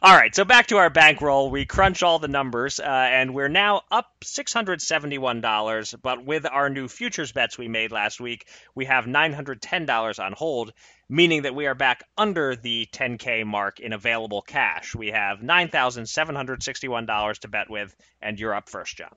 All 0.00 0.14
right, 0.14 0.32
so 0.32 0.44
back 0.44 0.68
to 0.68 0.76
our 0.76 0.90
bankroll. 0.90 1.50
We 1.50 1.66
crunch 1.66 2.04
all 2.04 2.20
the 2.20 2.28
numbers, 2.28 2.78
uh, 2.78 2.84
and 2.84 3.34
we're 3.34 3.48
now 3.48 3.82
up 3.90 4.06
$671. 4.24 6.00
But 6.00 6.24
with 6.24 6.46
our 6.46 6.70
new 6.70 6.86
futures 6.86 7.32
bets 7.32 7.58
we 7.58 7.66
made 7.66 7.90
last 7.90 8.20
week, 8.20 8.46
we 8.76 8.84
have 8.84 9.06
$910 9.06 10.24
on 10.24 10.32
hold, 10.32 10.72
meaning 11.08 11.42
that 11.42 11.56
we 11.56 11.66
are 11.66 11.74
back 11.74 12.04
under 12.16 12.54
the 12.54 12.86
10K 12.92 13.44
mark 13.44 13.80
in 13.80 13.92
available 13.92 14.42
cash. 14.42 14.94
We 14.94 15.08
have 15.08 15.40
$9,761 15.40 17.38
to 17.38 17.48
bet 17.48 17.68
with, 17.68 17.96
and 18.22 18.38
you're 18.38 18.54
up 18.54 18.68
first, 18.68 18.96
John. 18.96 19.14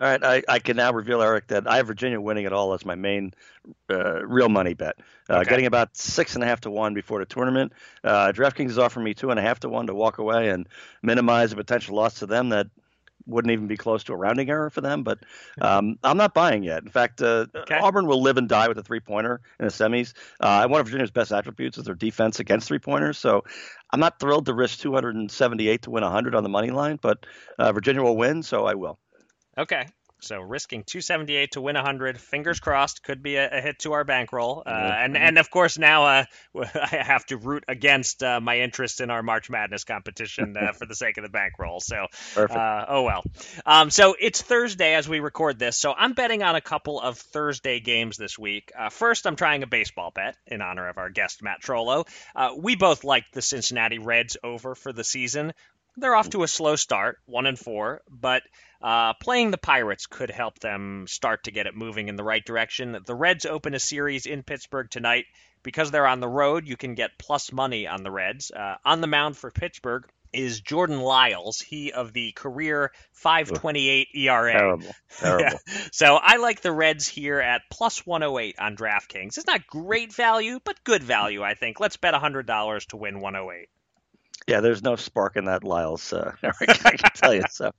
All 0.00 0.08
right, 0.08 0.22
I, 0.24 0.42
I 0.48 0.58
can 0.58 0.76
now 0.76 0.92
reveal, 0.92 1.22
Eric, 1.22 1.48
that 1.48 1.68
I 1.68 1.76
have 1.76 1.86
Virginia 1.86 2.20
winning 2.20 2.44
it 2.44 2.52
all 2.52 2.72
as 2.72 2.84
my 2.84 2.94
main 2.94 3.34
uh, 3.90 4.24
real 4.26 4.48
money 4.48 4.74
bet. 4.74 4.96
Uh, 5.30 5.36
okay. 5.36 5.50
Getting 5.50 5.66
about 5.66 5.96
six 5.96 6.34
and 6.34 6.42
a 6.42 6.46
half 6.46 6.62
to 6.62 6.70
one 6.70 6.94
before 6.94 7.20
the 7.20 7.26
tournament. 7.26 7.72
Uh, 8.02 8.32
DraftKings 8.32 8.70
is 8.70 8.78
offering 8.78 9.04
me 9.04 9.14
two 9.14 9.30
and 9.30 9.38
a 9.38 9.42
half 9.42 9.60
to 9.60 9.68
one 9.68 9.86
to 9.86 9.94
walk 9.94 10.18
away 10.18 10.48
and 10.48 10.68
minimize 11.02 11.50
the 11.50 11.56
potential 11.56 11.94
loss 11.94 12.20
to 12.20 12.26
them 12.26 12.48
that 12.50 12.68
wouldn't 13.26 13.52
even 13.52 13.66
be 13.66 13.76
close 13.76 14.04
to 14.04 14.12
a 14.12 14.16
rounding 14.16 14.50
error 14.50 14.70
for 14.70 14.80
them. 14.80 15.02
But 15.02 15.20
um, 15.60 15.98
I'm 16.02 16.16
not 16.16 16.34
buying 16.34 16.62
yet. 16.62 16.82
In 16.82 16.90
fact, 16.90 17.22
uh, 17.22 17.46
okay. 17.54 17.78
Auburn 17.78 18.06
will 18.06 18.22
live 18.22 18.36
and 18.36 18.48
die 18.48 18.68
with 18.68 18.78
a 18.78 18.82
three 18.82 19.00
pointer 19.00 19.40
in 19.58 19.66
the 19.66 19.72
semis. 19.72 20.12
Uh, 20.40 20.66
one 20.66 20.80
of 20.80 20.86
Virginia's 20.86 21.10
best 21.10 21.32
attributes 21.32 21.78
is 21.78 21.84
their 21.84 21.94
defense 21.94 22.40
against 22.40 22.68
three 22.68 22.78
pointers. 22.78 23.18
So 23.18 23.44
I'm 23.90 24.00
not 24.00 24.18
thrilled 24.18 24.46
to 24.46 24.54
risk 24.54 24.80
278 24.80 25.82
to 25.82 25.90
win 25.90 26.02
100 26.02 26.34
on 26.34 26.42
the 26.42 26.48
money 26.48 26.70
line, 26.70 26.98
but 27.00 27.24
uh, 27.58 27.72
Virginia 27.72 28.02
will 28.02 28.16
win, 28.16 28.42
so 28.42 28.66
I 28.66 28.74
will. 28.74 28.98
Okay. 29.56 29.86
So 30.22 30.40
risking 30.40 30.84
278 30.84 31.52
to 31.52 31.60
win 31.60 31.74
100. 31.74 32.20
Fingers 32.20 32.60
crossed. 32.60 33.02
Could 33.02 33.24
be 33.24 33.36
a, 33.36 33.58
a 33.58 33.60
hit 33.60 33.80
to 33.80 33.92
our 33.92 34.04
bankroll. 34.04 34.62
Uh, 34.64 34.70
and 34.70 35.16
and 35.16 35.36
of 35.36 35.50
course 35.50 35.78
now 35.78 36.06
uh, 36.06 36.24
I 36.54 37.02
have 37.04 37.26
to 37.26 37.36
root 37.36 37.64
against 37.66 38.22
uh, 38.22 38.40
my 38.40 38.60
interest 38.60 39.00
in 39.00 39.10
our 39.10 39.22
March 39.22 39.50
Madness 39.50 39.82
competition 39.82 40.56
uh, 40.56 40.72
for 40.78 40.86
the 40.86 40.94
sake 40.94 41.18
of 41.18 41.24
the 41.24 41.28
bankroll. 41.28 41.80
So 41.80 42.06
uh, 42.36 42.84
oh 42.88 43.02
well. 43.02 43.24
Um, 43.66 43.90
so 43.90 44.14
it's 44.18 44.40
Thursday 44.40 44.94
as 44.94 45.08
we 45.08 45.18
record 45.18 45.58
this. 45.58 45.76
So 45.76 45.92
I'm 45.92 46.12
betting 46.12 46.44
on 46.44 46.54
a 46.54 46.60
couple 46.60 47.00
of 47.00 47.18
Thursday 47.18 47.80
games 47.80 48.16
this 48.16 48.38
week. 48.38 48.70
Uh, 48.78 48.90
first, 48.90 49.26
I'm 49.26 49.36
trying 49.36 49.64
a 49.64 49.66
baseball 49.66 50.12
bet 50.14 50.36
in 50.46 50.62
honor 50.62 50.88
of 50.88 50.98
our 50.98 51.10
guest 51.10 51.42
Matt 51.42 51.62
Trollo. 51.62 52.06
we 52.56 52.76
both 52.76 53.02
liked 53.02 53.34
the 53.34 53.42
Cincinnati 53.42 53.98
Reds 53.98 54.36
over 54.44 54.76
for 54.76 54.92
the 54.92 55.04
season. 55.04 55.52
They're 55.96 56.14
off 56.14 56.30
to 56.30 56.42
a 56.42 56.48
slow 56.48 56.76
start, 56.76 57.18
one 57.26 57.46
and 57.46 57.58
four, 57.58 58.02
but 58.08 58.42
uh, 58.80 59.12
playing 59.14 59.50
the 59.50 59.58
Pirates 59.58 60.06
could 60.06 60.30
help 60.30 60.58
them 60.58 61.06
start 61.06 61.44
to 61.44 61.50
get 61.50 61.66
it 61.66 61.76
moving 61.76 62.08
in 62.08 62.16
the 62.16 62.24
right 62.24 62.44
direction. 62.44 62.98
The 63.04 63.14
Reds 63.14 63.46
open 63.46 63.74
a 63.74 63.78
series 63.80 64.26
in 64.26 64.42
Pittsburgh 64.42 64.90
tonight. 64.90 65.26
Because 65.64 65.92
they're 65.92 66.08
on 66.08 66.18
the 66.18 66.26
road, 66.28 66.66
you 66.66 66.76
can 66.76 66.96
get 66.96 67.16
plus 67.18 67.52
money 67.52 67.86
on 67.86 68.02
the 68.02 68.10
Reds. 68.10 68.50
Uh, 68.50 68.74
on 68.84 69.00
the 69.00 69.06
mound 69.06 69.36
for 69.36 69.52
Pittsburgh 69.52 70.04
is 70.32 70.60
Jordan 70.60 71.00
Lyles, 71.00 71.60
he 71.60 71.92
of 71.92 72.12
the 72.12 72.32
career 72.32 72.90
528 73.12 74.08
ERA. 74.14 74.52
Terrible. 74.52 74.86
Terrible. 75.18 75.44
Yeah. 75.68 75.86
So 75.92 76.16
I 76.16 76.38
like 76.38 76.62
the 76.62 76.72
Reds 76.72 77.06
here 77.06 77.38
at 77.38 77.62
plus 77.70 78.04
108 78.04 78.56
on 78.58 78.76
DraftKings. 78.76 79.38
It's 79.38 79.46
not 79.46 79.66
great 79.66 80.12
value, 80.12 80.58
but 80.64 80.82
good 80.82 81.04
value, 81.04 81.42
I 81.44 81.54
think. 81.54 81.78
Let's 81.78 81.96
bet 81.96 82.14
$100 82.14 82.86
to 82.86 82.96
win 82.96 83.20
108. 83.20 83.68
Yeah, 84.48 84.60
there's 84.60 84.82
no 84.82 84.96
spark 84.96 85.36
in 85.36 85.44
that, 85.44 85.62
Lyles, 85.64 86.12
uh, 86.12 86.32
Eric. 86.42 86.56
I 86.84 86.96
can 86.96 87.10
tell 87.14 87.34
you 87.34 87.44
so. 87.50 87.70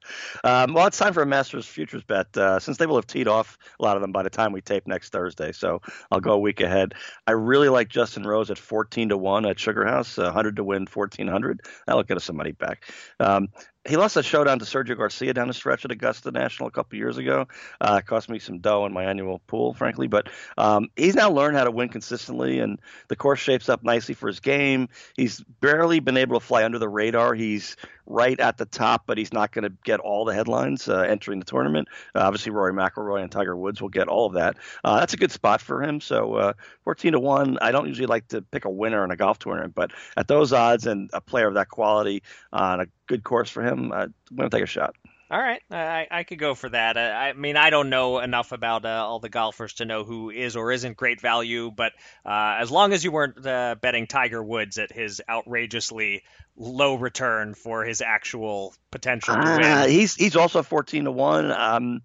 Um, 0.44 0.74
well, 0.74 0.88
it's 0.88 0.98
time 0.98 1.14
for 1.14 1.22
a 1.22 1.26
Masters 1.26 1.66
futures 1.66 2.04
bet. 2.04 2.36
Uh, 2.38 2.60
since 2.60 2.78
they 2.78 2.86
will 2.86 2.96
have 2.96 3.08
teed 3.08 3.28
off 3.28 3.58
a 3.80 3.84
lot 3.84 3.98
of 3.98 4.02
them 4.02 4.12
by 4.12 4.24
the 4.24 4.30
time 4.30 4.52
we 4.52 4.62
tape 4.62 4.88
next 4.88 5.12
Thursday, 5.12 5.52
so 5.52 5.82
I'll 6.12 6.22
go 6.22 6.34
a 6.34 6.40
week 6.40 6.62
ahead. 6.62 6.94
I 7.28 7.32
really 7.32 7.70
like 7.70 7.90
Justin 7.90 8.24
Rose 8.24 8.50
at 8.50 8.58
14 8.58 9.10
to 9.10 9.18
one 9.18 9.46
at 9.46 9.60
Sugar 9.60 9.86
House, 9.86 10.18
100 10.18 10.56
to 10.56 10.64
win, 10.64 10.88
1400. 10.92 11.62
That'll 11.86 12.04
get 12.04 12.18
us 12.18 12.24
some 12.24 12.38
money 12.38 12.54
back. 12.54 12.90
Um, 13.20 13.50
he 13.88 13.98
lost 13.98 14.16
a 14.16 14.24
showdown 14.24 14.60
to 14.60 14.66
Sergio 14.66 14.96
Garcia 14.96 15.34
down 15.34 15.48
the 15.48 15.54
stretch 15.54 15.84
at 15.84 15.92
Augusta 15.92 16.32
National 16.32 16.68
a 16.68 16.72
couple 16.72 16.98
years 16.98 17.18
ago. 17.18 17.48
Uh, 17.82 18.00
cost 18.02 18.30
me 18.30 18.40
some 18.40 18.60
dough 18.60 18.86
in 18.86 18.94
my 18.94 19.04
annual 19.04 19.40
pool, 19.48 19.74
frankly, 19.74 20.08
but 20.08 20.30
um, 20.58 20.90
he's 20.96 21.16
now 21.16 21.30
learned 21.30 21.58
how 21.58 21.66
to 21.66 21.72
win 21.72 21.90
consistently, 21.90 22.60
and 22.60 22.80
the 23.10 23.16
course 23.16 23.40
shapes 23.40 23.68
up 23.68 23.84
nicely 23.84 24.16
for 24.16 24.28
his 24.28 24.40
game. 24.40 24.88
He's 25.18 25.42
barely 25.60 26.00
been 26.00 26.18
able 26.18 26.40
to 26.40 26.46
fly 26.46 26.64
under 26.64 26.80
the 26.80 26.88
radar. 26.88 27.34
He's 27.34 27.76
right 28.06 28.40
at 28.40 28.58
the 28.58 28.66
top, 28.66 29.04
but 29.06 29.18
he's 29.18 29.34
not 29.34 29.52
going 29.52 29.64
to 29.64 29.74
get 29.84 30.00
all 30.00 30.26
the 30.26 30.34
headlines 30.34 30.88
uh, 30.88 31.00
entering 31.00 31.40
the 31.40 31.46
tournament. 31.46 31.88
Uh, 32.16 32.20
obviously, 32.20 32.52
Rory 32.52 32.74
McIlroy 32.74 33.22
and 33.22 33.32
Tiger 33.32 33.56
Woods 33.56 33.82
will 33.82 33.90
get 33.90 34.08
all 34.08 34.26
of 34.26 34.34
that. 34.34 34.58
Uh, 34.84 35.00
that's 35.00 35.14
a 35.14 35.18
good 35.18 35.32
spot 35.32 35.62
for 35.62 35.82
him. 35.82 36.00
So, 36.02 36.36
uh, 36.36 36.54
14 36.84 37.14
to 37.14 37.20
one. 37.20 37.58
I 37.62 37.72
don't 37.72 37.88
usually 37.88 38.08
like 38.08 38.30
to 38.30 38.42
pick 38.42 38.66
a 38.66 38.70
winner 38.70 39.04
in 39.04 39.12
a 39.12 39.16
golf 39.16 39.40
tournament, 39.40 39.76
but 39.76 39.92
at 40.18 40.28
those 40.28 40.54
odds 40.54 40.86
and 40.86 41.10
a 41.14 41.22
player 41.22 41.48
of 41.48 41.56
that 41.56 41.70
quality 41.70 42.24
on 42.52 42.82
a 42.82 42.86
good 43.08 43.24
course 43.24 43.50
for 43.50 43.64
him, 43.64 43.92
I'm 43.92 44.14
going 44.36 44.50
to 44.50 44.56
take 44.56 44.64
a 44.64 44.68
shot. 44.68 44.96
All 45.32 45.40
right, 45.40 45.62
I, 45.72 46.06
I 46.12 46.24
could 46.26 46.38
go 46.38 46.54
for 46.54 46.70
that. 46.70 46.96
Uh, 46.96 47.00
I 47.00 47.34
mean, 47.34 47.58
I 47.58 47.72
don't 47.72 47.90
know 47.90 48.20
enough 48.20 48.52
about 48.52 48.86
uh, 48.86 48.90
all 48.90 49.18
the 49.20 49.30
golfers 49.30 49.74
to 49.76 49.86
know 49.86 50.04
who 50.04 50.30
is 50.30 50.56
or 50.56 50.72
isn't 50.72 50.96
great 50.96 51.22
value, 51.22 51.72
but 51.76 51.94
uh, 52.24 52.58
as 52.60 52.70
long 52.70 52.94
as 52.94 53.04
you 53.04 53.12
weren't 53.12 53.44
uh, 53.44 53.76
betting 53.82 54.06
Tiger 54.06 54.44
Woods 54.44 54.78
at 54.78 54.92
his 54.92 55.22
outrageously 55.28 56.22
low 56.56 56.94
return 56.96 57.56
for 57.56 57.84
his 57.84 58.02
actual 58.02 58.76
potential 58.92 59.34
to 59.34 59.42
win, 59.42 59.64
Uh, 59.64 59.88
he's 59.88 60.14
he's 60.14 60.36
also 60.36 60.62
14 60.62 61.06
to 61.06 61.12
one. 61.12 61.52
Um, 61.52 62.02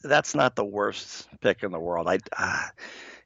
that's 0.00 0.36
not 0.36 0.54
the 0.54 0.64
worst 0.64 1.26
pick 1.40 1.64
in 1.64 1.72
the 1.72 1.80
world. 1.80 2.06
I. 2.06 2.68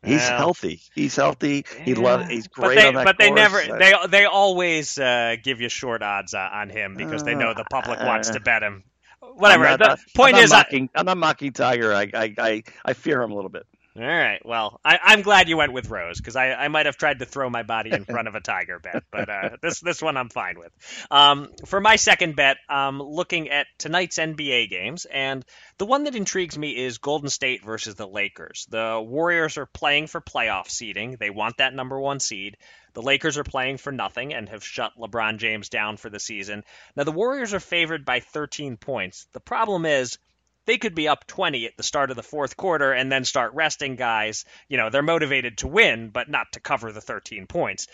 Uh, 0.05 0.09
He's 0.09 0.29
Yeah. 0.29 0.37
healthy. 0.37 0.81
He's 0.95 1.17
healthy. 1.17 1.65
He 1.85 1.95
Yeah. 1.95 2.01
loves. 2.01 2.29
He's 2.29 2.49
but 2.49 2.67
great 2.67 2.79
they, 2.79 2.87
on 2.87 2.95
that 2.95 3.05
but 3.05 3.17
they 3.19 3.31
never 3.31 3.59
Uh, 3.59 3.79
they 3.79 3.95
they 4.09 4.25
always 4.25 4.99
uh, 4.99 5.37
give 5.43 5.61
you 5.61 5.69
short 5.69 6.03
odds 6.03 6.35
uh, 6.35 6.49
on 6.53 6.71
him 6.71 6.97
because 6.97 7.23
they 7.23 7.35
know 7.35 7.55
the 7.55 7.65
public 7.65 8.01
wants 8.01 8.31
to 8.31 8.41
bet 8.41 8.63
him. 8.63 8.85
Whatever. 9.21 9.67
I'm 9.67 9.79
the 9.79 9.87
not, 9.89 9.99
point 10.15 10.35
I'm 10.35 10.41
not 10.41 10.45
is, 10.45 10.53
I, 10.53 10.57
mocking, 10.59 10.91
I'm 10.95 11.07
not 11.07 11.17
mocking 11.17 11.53
Tiger. 11.53 11.93
I, 11.93 12.11
I, 12.15 12.35
I, 12.39 12.63
I 12.85 12.93
fear 12.93 13.23
him 13.23 13.33
a 13.33 13.35
little 13.35 13.51
bit. 13.51 13.67
All 13.99 14.05
right. 14.05 14.45
Well, 14.45 14.79
I, 14.85 14.99
I'm 15.03 15.23
glad 15.23 15.49
you 15.49 15.57
went 15.57 15.73
with 15.73 15.89
Rose 15.89 16.19
because 16.19 16.37
I, 16.37 16.53
I 16.53 16.69
might 16.69 16.85
have 16.85 16.99
tried 16.99 17.21
to 17.21 17.25
throw 17.25 17.49
my 17.49 17.63
body 17.63 17.93
in 17.93 18.05
front 18.05 18.29
of 18.29 18.35
a 18.35 18.41
tiger 18.41 18.79
bet, 18.79 19.05
but 19.11 19.31
uh, 19.31 19.51
this 19.63 19.81
this 19.81 20.03
one 20.03 20.19
I'm 20.19 20.29
fine 20.29 20.59
with. 20.59 20.71
Um, 21.11 21.49
for 21.65 21.81
my 21.81 21.97
second 21.97 22.37
bet, 22.37 22.59
I'm 22.69 23.01
looking 23.01 23.49
at 23.49 23.67
tonight's 23.79 24.19
NBA 24.19 24.69
games, 24.69 25.07
and 25.07 25.47
the 25.79 25.87
one 25.87 26.05
that 26.05 26.15
intrigues 26.15 26.59
me 26.59 26.77
is 26.77 26.99
Golden 26.99 27.31
State 27.31 27.65
versus 27.65 27.95
the 27.95 28.07
Lakers. 28.07 28.67
The 28.69 29.03
Warriors 29.03 29.57
are 29.57 29.67
playing 29.67 30.09
for 30.09 30.21
playoff 30.21 30.69
seeding; 30.69 31.17
they 31.19 31.31
want 31.31 31.57
that 31.59 31.73
number 31.73 31.99
one 31.99 32.21
seed. 32.21 32.59
The 32.93 33.03
Lakers 33.03 33.39
are 33.39 33.45
playing 33.45 33.79
for 33.79 33.93
nothing 33.93 34.35
and 34.35 34.49
have 34.51 34.65
shut 34.65 34.93
LeBron 34.99 35.39
James 35.39 35.71
down 35.71 35.97
for 35.97 36.11
the 36.11 36.21
season. 36.21 36.65
Now 36.97 37.05
the 37.05 37.13
Warriors 37.13 37.55
are 37.55 37.61
favored 37.61 38.05
by 38.05 38.21
13 38.21 38.77
points. 38.77 39.27
The 39.33 39.41
problem 39.41 39.87
is 39.87 40.19
they 40.67 40.79
could 40.79 40.95
be 40.95 41.09
up 41.09 41.27
20 41.27 41.67
at 41.67 41.77
the 41.77 41.83
start 41.83 42.11
of 42.11 42.17
the 42.17 42.23
fourth 42.23 42.57
quarter 42.57 42.93
and 42.93 43.11
then 43.11 43.25
start 43.25 43.55
resting 43.55 43.97
guys. 43.97 44.45
You 44.69 44.77
know, 44.77 44.91
they're 44.91 45.03
motivated 45.03 45.59
to 45.59 45.69
win, 45.69 46.11
but 46.11 46.29
not 46.29 46.53
to 46.53 46.61
cover 46.61 46.93
the 46.93 47.01
13 47.01 47.47
points. 47.47 47.87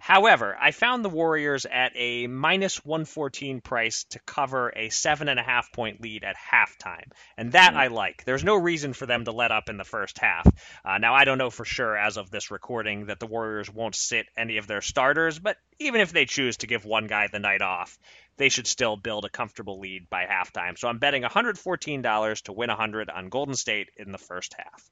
However, 0.00 0.56
I 0.60 0.72
found 0.72 1.04
the 1.04 1.08
Warriors 1.08 1.64
at 1.64 1.92
a 1.94 2.26
minus 2.26 2.84
114 2.84 3.60
price 3.60 4.04
to 4.10 4.18
cover 4.20 4.72
a 4.74 4.88
seven 4.88 5.28
and 5.28 5.38
a 5.38 5.44
half 5.44 5.70
point 5.72 6.00
lead 6.00 6.24
at 6.24 6.34
halftime. 6.36 7.12
And 7.36 7.52
that 7.52 7.74
I 7.74 7.86
like. 7.86 8.24
There's 8.24 8.42
no 8.42 8.56
reason 8.56 8.94
for 8.94 9.06
them 9.06 9.24
to 9.24 9.32
let 9.32 9.52
up 9.52 9.68
in 9.68 9.76
the 9.76 9.84
first 9.84 10.18
half. 10.18 10.46
Uh, 10.84 10.98
now, 10.98 11.14
I 11.14 11.24
don't 11.24 11.38
know 11.38 11.50
for 11.50 11.64
sure 11.64 11.96
as 11.96 12.16
of 12.16 12.30
this 12.30 12.50
recording 12.50 13.06
that 13.06 13.20
the 13.20 13.26
Warriors 13.26 13.70
won't 13.70 13.94
sit 13.94 14.26
any 14.36 14.56
of 14.56 14.66
their 14.66 14.82
starters, 14.82 15.38
but 15.38 15.56
even 15.78 16.00
if 16.00 16.12
they 16.12 16.24
choose 16.24 16.56
to 16.58 16.66
give 16.66 16.84
one 16.84 17.06
guy 17.06 17.28
the 17.28 17.38
night 17.38 17.62
off, 17.62 17.96
they 18.36 18.48
should 18.48 18.66
still 18.66 18.96
build 18.96 19.24
a 19.24 19.30
comfortable 19.30 19.80
lead 19.80 20.08
by 20.10 20.26
halftime. 20.26 20.78
So 20.78 20.88
I'm 20.88 20.98
betting 20.98 21.22
$114 21.22 22.42
to 22.42 22.52
win 22.52 22.68
100 22.68 23.10
on 23.10 23.28
Golden 23.28 23.54
State 23.54 23.90
in 23.96 24.12
the 24.12 24.18
first 24.18 24.54
half. 24.54 24.90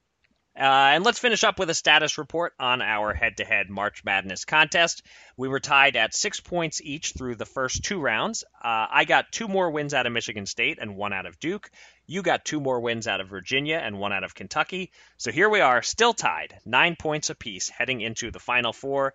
Uh, 0.56 0.94
and 0.94 1.04
let's 1.04 1.18
finish 1.18 1.42
up 1.42 1.58
with 1.58 1.68
a 1.68 1.74
status 1.74 2.16
report 2.16 2.52
on 2.60 2.80
our 2.80 3.12
head 3.12 3.38
to 3.38 3.44
head 3.44 3.68
March 3.68 4.04
Madness 4.04 4.44
contest. 4.44 5.02
We 5.36 5.48
were 5.48 5.58
tied 5.58 5.96
at 5.96 6.14
six 6.14 6.38
points 6.38 6.80
each 6.80 7.10
through 7.10 7.34
the 7.34 7.44
first 7.44 7.82
two 7.82 8.00
rounds. 8.00 8.44
Uh, 8.62 8.86
I 8.88 9.04
got 9.04 9.32
two 9.32 9.48
more 9.48 9.72
wins 9.72 9.94
out 9.94 10.06
of 10.06 10.12
Michigan 10.12 10.46
State 10.46 10.78
and 10.80 10.94
one 10.94 11.12
out 11.12 11.26
of 11.26 11.40
Duke. 11.40 11.68
You 12.06 12.22
got 12.22 12.44
two 12.44 12.60
more 12.60 12.78
wins 12.78 13.08
out 13.08 13.20
of 13.20 13.28
Virginia 13.28 13.80
and 13.82 13.98
one 13.98 14.12
out 14.12 14.22
of 14.22 14.36
Kentucky. 14.36 14.92
So 15.16 15.32
here 15.32 15.48
we 15.48 15.60
are, 15.60 15.82
still 15.82 16.14
tied, 16.14 16.56
nine 16.64 16.94
points 16.94 17.30
apiece 17.30 17.68
heading 17.68 18.00
into 18.00 18.30
the 18.30 18.38
Final 18.38 18.72
Four. 18.72 19.14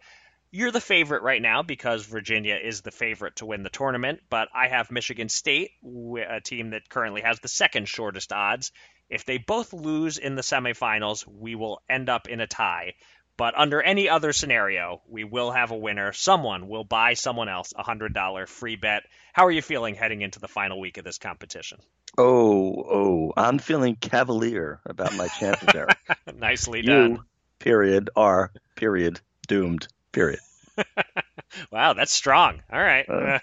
You're 0.52 0.72
the 0.72 0.82
favorite 0.82 1.22
right 1.22 1.42
now 1.42 1.62
because 1.62 2.06
Virginia 2.06 2.56
is 2.56 2.82
the 2.82 2.92
favorite 2.92 3.36
to 3.38 3.46
win 3.46 3.62
the 3.62 3.70
tournament, 3.70 4.22
but 4.32 4.48
I 4.54 4.68
have 4.68 4.90
Michigan 4.90 5.30
State, 5.30 5.72
a 5.84 6.42
team 6.42 6.72
that 6.72 6.90
currently 6.90 7.22
has 7.22 7.40
the 7.40 7.48
second 7.48 7.88
shortest 7.88 8.34
odds. 8.34 8.72
If 9.10 9.26
they 9.26 9.38
both 9.38 9.74
lose 9.74 10.18
in 10.18 10.36
the 10.36 10.42
semifinals, 10.42 11.26
we 11.28 11.54
will 11.54 11.84
end 11.88 12.10
up 12.10 12.28
in 12.28 12.42
a 12.42 12.48
tie. 12.48 12.96
But 13.38 13.58
under 13.58 13.82
any 13.82 14.10
other 14.10 14.34
scenario, 14.34 15.02
we 15.08 15.24
will 15.24 15.52
have 15.52 15.70
a 15.70 15.78
winner. 15.78 16.14
Someone 16.14 16.68
will 16.68 16.84
buy 16.84 17.14
someone 17.14 17.48
else 17.48 17.72
a 17.78 17.84
$100 17.84 18.48
free 18.48 18.76
bet. 18.76 19.04
How 19.34 19.46
are 19.46 19.52
you 19.52 19.62
feeling 19.62 19.94
heading 19.94 20.22
into 20.22 20.40
the 20.40 20.48
final 20.48 20.80
week 20.80 20.98
of 20.98 21.06
this 21.06 21.20
competition? 21.20 21.80
Oh, 22.18 22.74
oh, 22.90 23.34
I'm 23.38 23.60
feeling 23.60 23.96
cavalier 23.96 24.82
about 24.84 25.16
my 25.16 25.28
chances, 25.28 25.70
there. 25.72 25.88
Nicely 26.36 26.82
done. 26.82 27.20
period, 27.60 28.10
are, 28.16 28.52
period, 28.76 29.22
doomed, 29.48 29.88
period. 30.12 30.40
wow, 31.72 31.94
that's 31.94 32.14
strong. 32.14 32.62
All 32.72 32.80
right. 32.80 33.08
Uh. 33.10 33.40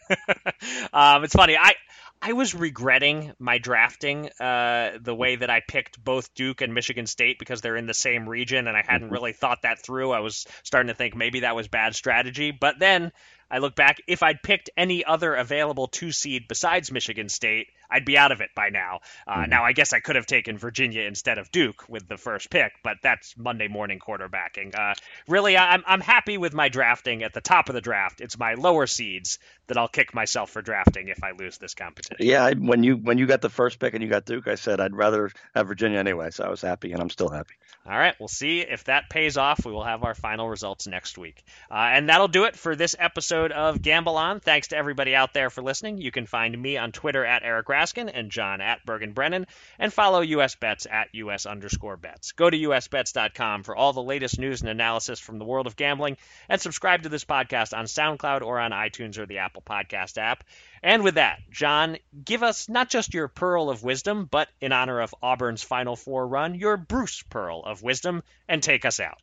um, 0.92 1.24
it's 1.24 1.34
funny. 1.34 1.56
I 1.56 1.74
I 2.22 2.32
was 2.32 2.54
regretting 2.54 3.32
my 3.38 3.58
drafting 3.58 4.30
uh, 4.40 4.98
the 5.00 5.14
way 5.14 5.36
that 5.36 5.50
I 5.50 5.60
picked 5.60 6.02
both 6.02 6.34
Duke 6.34 6.60
and 6.62 6.74
Michigan 6.74 7.06
State 7.06 7.38
because 7.38 7.60
they're 7.60 7.76
in 7.76 7.86
the 7.86 7.94
same 7.94 8.28
region, 8.28 8.66
and 8.68 8.76
I 8.76 8.82
hadn't 8.86 9.10
really 9.10 9.32
thought 9.32 9.62
that 9.62 9.82
through. 9.82 10.12
I 10.12 10.20
was 10.20 10.46
starting 10.62 10.88
to 10.88 10.94
think 10.94 11.14
maybe 11.14 11.40
that 11.40 11.54
was 11.54 11.68
bad 11.68 11.94
strategy, 11.94 12.52
but 12.52 12.78
then 12.78 13.12
I 13.50 13.58
look 13.58 13.76
back. 13.76 14.00
If 14.06 14.22
I'd 14.22 14.42
picked 14.42 14.70
any 14.76 15.04
other 15.04 15.34
available 15.34 15.88
two 15.88 16.10
seed 16.10 16.48
besides 16.48 16.90
Michigan 16.90 17.28
State, 17.28 17.68
I'd 17.90 18.04
be 18.04 18.18
out 18.18 18.32
of 18.32 18.40
it 18.40 18.50
by 18.54 18.70
now. 18.70 19.00
Uh, 19.26 19.46
Now, 19.46 19.64
I 19.64 19.72
guess 19.72 19.92
I 19.92 20.00
could 20.00 20.16
have 20.16 20.26
taken 20.26 20.58
Virginia 20.58 21.02
instead 21.02 21.38
of 21.38 21.50
Duke 21.50 21.88
with 21.88 22.08
the 22.08 22.16
first 22.16 22.50
pick, 22.50 22.72
but 22.82 22.98
that's 23.02 23.36
Monday 23.36 23.68
morning 23.68 23.98
quarterbacking. 23.98 24.74
Uh, 24.78 24.94
really, 25.28 25.56
I'm 25.56 25.82
I'm 25.86 26.00
happy 26.00 26.38
with 26.38 26.52
my 26.54 26.68
drafting 26.68 27.22
at 27.22 27.32
the 27.32 27.40
top 27.40 27.68
of 27.68 27.74
the 27.74 27.80
draft. 27.80 28.20
It's 28.20 28.38
my 28.38 28.54
lower 28.54 28.86
seeds 28.86 29.38
that 29.68 29.76
I'll 29.76 29.88
kick 29.88 30.14
myself 30.14 30.50
for 30.50 30.62
drafting 30.62 31.08
if 31.08 31.22
I 31.24 31.32
lose 31.32 31.58
this 31.58 31.74
competition. 31.74 32.26
Yeah, 32.26 32.44
I, 32.44 32.52
when 32.54 32.82
you 32.82 32.96
when 32.96 33.18
you 33.18 33.26
got 33.26 33.40
the 33.40 33.50
first 33.50 33.78
pick 33.78 33.94
and 33.94 34.02
you 34.02 34.08
got 34.08 34.24
Duke, 34.24 34.46
I 34.48 34.54
said 34.54 34.80
I'd 34.80 34.94
rather 34.94 35.30
have 35.54 35.66
Virginia 35.68 35.98
anyway, 35.98 36.30
so 36.30 36.44
I 36.44 36.48
was 36.48 36.60
happy, 36.62 36.92
and 36.92 37.00
I'm 37.00 37.10
still 37.10 37.28
happy. 37.28 37.54
All 37.84 37.96
right, 37.96 38.14
we'll 38.18 38.28
see 38.28 38.60
if 38.60 38.84
that 38.84 39.08
pays 39.10 39.36
off. 39.36 39.64
We 39.64 39.72
will 39.72 39.84
have 39.84 40.02
our 40.02 40.14
final 40.14 40.48
results 40.48 40.86
next 40.86 41.18
week. 41.18 41.44
Uh, 41.70 41.74
and 41.74 42.08
that'll 42.08 42.26
do 42.28 42.44
it 42.44 42.56
for 42.56 42.74
this 42.74 42.96
episode 42.98 43.52
of 43.52 43.80
Gamble 43.80 44.16
On. 44.16 44.40
Thanks 44.40 44.68
to 44.68 44.76
everybody 44.76 45.14
out 45.14 45.32
there 45.34 45.50
for 45.50 45.62
listening. 45.62 45.98
You 45.98 46.10
can 46.10 46.26
find 46.26 46.60
me 46.60 46.76
on 46.76 46.90
Twitter 46.92 47.24
at 47.24 47.42
Eric 47.44 47.68
Raskin 47.76 48.10
and 48.12 48.30
John 48.30 48.62
at 48.62 48.86
Bergen 48.86 49.12
Brennan, 49.12 49.46
and 49.78 49.92
follow 49.92 50.22
US 50.22 50.54
Bets 50.54 50.86
at 50.90 51.14
US 51.14 51.44
underscore 51.44 51.98
bets. 51.98 52.32
Go 52.32 52.48
to 52.48 52.56
usbets.com 52.56 53.64
for 53.64 53.76
all 53.76 53.92
the 53.92 54.02
latest 54.02 54.38
news 54.38 54.62
and 54.62 54.70
analysis 54.70 55.20
from 55.20 55.38
the 55.38 55.44
world 55.44 55.66
of 55.66 55.76
gambling, 55.76 56.16
and 56.48 56.58
subscribe 56.58 57.02
to 57.02 57.10
this 57.10 57.26
podcast 57.26 57.76
on 57.76 57.84
SoundCloud 57.84 58.40
or 58.40 58.58
on 58.58 58.70
iTunes 58.70 59.18
or 59.18 59.26
the 59.26 59.38
Apple 59.38 59.62
Podcast 59.62 60.16
app. 60.16 60.42
And 60.82 61.04
with 61.04 61.16
that, 61.16 61.40
John, 61.50 61.98
give 62.24 62.42
us 62.42 62.68
not 62.70 62.88
just 62.88 63.12
your 63.12 63.28
pearl 63.28 63.68
of 63.68 63.84
wisdom, 63.84 64.24
but 64.24 64.48
in 64.60 64.72
honor 64.72 65.00
of 65.00 65.14
Auburn's 65.22 65.62
Final 65.62 65.96
Four 65.96 66.26
run, 66.26 66.54
your 66.54 66.78
Bruce 66.78 67.22
Pearl 67.22 67.62
of 67.62 67.82
wisdom, 67.82 68.22
and 68.48 68.62
take 68.62 68.86
us 68.86 69.00
out. 69.00 69.20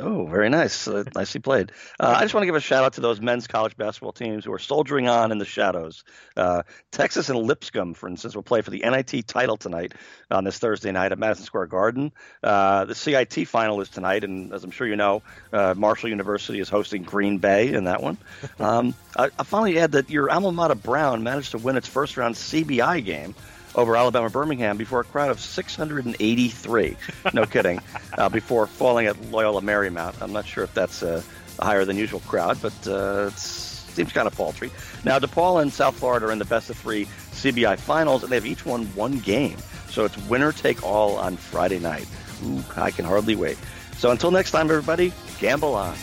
Oh, 0.00 0.26
very 0.26 0.48
nice. 0.48 0.88
Uh, 0.88 1.04
nicely 1.14 1.40
played. 1.40 1.70
Uh, 2.00 2.14
I 2.16 2.22
just 2.22 2.34
want 2.34 2.42
to 2.42 2.46
give 2.46 2.56
a 2.56 2.60
shout 2.60 2.84
out 2.84 2.94
to 2.94 3.00
those 3.00 3.20
men's 3.20 3.46
college 3.46 3.76
basketball 3.76 4.12
teams 4.12 4.44
who 4.44 4.52
are 4.52 4.58
soldiering 4.58 5.08
on 5.08 5.30
in 5.30 5.38
the 5.38 5.44
shadows. 5.44 6.02
Uh, 6.36 6.62
Texas 6.90 7.28
and 7.28 7.38
Lipscomb, 7.38 7.94
for 7.94 8.08
instance, 8.08 8.34
will 8.34 8.42
play 8.42 8.60
for 8.60 8.70
the 8.70 8.80
NIT 8.80 9.26
title 9.28 9.56
tonight 9.56 9.92
on 10.30 10.42
this 10.42 10.58
Thursday 10.58 10.90
night 10.90 11.12
at 11.12 11.18
Madison 11.18 11.46
Square 11.46 11.66
Garden. 11.66 12.12
Uh, 12.42 12.86
the 12.86 12.94
CIT 12.94 13.46
final 13.46 13.80
is 13.80 13.88
tonight, 13.88 14.24
and 14.24 14.52
as 14.52 14.64
I'm 14.64 14.72
sure 14.72 14.86
you 14.86 14.96
know, 14.96 15.22
uh, 15.52 15.74
Marshall 15.76 16.08
University 16.08 16.58
is 16.58 16.68
hosting 16.68 17.02
Green 17.02 17.38
Bay 17.38 17.72
in 17.72 17.84
that 17.84 18.02
one. 18.02 18.18
Um, 18.60 18.94
I, 19.16 19.30
I 19.38 19.42
finally 19.42 19.78
add 19.78 19.92
that 19.92 20.10
your 20.10 20.30
alma 20.30 20.52
mater 20.52 20.74
Brown 20.74 21.22
managed 21.22 21.50
to 21.52 21.58
win 21.58 21.76
its 21.76 21.88
first 21.88 22.16
round 22.16 22.34
CBI 22.34 23.04
game 23.04 23.34
over 23.74 23.96
Alabama 23.96 24.30
Birmingham 24.30 24.76
before 24.76 25.00
a 25.00 25.04
crowd 25.04 25.30
of 25.30 25.40
683. 25.40 26.96
No 27.32 27.44
kidding. 27.46 27.80
Uh, 28.16 28.28
before 28.28 28.66
falling 28.66 29.06
at 29.06 29.20
Loyola 29.30 29.62
Marymount. 29.62 30.20
I'm 30.22 30.32
not 30.32 30.46
sure 30.46 30.64
if 30.64 30.74
that's 30.74 31.02
a 31.02 31.22
higher 31.60 31.84
than 31.84 31.96
usual 31.96 32.20
crowd, 32.20 32.60
but 32.60 32.74
uh, 32.86 33.28
it 33.28 33.38
seems 33.38 34.12
kind 34.12 34.26
of 34.26 34.36
paltry. 34.36 34.70
Now, 35.04 35.18
DePaul 35.18 35.62
and 35.62 35.72
South 35.72 35.96
Florida 35.96 36.26
are 36.26 36.32
in 36.32 36.38
the 36.38 36.44
best 36.44 36.70
of 36.70 36.76
three 36.76 37.06
CBI 37.32 37.78
finals, 37.78 38.22
and 38.22 38.32
they've 38.32 38.46
each 38.46 38.66
won 38.66 38.86
one 38.94 39.18
game. 39.18 39.56
So 39.90 40.04
it's 40.04 40.16
winner 40.28 40.52
take 40.52 40.82
all 40.82 41.16
on 41.16 41.36
Friday 41.36 41.78
night. 41.78 42.06
Ooh, 42.44 42.62
I 42.76 42.90
can 42.90 43.04
hardly 43.04 43.36
wait. 43.36 43.58
So 43.96 44.10
until 44.10 44.30
next 44.30 44.50
time, 44.50 44.70
everybody, 44.70 45.12
gamble 45.38 45.74
on. 45.74 45.94